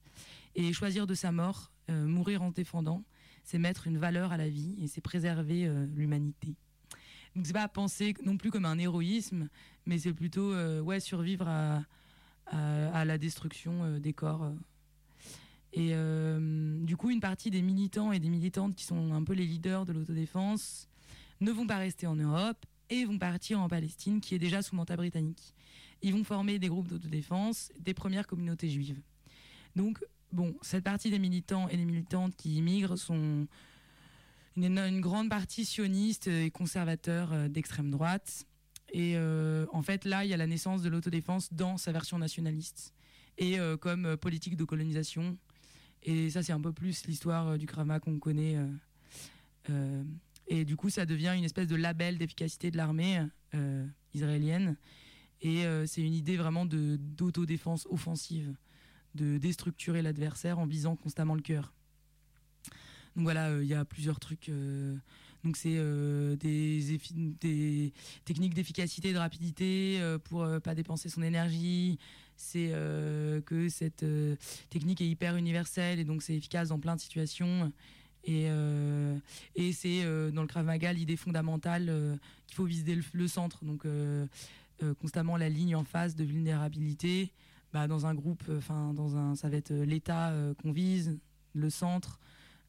Et 0.57 0.73
choisir 0.73 1.07
de 1.07 1.14
sa 1.14 1.33
mort, 1.33 1.71
euh, 1.89 2.07
mourir 2.07 2.43
en 2.43 2.51
défendant, 2.51 3.05
c'est 3.45 3.59
mettre 3.59 3.86
une 3.86 3.99
valeur 3.99 4.32
à 4.32 4.36
la 4.36 4.49
vie 4.49 4.74
et 4.80 4.86
c'est 4.86 5.01
préserver 5.01 5.66
euh, 5.66 5.86
l'humanité. 5.95 6.55
Donc 7.34 7.47
c'est 7.47 7.53
pas 7.53 7.68
penser 7.68 8.14
non 8.24 8.36
plus 8.36 8.51
comme 8.51 8.64
un 8.64 8.78
héroïsme, 8.78 9.49
mais 9.86 9.99
c'est 9.99 10.12
plutôt 10.12 10.53
euh, 10.53 10.80
ouais 10.80 11.01
survivre 11.01 11.49
à, 11.49 11.84
la 13.05 13.18
destruction 13.18 13.84
euh, 13.84 13.99
des 14.01 14.12
corps. 14.12 14.53
Et 15.72 15.95
du 16.82 16.97
coup, 16.97 17.11
une 17.11 17.20
partie 17.20 17.49
des 17.49 17.62
militants 17.62 18.11
et 18.11 18.18
des 18.18 18.28
militantes 18.28 18.74
qui 18.74 18.82
sont 18.82 19.12
un 19.12 19.22
peu 19.22 19.34
les 19.34 19.47
leaders 19.47 19.84
de 19.84 19.93
l'autodéfense 19.93 20.88
ne 21.41 21.53
vont 21.53 21.64
pas 21.64 21.76
rester 21.76 22.09
en 22.09 22.16
Europe 22.16 22.66
et 22.88 23.05
vont 23.05 23.18
partir 23.18 23.61
en 23.61 23.68
Palestine, 23.68 24.20
qui 24.20 24.34
est 24.34 24.41
déjà 24.41 24.62
sous 24.62 24.74
mandat 24.74 24.97
britannique. 24.97 25.55
Ils 26.03 26.12
vont 26.12 26.24
former 26.24 26.59
des 26.59 26.68
groupes 26.68 26.88
d'autodéfense, 26.88 27.72
des 27.78 27.95
premières 27.95 28.26
communautés 28.26 28.68
juives. 28.68 29.01
Donc, 29.76 30.05
bon, 30.33 30.55
cette 30.62 30.85
partie 30.85 31.11
des 31.11 31.18
militants 31.18 31.68
et 31.68 31.76
des 31.76 31.85
militantes 31.85 32.35
qui 32.37 32.57
immigrent 32.57 32.97
sont 32.97 33.47
une, 34.57 35.01
grande 35.01 35.28
partie 35.28 35.64
sioniste 35.64 36.26
et 36.26 36.51
conservateur 36.51 37.33
euh, 37.33 37.49
d'extrême 37.49 37.91
droite. 37.91 38.47
Et 38.93 39.16
euh, 39.16 39.66
en 39.72 39.83
fait, 39.83 40.05
là, 40.05 40.24
il 40.24 40.31
y 40.31 40.35
a 40.35 40.37
la 40.37 40.47
naissance 40.47 40.83
de 40.83 40.89
l'autodéfense 40.89 41.53
dans 41.53 41.76
sa 41.76 41.93
version 41.93 42.18
nationaliste 42.18 42.93
et 43.39 43.59
euh, 43.59 43.76
comme 43.76 44.16
politique 44.16 44.57
de 44.57 44.64
colonisation. 44.64 45.39
Et 46.03 46.31
ça, 46.31 46.43
c'est 46.43 46.53
un 46.53 46.61
peu 46.61 46.72
plus 46.72 47.07
l'histoire 47.07 47.59
du 47.59 47.66
Krav 47.66 47.87
Maga 47.87 48.01
qu'on 48.01 48.18
connaît. 48.18 48.57
et 50.49 50.64
du 50.64 50.74
coup, 50.76 50.89
ça 50.89 51.05
devient 51.05 51.35
une 51.37 51.45
espèce 51.45 51.66
de 51.66 51.76
label 51.76 52.16
d'efficacité 52.16 52.70
de 52.70 52.78
l'armée 52.78 53.22
israélienne. 54.14 54.78
Et 55.43 55.64
c'est 55.87 56.01
une 56.01 56.14
idée 56.14 56.39
vraiment 56.39 56.64
d'autodéfense 56.64 57.87
offensive, 57.91 58.55
de 59.14 59.38
déstructurer 59.38 60.02
l'adversaire 60.02 60.58
en 60.58 60.66
visant 60.66 60.96
constamment 60.96 61.34
le 61.34 61.42
cœur. 61.42 61.72
Donc 63.16 63.24
voilà, 63.24 63.48
euh, 63.48 63.62
il 63.62 63.68
y 63.68 63.74
a 63.74 63.84
plusieurs 63.84 64.20
trucs. 64.20 64.48
euh, 64.48 64.96
donc 65.42 65.56
c'est 65.56 65.76
euh, 65.76 66.36
des, 66.36 67.92
techniques 68.24 68.54
d'efficacité, 68.54 69.12
de 69.12 69.18
rapidité 69.18 69.98
pour 70.24 70.46
pas 70.62 70.74
dépenser 70.74 71.08
son 71.08 71.22
énergie. 71.22 71.98
C'est 72.36 72.72
que 73.46 73.68
cette 73.70 74.04
technique 74.68 75.00
est 75.00 75.08
hyper 75.08 75.36
universelle 75.36 75.98
et 75.98 76.04
donc 76.04 76.22
c'est 76.22 76.34
efficace 76.34 76.68
dans 76.68 76.78
plein 76.78 76.94
de 76.94 77.00
situations. 77.00 77.72
Et, 78.24 78.48
et 79.56 79.72
c'est 79.72 80.04
dans 80.30 80.42
le 80.42 80.46
Krav 80.46 80.66
Maga 80.66 80.92
l'idée 80.92 81.16
fondamentale 81.16 82.18
qu'il 82.46 82.56
faut 82.56 82.64
viser 82.66 82.94
le, 82.94 83.02
le 83.14 83.28
centre. 83.28 83.64
Donc 83.64 83.86
constamment 85.00 85.38
la 85.38 85.48
ligne 85.48 85.74
en 85.74 85.84
face 85.84 86.16
de 86.16 86.24
vulnérabilité. 86.24 87.32
Bah, 87.73 87.87
dans 87.87 88.07
un 88.07 88.14
groupe, 88.14 88.43
enfin 88.57 88.93
dans 88.95 89.16
un, 89.16 89.37
ça 89.37 89.49
va 89.49 89.57
être 89.57 89.71
euh, 89.71 89.85
l'État 89.85 90.31
euh, 90.31 90.55
qu'on 90.55 90.73
vise, 90.73 91.21
le 91.53 91.71
centre. 91.71 92.18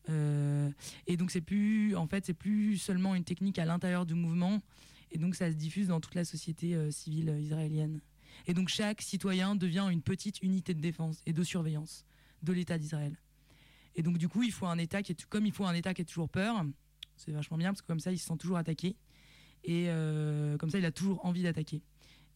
Euh, 0.09 0.69
et 1.07 1.17
donc 1.17 1.31
c'est 1.31 1.41
plus, 1.41 1.95
en 1.95 2.07
fait, 2.07 2.25
c'est 2.25 2.35
plus 2.35 2.77
seulement 2.77 3.15
une 3.15 3.23
technique 3.23 3.57
à 3.59 3.65
l'intérieur 3.65 4.05
du 4.05 4.13
mouvement, 4.13 4.61
et 5.11 5.17
donc 5.17 5.35
ça 5.35 5.51
se 5.51 5.55
diffuse 5.55 5.87
dans 5.87 5.99
toute 5.99 6.15
la 6.15 6.23
société 6.23 6.75
euh, 6.75 6.91
civile 6.91 7.29
euh, 7.29 7.39
israélienne. 7.39 7.99
Et 8.47 8.53
donc 8.53 8.69
chaque 8.69 9.01
citoyen 9.01 9.55
devient 9.55 9.87
une 9.91 10.01
petite 10.01 10.41
unité 10.41 10.73
de 10.73 10.81
défense 10.81 11.21
et 11.25 11.33
de 11.33 11.43
surveillance 11.43 12.05
de 12.43 12.53
l'État 12.53 12.77
d'Israël. 12.77 13.17
Et 13.95 14.03
donc 14.03 14.17
du 14.17 14.27
coup, 14.27 14.43
il 14.43 14.51
faut 14.51 14.67
un 14.67 14.77
État 14.77 15.01
qui 15.03 15.11
est, 15.11 15.25
comme 15.25 15.45
il 15.45 15.51
faut 15.51 15.65
un 15.65 15.73
État 15.73 15.93
qui 15.93 16.01
ait 16.01 16.05
toujours 16.05 16.29
peur, 16.29 16.63
c'est 17.17 17.31
vachement 17.31 17.57
bien 17.57 17.69
parce 17.69 17.81
que 17.81 17.87
comme 17.87 17.99
ça, 17.99 18.11
il 18.11 18.19
se 18.19 18.25
sent 18.25 18.37
toujours 18.37 18.57
attaqué, 18.57 18.95
et 19.63 19.85
euh, 19.89 20.57
comme 20.57 20.69
ça, 20.69 20.79
il 20.79 20.85
a 20.85 20.91
toujours 20.91 21.25
envie 21.25 21.43
d'attaquer. 21.43 21.81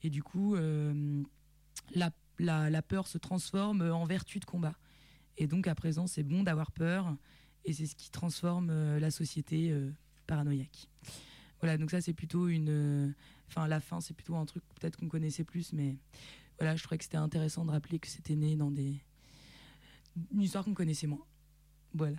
Et 0.03 0.09
du 0.09 0.21
coup, 0.21 0.55
euh, 0.55 1.23
la, 1.95 2.11
la, 2.39 2.81
peur 2.81 3.07
se 3.07 3.17
transforme 3.17 3.81
en 3.81 4.05
vertu 4.05 4.39
de 4.39 4.45
combat. 4.45 4.75
Et 5.37 5.47
donc 5.47 5.67
à 5.67 5.75
présent, 5.75 6.07
c'est 6.07 6.23
bon 6.23 6.43
d'avoir 6.43 6.71
peur 6.71 7.15
et 7.65 7.73
c'est 7.73 7.85
ce 7.87 7.95
qui 7.95 8.09
transforme 8.11 8.69
euh, 8.69 8.99
la 8.99 9.11
société 9.11 9.71
euh, 9.71 9.91
paranoïaque. 10.27 10.87
Voilà, 11.59 11.77
donc 11.77 11.91
ça 11.91 12.01
c'est 12.01 12.13
plutôt 12.13 12.47
une. 12.47 12.69
euh, 12.69 13.11
Enfin, 13.47 13.67
la 13.67 13.79
fin, 13.79 14.01
c'est 14.01 14.13
plutôt 14.13 14.35
un 14.35 14.45
truc 14.45 14.63
peut-être 14.79 14.97
qu'on 14.97 15.07
connaissait 15.07 15.43
plus, 15.43 15.71
mais 15.71 15.97
voilà, 16.59 16.75
je 16.75 16.83
trouvais 16.83 16.97
que 16.97 17.03
c'était 17.03 17.17
intéressant 17.17 17.63
de 17.63 17.71
rappeler 17.71 17.99
que 17.99 18.07
c'était 18.07 18.35
né 18.35 18.55
dans 18.55 18.71
des. 18.71 18.99
une 20.31 20.41
histoire 20.41 20.63
qu'on 20.65 20.73
connaissait 20.73 21.07
moins. 21.07 21.23
Voilà. 21.93 22.17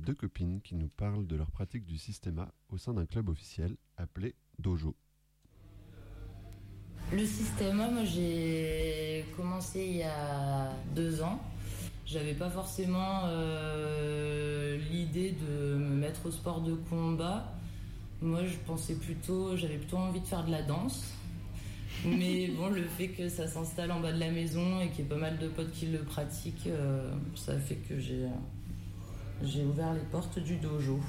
Deux 0.00 0.14
copines 0.14 0.60
qui 0.62 0.74
nous 0.74 0.88
parlent 0.88 1.26
de 1.26 1.36
leur 1.36 1.50
pratique 1.50 1.84
du 1.84 1.98
systéma 1.98 2.52
au 2.70 2.78
sein 2.78 2.94
d'un 2.94 3.06
club 3.06 3.28
officiel 3.28 3.76
appelé 3.96 4.34
Dojo. 4.58 4.96
Le 7.12 7.24
système, 7.26 7.76
moi 7.76 8.04
j'ai 8.04 9.24
commencé 9.36 9.84
il 9.84 9.96
y 9.96 10.02
a 10.02 10.72
deux 10.94 11.22
ans. 11.22 11.40
J'avais 12.06 12.34
pas 12.34 12.50
forcément 12.50 13.22
euh, 13.26 14.78
l'idée 14.90 15.32
de 15.32 15.76
me 15.76 15.96
mettre 15.96 16.26
au 16.26 16.30
sport 16.30 16.60
de 16.60 16.74
combat. 16.74 17.52
Moi 18.22 18.44
je 18.44 18.56
pensais 18.66 18.94
plutôt, 18.94 19.56
j'avais 19.56 19.78
plutôt 19.78 19.98
envie 19.98 20.20
de 20.20 20.26
faire 20.26 20.44
de 20.44 20.50
la 20.50 20.62
danse. 20.62 21.14
Mais 22.04 22.48
bon, 22.56 22.68
le 22.68 22.84
fait 22.84 23.08
que 23.08 23.28
ça 23.28 23.48
s'installe 23.48 23.92
en 23.92 24.00
bas 24.00 24.12
de 24.12 24.20
la 24.20 24.30
maison 24.30 24.80
et 24.80 24.88
qu'il 24.88 25.00
y 25.00 25.02
ait 25.02 25.10
pas 25.10 25.16
mal 25.16 25.38
de 25.38 25.48
potes 25.48 25.72
qui 25.72 25.86
le 25.86 25.98
pratiquent, 26.00 26.68
euh, 26.68 27.10
ça 27.34 27.58
fait 27.58 27.76
que 27.76 27.98
j'ai 27.98 28.26
j'ai 29.44 29.64
ouvert 29.64 29.92
les 29.94 30.00
portes 30.10 30.38
du 30.38 30.56
dojo. 30.56 31.00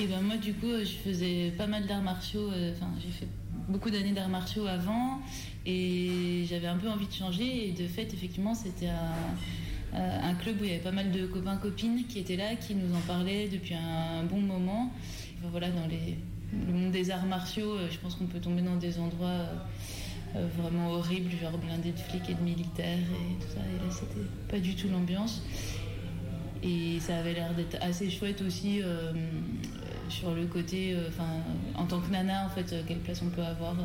Et 0.00 0.06
ben 0.06 0.20
moi 0.20 0.36
du 0.36 0.54
coup 0.54 0.70
je 0.80 1.10
faisais 1.10 1.52
pas 1.56 1.66
mal 1.66 1.86
d'arts 1.86 2.02
martiaux, 2.02 2.50
euh, 2.52 2.72
enfin 2.72 2.88
j'ai 3.00 3.10
fait 3.10 3.26
beaucoup 3.68 3.90
d'années 3.90 4.12
d'arts 4.12 4.28
martiaux 4.28 4.66
avant 4.66 5.18
et 5.66 6.44
j'avais 6.48 6.68
un 6.68 6.76
peu 6.76 6.88
envie 6.88 7.06
de 7.06 7.12
changer 7.12 7.68
et 7.68 7.72
de 7.72 7.86
fait 7.88 8.12
effectivement 8.14 8.54
c'était 8.54 8.88
un, 8.88 9.98
euh, 9.98 10.34
club 10.40 10.60
où 10.60 10.64
il 10.64 10.70
y 10.70 10.74
avait 10.74 10.82
pas 10.82 10.92
mal 10.92 11.10
de 11.10 11.26
copains 11.26 11.56
copines 11.56 12.04
qui 12.06 12.20
étaient 12.20 12.36
là, 12.36 12.54
qui 12.54 12.74
nous 12.74 12.94
en 12.94 13.00
parlaient 13.00 13.48
depuis 13.48 13.74
un 13.74 14.22
bon 14.24 14.40
moment. 14.40 14.92
Voilà 15.50 15.70
dans 15.70 15.86
le 15.86 16.72
monde 16.72 16.92
des 16.92 17.10
arts 17.10 17.26
martiaux, 17.26 17.72
euh, 17.72 17.88
je 17.90 17.98
pense 17.98 18.14
qu'on 18.14 18.26
peut 18.26 18.40
tomber 18.40 18.62
dans 18.62 18.76
des 18.76 18.98
endroits 18.98 19.46
vraiment 20.56 20.90
horribles, 20.90 21.30
genre 21.40 21.56
blindés 21.56 21.90
de 21.90 21.98
flics 21.98 22.28
et 22.28 22.34
de 22.34 22.42
militaires 22.42 22.98
et 22.98 23.42
tout 23.42 23.48
ça. 23.48 23.60
Et 23.60 23.84
là 23.84 23.90
c'était 23.90 24.26
pas 24.48 24.60
du 24.60 24.76
tout 24.76 24.88
l'ambiance. 24.88 25.42
Et 26.62 26.98
ça 27.00 27.18
avait 27.18 27.34
l'air 27.34 27.54
d'être 27.54 27.76
assez 27.80 28.10
chouette 28.10 28.42
aussi 28.42 28.82
euh, 28.82 29.12
sur 30.08 30.34
le 30.34 30.46
côté, 30.46 30.92
euh, 30.92 31.08
enfin, 31.08 31.28
en 31.76 31.86
tant 31.86 32.00
que 32.00 32.10
nana, 32.10 32.46
en 32.46 32.48
fait, 32.48 32.72
euh, 32.72 32.82
quelle 32.86 32.98
place 32.98 33.22
on 33.22 33.30
peut 33.30 33.42
avoir 33.42 33.76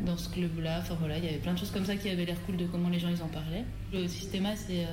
dans 0.00 0.16
ce 0.16 0.28
club-là. 0.30 0.78
Enfin 0.80 0.96
voilà, 0.98 1.18
il 1.18 1.24
y 1.24 1.28
avait 1.28 1.38
plein 1.38 1.52
de 1.52 1.58
choses 1.58 1.70
comme 1.70 1.84
ça 1.84 1.96
qui 1.96 2.08
avaient 2.08 2.24
l'air 2.24 2.40
cool 2.46 2.56
de 2.56 2.66
comment 2.66 2.88
les 2.88 2.98
gens 2.98 3.08
ils 3.08 3.22
en 3.22 3.28
parlaient. 3.28 3.64
Le 3.92 4.06
systéma, 4.08 4.56
c'est 4.56 4.86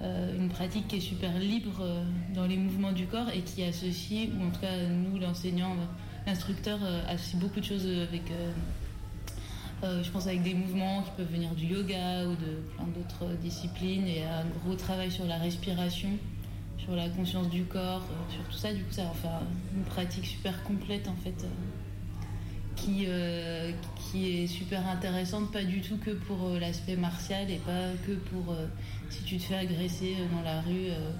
une 0.00 0.48
pratique 0.48 0.86
qui 0.88 0.96
est 0.96 1.00
super 1.00 1.36
libre 1.38 1.84
dans 2.34 2.46
les 2.46 2.56
mouvements 2.56 2.92
du 2.92 3.06
corps 3.06 3.28
et 3.34 3.40
qui 3.40 3.64
associe, 3.64 4.28
ou 4.30 4.46
en 4.46 4.50
tout 4.50 4.60
cas 4.60 4.86
nous, 4.88 5.18
l'enseignant, 5.18 5.76
l'instructeur, 6.26 6.78
associe 7.08 7.40
beaucoup 7.42 7.60
de 7.60 7.64
choses 7.64 7.86
avec. 7.86 8.22
Euh, 9.82 9.86
euh, 9.86 10.02
je 10.02 10.10
pense 10.10 10.26
avec 10.26 10.42
des 10.42 10.54
mouvements 10.54 11.02
qui 11.02 11.10
peuvent 11.16 11.32
venir 11.32 11.54
du 11.54 11.66
yoga 11.66 12.26
ou 12.26 12.32
de 12.32 12.60
plein 12.76 12.86
d'autres 12.86 13.34
disciplines 13.40 14.06
et 14.06 14.24
un 14.24 14.44
gros 14.64 14.74
travail 14.74 15.10
sur 15.10 15.26
la 15.26 15.36
respiration, 15.38 16.10
sur 16.78 16.94
la 16.94 17.08
conscience 17.08 17.48
du 17.48 17.64
corps, 17.64 18.02
euh, 18.10 18.32
sur 18.32 18.42
tout 18.44 18.58
ça. 18.58 18.72
Du 18.72 18.82
coup, 18.84 18.92
ça 18.92 19.04
va 19.04 19.10
faire 19.10 19.40
une 19.74 19.84
pratique 19.84 20.26
super 20.26 20.62
complète 20.64 21.08
en 21.08 21.16
fait, 21.16 21.44
euh, 21.44 21.48
qui, 22.76 23.04
euh, 23.08 23.72
qui 23.96 24.30
est 24.42 24.46
super 24.46 24.86
intéressante, 24.88 25.52
pas 25.52 25.64
du 25.64 25.80
tout 25.80 25.96
que 25.98 26.10
pour 26.10 26.44
euh, 26.44 26.58
l'aspect 26.58 26.96
martial 26.96 27.50
et 27.50 27.58
pas 27.58 27.90
que 28.06 28.12
pour 28.12 28.52
euh, 28.52 28.66
si 29.10 29.22
tu 29.24 29.36
te 29.38 29.42
fais 29.42 29.56
agresser 29.56 30.16
euh, 30.18 30.36
dans 30.36 30.42
la 30.42 30.60
rue. 30.60 30.90
euh, 30.90 31.10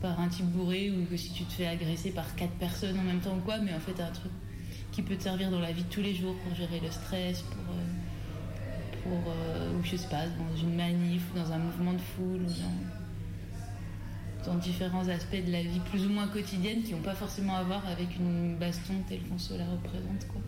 par 0.00 0.18
un 0.18 0.28
type 0.28 0.46
bourré 0.46 0.90
ou 0.90 1.04
que 1.04 1.14
si 1.14 1.30
tu 1.30 1.44
te 1.44 1.52
fais 1.52 1.66
agresser 1.66 2.10
par 2.12 2.34
quatre 2.34 2.54
personnes 2.54 2.98
en 2.98 3.02
même 3.02 3.20
temps 3.20 3.36
ou 3.36 3.40
quoi, 3.40 3.58
mais 3.58 3.74
en 3.74 3.80
fait 3.80 4.00
un 4.00 4.10
truc 4.10 4.32
qui 4.92 5.02
peut 5.02 5.16
te 5.16 5.22
servir 5.22 5.50
dans 5.50 5.60
la 5.60 5.72
vie 5.72 5.84
de 5.84 5.88
tous 5.88 6.00
les 6.00 6.14
jours 6.14 6.34
pour 6.36 6.54
gérer 6.54 6.80
le 6.80 6.90
stress, 6.90 7.42
pour, 7.42 7.74
euh, 7.74 9.02
pour 9.02 9.32
euh, 9.32 9.78
ou 9.78 9.84
je 9.84 9.96
sais 9.96 10.08
pas, 10.08 10.26
dans 10.26 10.56
une 10.56 10.74
manif, 10.74 11.22
dans 11.34 11.52
un 11.52 11.58
mouvement 11.58 11.92
de 11.92 12.00
foule, 12.00 12.42
ou 12.42 14.44
dans, 14.44 14.52
dans 14.52 14.58
différents 14.58 15.08
aspects 15.08 15.44
de 15.44 15.52
la 15.52 15.62
vie 15.62 15.80
plus 15.90 16.06
ou 16.06 16.10
moins 16.10 16.28
quotidienne 16.28 16.82
qui 16.82 16.92
n'ont 16.92 17.02
pas 17.02 17.14
forcément 17.14 17.56
à 17.56 17.62
voir 17.62 17.86
avec 17.86 18.16
une 18.16 18.56
baston 18.56 18.94
telle 19.08 19.22
qu'on 19.22 19.38
se 19.38 19.54
la 19.54 19.64
représente. 19.64 20.26
Quoi. 20.28 20.40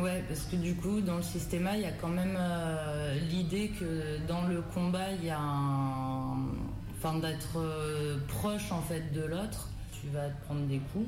Ouais, 0.00 0.24
parce 0.26 0.42
que 0.42 0.56
du 0.56 0.74
coup, 0.74 1.00
dans 1.00 1.16
le 1.16 1.22
systéma, 1.22 1.76
il 1.76 1.82
y 1.82 1.86
a 1.86 1.92
quand 1.92 2.08
même 2.08 2.36
euh, 2.36 3.18
l'idée 3.30 3.68
que 3.68 4.18
dans 4.26 4.46
le 4.46 4.62
combat, 4.74 5.12
il 5.20 5.26
y 5.26 5.30
a 5.30 5.38
un. 5.38 6.36
Enfin, 6.98 7.18
d'être 7.18 7.58
proche 8.26 8.72
en 8.72 8.80
fait 8.80 9.12
de 9.12 9.20
l'autre. 9.20 9.68
Tu 9.92 10.08
vas 10.08 10.28
te 10.28 10.44
prendre 10.46 10.62
des 10.62 10.78
coups. 10.92 11.06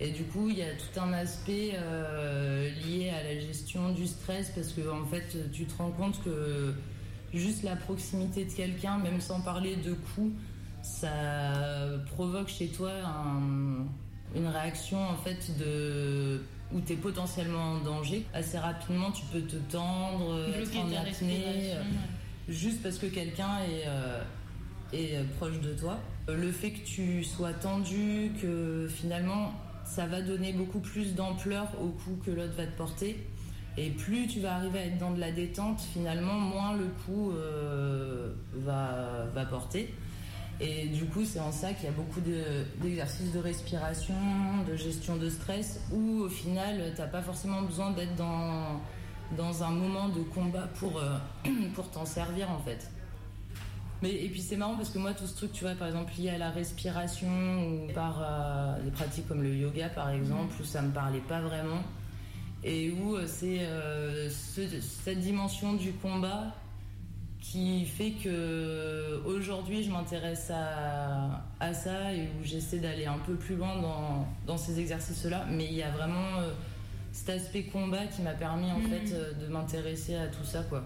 Et 0.00 0.10
du 0.10 0.22
coup, 0.24 0.48
il 0.48 0.58
y 0.58 0.62
a 0.62 0.70
tout 0.74 1.00
un 1.00 1.12
aspect 1.12 1.72
euh, 1.74 2.70
lié 2.86 3.10
à 3.10 3.22
la 3.24 3.40
gestion 3.40 3.90
du 3.92 4.06
stress 4.06 4.50
parce 4.54 4.68
que 4.72 4.88
en 4.88 5.04
fait, 5.06 5.36
tu 5.52 5.64
te 5.64 5.76
rends 5.76 5.90
compte 5.90 6.22
que 6.22 6.72
juste 7.34 7.64
la 7.64 7.74
proximité 7.76 8.44
de 8.44 8.52
quelqu'un, 8.52 8.98
même 8.98 9.20
sans 9.20 9.40
parler 9.40 9.74
de 9.76 9.94
coups, 10.14 10.32
ça 10.82 11.08
provoque 12.14 12.48
chez 12.48 12.68
toi 12.68 12.92
un- 13.04 13.86
une 14.34 14.46
réaction 14.46 14.98
en 15.02 15.16
fait 15.16 15.56
de 15.58 16.40
où 16.72 16.80
tu 16.82 16.92
es 16.92 16.96
potentiellement 16.96 17.72
en 17.72 17.80
danger. 17.80 18.24
Assez 18.34 18.58
rapidement, 18.58 19.10
tu 19.10 19.22
peux 19.32 19.40
te 19.40 19.56
tendre, 19.72 20.34
être 20.62 20.70
en 20.82 20.88
apnée, 21.24 21.72
juste 22.48 22.82
parce 22.82 22.98
que 22.98 23.06
quelqu'un 23.06 23.58
est, 23.60 23.84
euh, 23.86 24.20
est 24.92 25.24
proche 25.38 25.58
de 25.60 25.72
toi. 25.72 25.98
Le 26.28 26.52
fait 26.52 26.70
que 26.72 26.84
tu 26.86 27.24
sois 27.24 27.54
tendu, 27.54 28.32
que 28.40 28.86
finalement 28.94 29.52
ça 29.88 30.06
va 30.06 30.20
donner 30.22 30.52
beaucoup 30.52 30.80
plus 30.80 31.14
d'ampleur 31.14 31.66
au 31.82 31.88
coup 31.88 32.18
que 32.24 32.30
l'autre 32.30 32.54
va 32.56 32.66
te 32.66 32.76
porter. 32.76 33.16
Et 33.76 33.90
plus 33.90 34.26
tu 34.26 34.40
vas 34.40 34.54
arriver 34.56 34.78
à 34.80 34.84
être 34.86 34.98
dans 34.98 35.12
de 35.12 35.20
la 35.20 35.30
détente, 35.32 35.80
finalement, 35.80 36.34
moins 36.34 36.74
le 36.76 36.86
coup 37.06 37.30
euh, 37.32 38.32
va, 38.54 39.26
va 39.34 39.44
porter. 39.46 39.94
Et 40.60 40.86
du 40.88 41.04
coup, 41.04 41.24
c'est 41.24 41.38
en 41.38 41.52
ça 41.52 41.72
qu'il 41.72 41.84
y 41.84 41.88
a 41.88 41.92
beaucoup 41.92 42.20
de- 42.20 42.64
d'exercices 42.82 43.30
de 43.32 43.38
respiration, 43.38 44.14
de 44.68 44.74
gestion 44.76 45.16
de 45.16 45.30
stress, 45.30 45.80
où 45.92 46.22
au 46.22 46.28
final, 46.28 46.92
t'as 46.96 47.06
pas 47.06 47.22
forcément 47.22 47.62
besoin 47.62 47.92
d'être 47.92 48.16
dans, 48.16 48.80
dans 49.36 49.62
un 49.62 49.70
moment 49.70 50.08
de 50.08 50.20
combat 50.34 50.66
pour, 50.80 50.98
euh, 50.98 51.16
pour 51.76 51.88
t'en 51.92 52.04
servir 52.04 52.50
en 52.50 52.58
fait. 52.58 52.90
Mais, 54.02 54.10
et 54.12 54.28
puis 54.28 54.40
c'est 54.40 54.56
marrant 54.56 54.76
parce 54.76 54.90
que 54.90 54.98
moi, 54.98 55.12
tout 55.12 55.26
ce 55.26 55.34
truc, 55.36 55.52
tu 55.52 55.64
vois, 55.64 55.74
par 55.74 55.88
exemple, 55.88 56.12
lié 56.18 56.30
à 56.30 56.38
la 56.38 56.50
respiration 56.50 57.28
ou 57.88 57.92
par 57.92 58.20
euh, 58.22 58.80
des 58.84 58.90
pratiques 58.90 59.26
comme 59.26 59.42
le 59.42 59.54
yoga 59.56 59.88
par 59.88 60.10
exemple, 60.10 60.54
où 60.60 60.64
ça 60.64 60.82
me 60.82 60.92
parlait 60.92 61.18
pas 61.28 61.40
vraiment, 61.40 61.82
et 62.62 62.90
où 62.92 63.16
euh, 63.16 63.24
c'est 63.26 63.58
euh, 63.62 64.30
ce- 64.30 64.80
cette 64.80 65.18
dimension 65.20 65.74
du 65.74 65.92
combat 65.94 66.54
qui 67.40 67.86
fait 67.86 68.10
que 68.12 69.20
aujourd'hui 69.24 69.82
je 69.82 69.90
m'intéresse 69.90 70.50
à, 70.52 71.44
à 71.60 71.72
ça 71.72 72.12
et 72.12 72.22
où 72.40 72.44
j'essaie 72.44 72.78
d'aller 72.78 73.06
un 73.06 73.18
peu 73.18 73.34
plus 73.36 73.56
loin 73.56 73.80
dans, 73.80 74.26
dans 74.46 74.58
ces 74.58 74.78
exercices-là. 74.80 75.46
Mais 75.50 75.64
il 75.66 75.74
y 75.74 75.82
a 75.82 75.90
vraiment 75.90 76.38
euh, 76.40 76.52
cet 77.12 77.30
aspect 77.30 77.64
combat 77.64 78.06
qui 78.06 78.22
m'a 78.22 78.34
permis 78.34 78.70
en 78.70 78.78
Mhm. 78.78 78.90
fait 78.90 79.12
euh, 79.14 79.32
de 79.34 79.46
m'intéresser 79.46 80.14
à 80.16 80.26
tout 80.28 80.44
ça 80.44 80.62
quoi. 80.68 80.84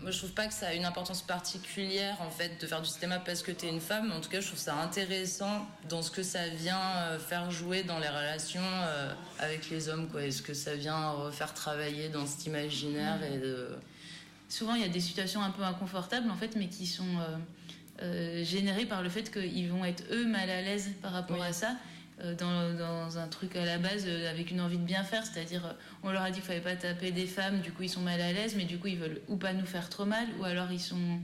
Moi, 0.00 0.10
je 0.10 0.18
trouve 0.18 0.32
pas 0.32 0.46
que 0.46 0.52
ça 0.52 0.68
a 0.68 0.74
une 0.74 0.84
importance 0.84 1.22
particulière 1.22 2.20
en 2.20 2.30
fait 2.30 2.60
de 2.60 2.66
faire 2.66 2.82
du 2.82 2.88
cinéma 2.88 3.20
parce 3.20 3.42
que 3.42 3.52
t'es 3.52 3.68
une 3.68 3.80
femme. 3.80 4.12
En 4.12 4.20
tout 4.20 4.28
cas, 4.28 4.40
je 4.40 4.46
trouve 4.48 4.58
ça 4.58 4.74
intéressant 4.76 5.66
dans 5.88 6.02
ce 6.02 6.10
que 6.10 6.22
ça 6.22 6.48
vient 6.48 6.78
euh, 6.78 7.18
faire 7.18 7.50
jouer 7.50 7.84
dans 7.84 7.98
les 7.98 8.08
relations 8.08 8.60
euh, 8.62 9.14
avec 9.38 9.70
les 9.70 9.88
hommes. 9.88 10.08
Quoi. 10.08 10.24
Est-ce 10.24 10.42
que 10.42 10.52
ça 10.52 10.74
vient 10.74 11.10
refaire 11.12 11.54
travailler 11.54 12.08
dans 12.08 12.26
cet 12.26 12.46
imaginaire 12.46 13.22
et 13.22 13.38
de... 13.38 13.78
Souvent, 14.48 14.74
il 14.74 14.82
y 14.82 14.84
a 14.84 14.88
des 14.88 15.00
situations 15.00 15.42
un 15.42 15.50
peu 15.50 15.62
inconfortables, 15.62 16.30
en 16.30 16.36
fait, 16.36 16.54
mais 16.54 16.68
qui 16.68 16.86
sont 16.86 17.02
euh, 17.18 17.36
euh, 18.02 18.44
générées 18.44 18.86
par 18.86 19.02
le 19.02 19.08
fait 19.08 19.32
qu'ils 19.32 19.70
vont 19.70 19.84
être 19.84 20.04
eux 20.12 20.26
mal 20.26 20.50
à 20.50 20.60
l'aise 20.60 20.90
par 21.02 21.12
rapport 21.12 21.42
à 21.42 21.52
ça. 21.52 21.76
Euh, 22.22 22.34
Dans, 22.34 23.18
un 23.18 23.28
truc 23.28 23.56
à 23.56 23.64
la 23.64 23.78
base 23.78 24.04
euh, 24.06 24.30
avec 24.30 24.50
une 24.50 24.60
envie 24.60 24.78
de 24.78 24.84
bien 24.84 25.04
faire, 25.04 25.24
c'est-à-dire 25.26 25.66
euh, 25.66 25.72
on 26.02 26.10
leur 26.10 26.22
a 26.22 26.30
dit 26.30 26.40
qu'il 26.40 26.44
fallait 26.46 26.60
pas 26.60 26.76
taper 26.76 27.10
des 27.10 27.26
femmes, 27.26 27.60
du 27.60 27.72
coup 27.72 27.82
ils 27.82 27.88
sont 27.90 28.00
mal 28.00 28.20
à 28.20 28.32
l'aise, 28.32 28.54
mais 28.56 28.64
du 28.64 28.78
coup 28.78 28.88
ils 28.88 28.98
veulent 28.98 29.20
ou 29.28 29.36
pas 29.36 29.52
nous 29.52 29.66
faire 29.66 29.88
trop 29.88 30.04
mal, 30.04 30.26
ou 30.38 30.44
alors 30.44 30.70
ils 30.72 30.80
sont 30.80 31.20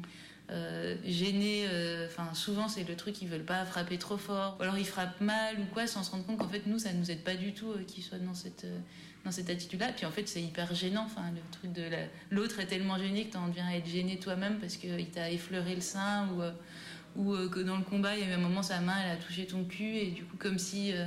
gênés. 1.04 1.66
Enfin 2.06 2.34
souvent 2.34 2.66
c'est 2.68 2.82
le 2.82 2.96
truc 2.96 3.22
ils 3.22 3.28
veulent 3.28 3.44
pas 3.44 3.64
frapper 3.64 3.98
trop 3.98 4.16
fort, 4.16 4.56
ou 4.58 4.62
alors 4.62 4.78
ils 4.78 4.86
frappent 4.86 5.20
mal 5.20 5.60
ou 5.60 5.64
quoi, 5.72 5.86
sans 5.86 6.02
se 6.02 6.10
rendre 6.10 6.26
compte 6.26 6.38
qu'en 6.38 6.48
fait 6.48 6.66
nous 6.66 6.80
ça 6.80 6.92
nous 6.92 7.08
aide 7.12 7.22
pas 7.22 7.36
du 7.36 7.54
tout 7.54 7.72
qu'ils 7.86 8.02
soient 8.02 8.18
dans 8.18 8.34
cette 8.34 8.66
dans 9.24 9.30
cette 9.30 9.50
attitude-là. 9.50 9.92
Puis 9.94 10.06
en 10.06 10.10
fait, 10.10 10.26
c'est 10.28 10.42
hyper 10.42 10.74
gênant. 10.74 11.04
Enfin, 11.04 11.30
le 11.34 11.40
truc 11.52 11.72
de 11.72 11.82
la- 11.82 12.06
l'autre 12.30 12.58
est 12.58 12.66
tellement 12.66 12.98
gêné 12.98 13.26
que 13.26 13.32
tu 13.32 13.36
en 13.36 13.48
viens 13.48 13.66
à 13.66 13.74
être 13.76 13.86
gêné 13.86 14.18
toi-même 14.18 14.58
parce 14.58 14.76
qu'il 14.76 15.10
t'a 15.10 15.30
effleuré 15.30 15.74
le 15.74 15.82
sein 15.82 16.26
ou, 16.28 16.40
ou 17.16 17.34
euh, 17.34 17.48
que 17.48 17.60
dans 17.60 17.76
le 17.76 17.82
combat, 17.82 18.16
il 18.16 18.20
y 18.20 18.24
a 18.24 18.30
eu 18.30 18.32
un 18.32 18.38
moment, 18.38 18.62
sa 18.62 18.80
main, 18.80 18.94
elle 19.04 19.12
a 19.12 19.16
touché 19.16 19.46
ton 19.46 19.64
cul 19.64 19.96
et 19.96 20.10
du 20.10 20.24
coup, 20.24 20.36
comme 20.36 20.58
si. 20.58 20.92
euh, 20.92 21.06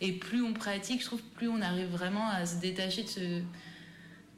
Et 0.00 0.12
plus 0.12 0.42
on 0.42 0.52
pratique, 0.52 1.00
je 1.00 1.06
trouve, 1.06 1.22
plus 1.22 1.48
on 1.48 1.60
arrive 1.62 1.88
vraiment 1.88 2.28
à 2.28 2.46
se 2.46 2.60
détacher 2.60 3.02
de 3.04 3.08
ce. 3.08 3.40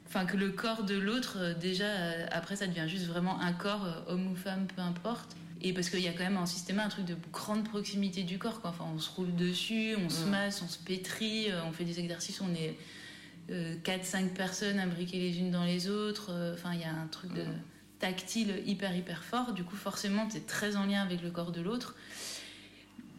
Enfin, 0.07 0.25
que 0.25 0.37
le 0.37 0.49
corps 0.51 0.83
de 0.83 0.95
l'autre, 0.95 1.37
euh, 1.39 1.53
déjà, 1.53 1.85
euh, 1.85 2.25
après, 2.31 2.55
ça 2.55 2.65
devient 2.67 2.87
juste 2.87 3.07
vraiment 3.07 3.41
un 3.41 3.51
corps, 3.51 3.83
euh, 3.85 4.13
homme 4.13 4.31
ou 4.31 4.35
femme, 4.35 4.65
peu 4.73 4.81
importe. 4.81 5.35
Et 5.61 5.73
parce 5.73 5.89
qu'il 5.89 5.99
y 6.01 6.07
a 6.07 6.13
quand 6.13 6.23
même 6.23 6.37
en 6.37 6.45
système 6.45 6.79
un 6.79 6.87
truc 6.87 7.03
de 7.05 7.15
grande 7.33 7.67
proximité 7.67 8.23
du 8.23 8.37
corps. 8.37 8.61
Quoi. 8.61 8.69
Enfin, 8.69 8.85
on 8.95 8.99
se 8.99 9.09
roule 9.09 9.35
dessus, 9.35 9.95
on 9.97 10.07
se 10.09 10.25
Mm. 10.25 10.29
masse, 10.29 10.61
on 10.61 10.67
se 10.69 10.77
pétrit, 10.77 11.51
euh, 11.51 11.59
on 11.67 11.71
fait 11.73 11.83
des 11.83 11.99
exercices, 11.99 12.39
on 12.41 12.53
est 12.53 12.77
4-5 13.83 14.33
personnes 14.33 14.77
imbriquées 14.79 15.17
les 15.19 15.39
unes 15.39 15.51
dans 15.51 15.63
les 15.63 15.89
autres. 15.89 16.27
Euh, 16.31 16.53
Enfin, 16.53 16.73
il 16.73 16.81
y 16.81 16.83
a 16.83 16.91
un 16.93 17.07
truc 17.07 17.33
de, 17.33 17.43
tactile 17.99 18.61
hyper 18.65 18.95
hyper 18.95 19.23
fort. 19.23 19.53
Du 19.53 19.63
coup, 19.63 19.75
forcément, 19.75 20.27
tu 20.27 20.37
es 20.37 20.39
très 20.41 20.75
en 20.75 20.85
lien 20.85 21.01
avec 21.01 21.21
le 21.21 21.31
corps 21.31 21.51
de 21.51 21.61
l'autre. 21.61 21.95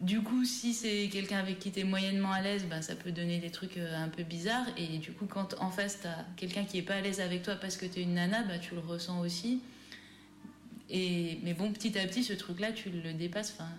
Du 0.01 0.21
coup, 0.21 0.45
si 0.45 0.73
c'est 0.73 1.09
quelqu'un 1.11 1.39
avec 1.39 1.59
qui 1.59 1.71
tu 1.71 1.81
es 1.81 1.83
moyennement 1.83 2.31
à 2.31 2.41
l'aise, 2.41 2.65
ben, 2.69 2.81
ça 2.81 2.95
peut 2.95 3.11
donner 3.11 3.39
des 3.39 3.51
trucs 3.51 3.77
euh, 3.77 3.97
un 3.97 4.07
peu 4.07 4.23
bizarres. 4.23 4.67
Et 4.77 4.97
du 4.97 5.11
coup, 5.11 5.25
quand 5.25 5.55
en 5.59 5.71
face, 5.71 5.99
tu 6.01 6.07
as 6.07 6.25
quelqu'un 6.37 6.63
qui 6.63 6.77
est 6.77 6.83
pas 6.83 6.95
à 6.95 7.01
l'aise 7.01 7.19
avec 7.19 7.43
toi 7.43 7.55
parce 7.55 7.75
que 7.75 7.85
tu 7.85 7.99
es 7.99 8.03
une 8.03 8.13
nana, 8.13 8.43
bah, 8.43 8.59
tu 8.59 8.75
le 8.75 8.79
ressens 8.79 9.19
aussi. 9.19 9.61
Et, 10.89 11.39
mais 11.43 11.53
bon, 11.53 11.73
petit 11.73 11.99
à 11.99 12.07
petit, 12.07 12.23
ce 12.23 12.31
truc-là, 12.31 12.71
tu 12.71 12.89
le 12.89 13.13
dépasses. 13.13 13.53
Enfin, 13.57 13.69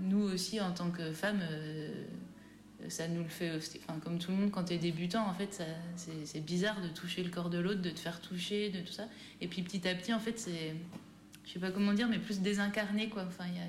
nous 0.00 0.22
aussi, 0.22 0.60
en 0.60 0.72
tant 0.72 0.90
que 0.90 1.12
femmes, 1.12 1.42
euh, 1.48 1.95
ça 2.88 3.08
nous 3.08 3.22
le 3.22 3.28
fait 3.28 3.54
aussi. 3.56 3.80
Enfin, 3.82 3.98
comme 4.00 4.18
tout 4.18 4.30
le 4.30 4.36
monde, 4.36 4.50
quand 4.50 4.64
tu 4.64 4.74
es 4.74 4.78
débutant, 4.78 5.26
en 5.26 5.34
fait, 5.34 5.62
c'est 5.96 6.44
bizarre 6.44 6.80
de 6.80 6.88
toucher 6.88 7.22
le 7.22 7.30
corps 7.30 7.50
de 7.50 7.58
l'autre, 7.58 7.82
de 7.82 7.90
te 7.90 7.98
faire 7.98 8.20
toucher, 8.20 8.70
de 8.70 8.80
tout 8.80 8.92
ça. 8.92 9.08
Et 9.40 9.48
puis 9.48 9.62
petit 9.62 9.86
à 9.88 9.94
petit, 9.94 10.12
en 10.12 10.20
fait, 10.20 10.38
c'est. 10.38 10.74
Je 11.44 11.52
sais 11.52 11.60
pas 11.60 11.70
comment 11.70 11.92
dire, 11.92 12.08
mais 12.08 12.18
plus 12.18 12.40
désincarné, 12.40 13.08
quoi. 13.08 13.24
Enfin, 13.26 13.44
il 13.48 13.56
y 13.56 13.60
a. 13.60 13.66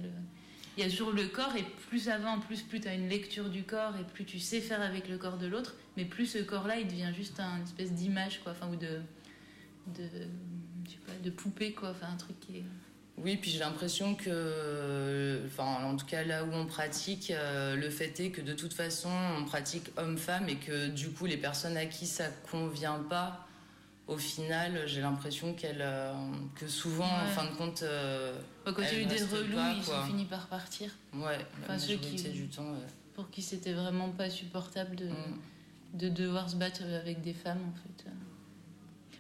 Il 0.78 0.84
y 0.84 0.86
a 0.86 0.90
toujours 0.92 1.12
le 1.12 1.28
corps, 1.28 1.56
et 1.56 1.64
plus 1.90 2.02
ça 2.02 2.20
va, 2.20 2.30
en 2.30 2.40
plus, 2.40 2.62
plus 2.62 2.80
tu 2.80 2.88
as 2.88 2.94
une 2.94 3.10
lecture 3.10 3.50
du 3.50 3.64
corps, 3.64 3.96
et 3.98 4.04
plus 4.04 4.26
tu 4.26 4.40
sais 4.40 4.62
faire 4.62 4.80
avec 4.80 5.10
le 5.10 5.18
corps 5.18 5.40
de 5.40 5.48
l'autre, 5.48 5.76
mais 5.96 6.06
plus 6.06 6.28
ce 6.28 6.38
corps-là, 6.38 6.80
il 6.80 6.88
devient 6.88 7.12
juste 7.16 7.40
un 7.40 7.64
espèce 7.64 7.94
d'image, 7.94 8.42
quoi. 8.44 8.52
Enfin, 8.52 8.70
ou 8.70 8.76
de. 8.76 9.02
de. 9.96 10.04
je 10.86 10.92
sais 10.92 11.00
pas, 11.06 11.14
de 11.24 11.30
poupée, 11.32 11.74
quoi. 11.74 11.90
Enfin, 11.90 12.08
un 12.14 12.18
truc 12.18 12.40
qui 12.40 12.58
est. 12.58 12.64
Oui, 13.18 13.36
puis 13.38 13.50
j'ai 13.50 13.60
l'impression 13.60 14.14
que, 14.14 15.42
enfin, 15.48 15.84
en 15.86 15.96
tout 15.98 16.06
cas 16.06 16.24
là 16.24 16.44
où 16.44 16.50
on 16.54 16.68
pratique, 16.68 17.32
euh, 17.32 17.76
le 17.76 17.90
fait 17.90 18.20
est 18.20 18.30
que 18.30 18.42
de 18.42 18.54
toute 18.54 18.74
façon, 18.74 19.10
on 19.40 19.44
pratique 19.46 19.90
homme-femme 19.98 20.48
et 20.50 20.58
que 20.58 20.88
du 20.90 21.10
coup, 21.10 21.26
les 21.26 21.38
personnes 21.38 21.78
à 21.78 21.88
qui 21.88 22.06
ça 22.06 22.26
convient 22.52 23.04
pas, 23.10 23.48
au 24.08 24.18
final, 24.18 24.84
j'ai 24.88 25.02
l'impression 25.02 25.54
qu'elles, 25.56 25.82
euh, 25.82 26.14
que 26.56 26.68
souvent, 26.68 27.10
en 27.10 27.26
fin 27.28 27.46
de 27.46 27.56
compte, 27.56 27.82
euh, 27.84 28.40
quand 28.66 28.74
il 28.78 28.84
y 28.84 29.02
a 29.02 29.02
eu 29.02 29.06
des 29.06 29.24
relous, 29.24 29.56
pas, 29.56 29.74
ils 29.74 29.84
quoi. 29.84 30.04
ont 30.04 30.06
fini 30.06 30.26
par 30.26 30.46
partir. 30.48 30.92
Ouais, 31.14 31.40
la 31.40 31.46
Enfin, 31.64 31.80
ceux 31.80 31.96
qui, 31.96 32.16
du 32.30 32.48
temps. 32.48 32.70
ouais. 32.72 32.78
Pour 33.16 33.32
qui 33.32 33.42
c'était 33.42 33.74
vraiment 33.74 34.10
pas 34.10 34.30
supportable 34.30 34.96
de, 34.96 35.10
de 35.96 36.08
devoir 36.08 36.50
se 36.50 36.56
battre 36.56 36.84
avec 36.84 37.22
des 37.22 37.34
femmes, 37.34 37.62
en 37.68 37.74
fait. 38.04 38.10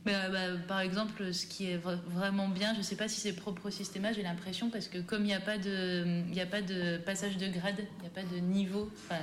Bah, 0.07 0.29
bah, 0.31 0.37
par 0.69 0.79
exemple, 0.79 1.33
ce 1.33 1.45
qui 1.45 1.69
est 1.69 1.77
vra- 1.77 1.99
vraiment 2.07 2.47
bien, 2.47 2.73
je 2.77 2.81
sais 2.81 2.95
pas 2.95 3.09
si 3.09 3.19
c'est 3.19 3.33
propre 3.33 3.65
au 3.65 3.71
système, 3.71 4.07
j'ai 4.15 4.23
l'impression, 4.23 4.69
parce 4.69 4.87
que 4.87 4.99
comme 4.99 5.23
il 5.23 5.27
n'y 5.27 5.33
a, 5.33 5.41
pas 5.41 5.57
de- 5.57 6.23
a 6.41 6.45
pas 6.45 6.61
de 6.61 6.97
passage 6.97 7.35
de 7.35 7.47
grade, 7.47 7.75
il 7.97 8.01
n'y 8.03 8.07
a 8.07 8.09
pas 8.09 8.23
de 8.23 8.37
niveau, 8.39 8.89
enfin, 9.05 9.19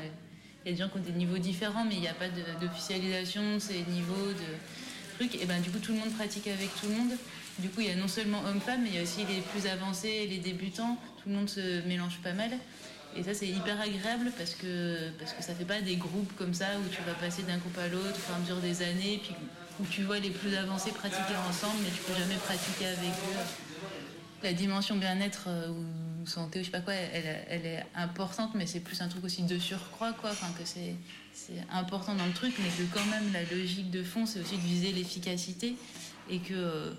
il 0.64 0.70
y 0.70 0.74
a 0.74 0.76
des 0.76 0.82
gens 0.82 0.90
qui 0.90 0.98
ont 0.98 1.00
des 1.00 1.12
niveaux 1.12 1.38
différents, 1.38 1.86
mais 1.86 1.94
il 1.94 2.00
n'y 2.02 2.08
a 2.08 2.12
pas 2.12 2.28
d'officialisation, 2.60 3.58
ces 3.60 3.82
niveaux 3.88 4.28
de 4.32 5.16
trucs, 5.18 5.40
et 5.42 5.46
ben 5.46 5.58
du 5.62 5.70
coup 5.70 5.78
tout 5.78 5.92
le 5.94 6.00
monde 6.00 6.12
pratique 6.12 6.46
avec 6.48 6.68
tout 6.78 6.86
le 6.88 6.96
monde. 6.96 7.12
Du 7.60 7.68
coup, 7.70 7.80
il 7.80 7.86
y 7.86 7.90
a 7.90 7.94
non 7.96 8.08
seulement 8.08 8.42
hommes-femmes, 8.46 8.82
mais 8.82 8.90
il 8.90 8.96
y 8.96 8.98
a 8.98 9.02
aussi 9.02 9.20
les 9.20 9.40
plus 9.40 9.66
avancés, 9.68 10.26
les 10.28 10.38
débutants, 10.38 10.98
tout 11.22 11.28
le 11.30 11.36
monde 11.36 11.48
se 11.48 11.86
mélange 11.88 12.18
pas 12.22 12.32
mal. 12.34 12.50
Et 13.16 13.22
ça, 13.22 13.34
c'est 13.34 13.48
hyper 13.48 13.80
agréable 13.80 14.32
parce 14.36 14.54
que, 14.54 15.10
parce 15.18 15.32
que 15.32 15.42
ça 15.42 15.54
fait 15.54 15.64
pas 15.64 15.80
des 15.80 15.96
groupes 15.96 16.34
comme 16.36 16.54
ça 16.54 16.66
où 16.78 16.88
tu 16.88 17.02
vas 17.02 17.14
passer 17.14 17.42
d'un 17.42 17.58
groupe 17.58 17.78
à 17.78 17.88
l'autre 17.88 18.10
au 18.10 18.20
fur 18.20 18.36
et 18.36 18.40
mesure 18.40 18.56
des 18.56 18.82
années, 18.82 19.20
puis 19.22 19.34
où 19.80 19.86
tu 19.86 20.02
vois 20.02 20.18
les 20.18 20.30
plus 20.30 20.54
avancés 20.56 20.90
pratiquer 20.90 21.36
ensemble, 21.48 21.76
mais 21.82 21.90
tu 21.90 22.02
peux 22.02 22.18
jamais 22.18 22.36
pratiquer 22.36 22.86
avec 22.86 23.10
eux. 23.10 23.84
La 24.42 24.52
dimension 24.52 24.96
bien-être 24.96 25.44
euh, 25.48 25.70
ou 25.70 26.26
santé, 26.26 26.58
ou 26.58 26.62
je 26.62 26.66
sais 26.66 26.72
pas 26.72 26.80
quoi, 26.80 26.94
elle, 26.94 27.44
elle 27.48 27.66
est 27.66 27.86
importante, 27.94 28.54
mais 28.54 28.66
c'est 28.66 28.80
plus 28.80 29.00
un 29.00 29.08
truc 29.08 29.24
aussi 29.24 29.42
de 29.42 29.58
surcroît, 29.58 30.12
quoi. 30.12 30.30
Enfin, 30.30 30.48
que 30.58 30.64
c'est 30.64 30.94
c'est 31.34 31.64
important 31.72 32.14
dans 32.14 32.26
le 32.26 32.32
truc, 32.32 32.54
mais 32.60 32.68
que 32.68 32.88
quand 32.94 33.04
même 33.06 33.32
la 33.32 33.42
logique 33.54 33.90
de 33.90 34.02
fond, 34.04 34.24
c'est 34.24 34.40
aussi 34.40 34.56
de 34.56 34.62
viser 34.62 34.92
l'efficacité 34.92 35.74
et 36.30 36.38
que 36.38 36.94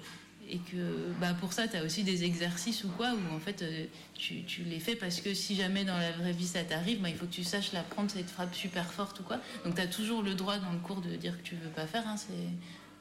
et 0.49 0.57
que 0.59 1.11
bah, 1.19 1.33
pour 1.39 1.53
ça, 1.53 1.67
tu 1.67 1.75
as 1.77 1.83
aussi 1.83 2.03
des 2.03 2.23
exercices 2.23 2.83
ou 2.83 2.89
quoi, 2.89 3.13
où 3.13 3.35
en 3.35 3.39
fait, 3.39 3.61
euh, 3.61 3.85
tu, 4.13 4.43
les 4.65 4.79
fais 4.79 4.95
parce 4.95 5.21
que 5.21 5.33
si 5.33 5.55
jamais 5.55 5.83
dans 5.85 5.97
la 5.97 6.11
vraie 6.11 6.33
vie 6.33 6.47
ça 6.47 6.63
t'arrive, 6.63 7.01
bah, 7.01 7.09
il 7.09 7.15
faut 7.15 7.25
que 7.25 7.33
tu 7.33 7.43
saches 7.43 7.73
la 7.73 7.81
prendre, 7.81 8.09
cette 8.11 8.29
frappe 8.29 8.53
super 8.53 8.91
forte 8.91 9.19
ou 9.19 9.23
quoi. 9.23 9.39
Donc 9.63 9.75
tu 9.75 9.81
as 9.81 9.87
toujours 9.87 10.21
le 10.21 10.35
droit 10.35 10.57
dans 10.57 10.71
le 10.71 10.79
cours 10.79 11.01
de 11.01 11.15
dire 11.15 11.37
que 11.37 11.43
tu 11.43 11.55
veux 11.55 11.69
pas 11.69 11.87
faire. 11.87 12.07
hein, 12.07 12.15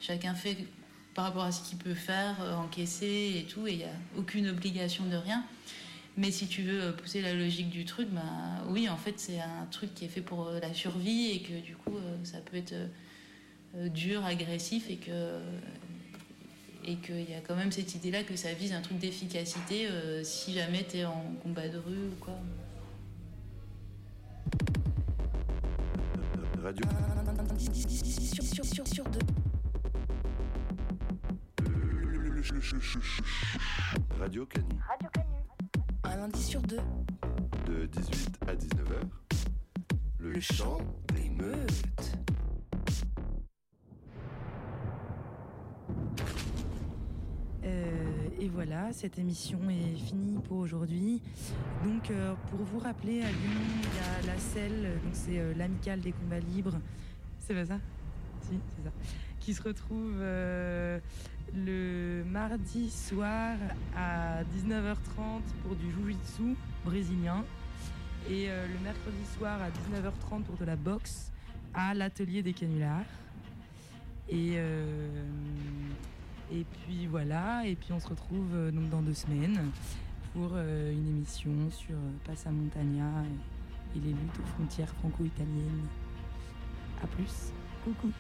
Chacun 0.01 0.35
fait 0.35 0.57
par 1.15 1.25
rapport 1.27 1.45
à 1.45 1.53
ce 1.53 1.69
qu'il 1.69 1.79
peut 1.79 1.95
faire, 1.95 2.37
euh, 2.43 2.55
encaisser 2.55 3.35
et 3.37 3.45
tout, 3.45 3.67
et 3.67 3.73
il 3.73 3.79
n'y 3.79 3.85
a 3.85 3.97
aucune 4.17 4.49
obligation 4.49 5.05
de 5.05 5.17
rien. 5.17 5.45
Mais 6.17 6.31
si 6.31 6.47
tu 6.47 6.63
veux 6.63 6.83
euh, 6.83 6.93
pousser 6.93 7.21
la 7.21 7.35
logique 7.35 7.71
du 7.71 7.85
truc, 7.85 8.09
bah, 8.11 8.23
oui, 8.69 8.89
en 8.89 8.97
fait, 8.97 9.15
c'est 9.19 9.41
un 9.41 9.67
truc 9.71 9.95
qui 9.95 10.07
est 10.07 10.09
fait 10.09 10.23
pour 10.23 10.51
la 10.51 10.73
survie 10.75 11.31
et 11.31 11.41
que 11.41 11.61
du 11.61 11.77
coup, 11.77 11.97
ça 12.25 12.39
peut 12.39 12.57
être 12.57 12.75
dur, 13.93 14.25
agressif 14.25 14.89
et 14.89 14.97
que 14.97 15.41
et 16.87 16.97
qu'il 16.97 17.31
y 17.31 17.35
a 17.35 17.41
quand 17.41 17.57
même 17.57 17.73
cette 17.73 17.95
idée-là 17.95 18.23
que 18.25 18.37
ça 18.37 18.53
vise 18.53 18.73
un 18.73 18.81
truc 18.81 18.99
d'efficacité 18.99 19.87
euh, 19.87 20.23
si 20.25 20.53
jamais 20.53 20.85
tu 20.89 20.99
es 20.99 21.05
en 21.05 21.35
combat 21.43 21.69
de 21.69 21.79
rue 21.79 22.09
ou 22.09 22.15
quoi. 22.21 22.39
Radio. 26.63 26.85
Sur, 28.55 28.65
sur, 28.65 28.87
sur 28.89 29.05
deux. 29.05 29.21
Radio 34.19 34.47
Canu. 34.47 34.67
Radio 34.89 35.09
Canu. 35.13 35.37
Un 36.05 36.17
lundi 36.17 36.43
sur 36.43 36.61
deux. 36.63 36.81
De 37.67 37.87
18 37.87 38.39
à 38.47 38.55
19h. 38.55 39.01
Le, 40.19 40.41
chant 40.41 40.79
des 41.15 41.31
meutes. 41.31 42.19
Euh, 47.65 48.29
et 48.41 48.49
voilà, 48.49 48.93
cette 48.93 49.19
émission 49.19 49.59
est 49.71 49.97
finie 49.97 50.39
pour 50.49 50.59
aujourd'hui. 50.59 51.23
Donc, 51.85 52.11
euh, 52.11 52.35
pour 52.51 52.61
vous 52.61 52.79
rappeler, 52.79 53.23
à 53.23 53.29
Lyon, 53.29 53.61
il 53.83 53.97
y 53.97 54.29
a 54.29 54.33
la 54.33 54.39
selle, 54.39 54.83
donc 55.03 55.13
c'est 55.13 55.39
euh, 55.39 55.55
l'amicale 55.57 56.01
des 56.01 56.13
combats 56.13 56.41
libres. 56.41 56.79
C'est 57.41 57.55
pas 57.55 57.65
ça? 57.65 57.79
Si, 58.43 58.59
c'est 58.77 58.85
ça. 58.85 58.93
Qui 59.41 59.55
se 59.55 59.63
retrouve 59.63 60.17
euh, 60.19 60.99
le 61.55 62.23
mardi 62.25 62.91
soir 62.91 63.57
à 63.97 64.43
19h30 64.45 65.41
pour 65.63 65.77
du 65.77 65.91
jiu-jitsu 65.91 66.57
brésilien. 66.85 67.45
Et 68.31 68.47
le 68.47 68.83
mercredi 68.83 69.23
soir 69.37 69.61
à 69.61 69.69
19h30 69.69 70.45
pour 70.45 70.57
de 70.57 70.65
la 70.65 70.77
boxe 70.77 71.31
à 71.75 71.93
l'atelier 71.93 72.43
des 72.43 72.55
canulars. 72.55 73.05
Et, 74.31 74.57
et 76.53 76.65
puis 76.65 77.07
voilà, 77.07 77.67
et 77.67 77.75
puis 77.75 77.93
on 77.93 78.01
se 78.01 78.09
retrouve 78.09 78.55
euh, 78.55 78.71
donc 78.71 78.89
dans 78.91 79.03
deux 79.03 79.15
semaines 79.15 79.71
pour 80.33 80.51
euh, 80.55 80.93
une 80.93 81.09
émission 81.09 81.53
sur 81.71 81.95
euh, 81.95 82.11
Passa 82.25 82.51
Montagna 82.51 83.25
et, 83.95 83.99
et 83.99 84.01
les 84.01 84.11
luttes 84.11 84.39
aux 84.41 84.47
frontières 84.57 84.93
franco-italiennes. 85.01 85.87
A 87.03 87.07
plus. 87.07 87.53
Coucou. 87.85 88.11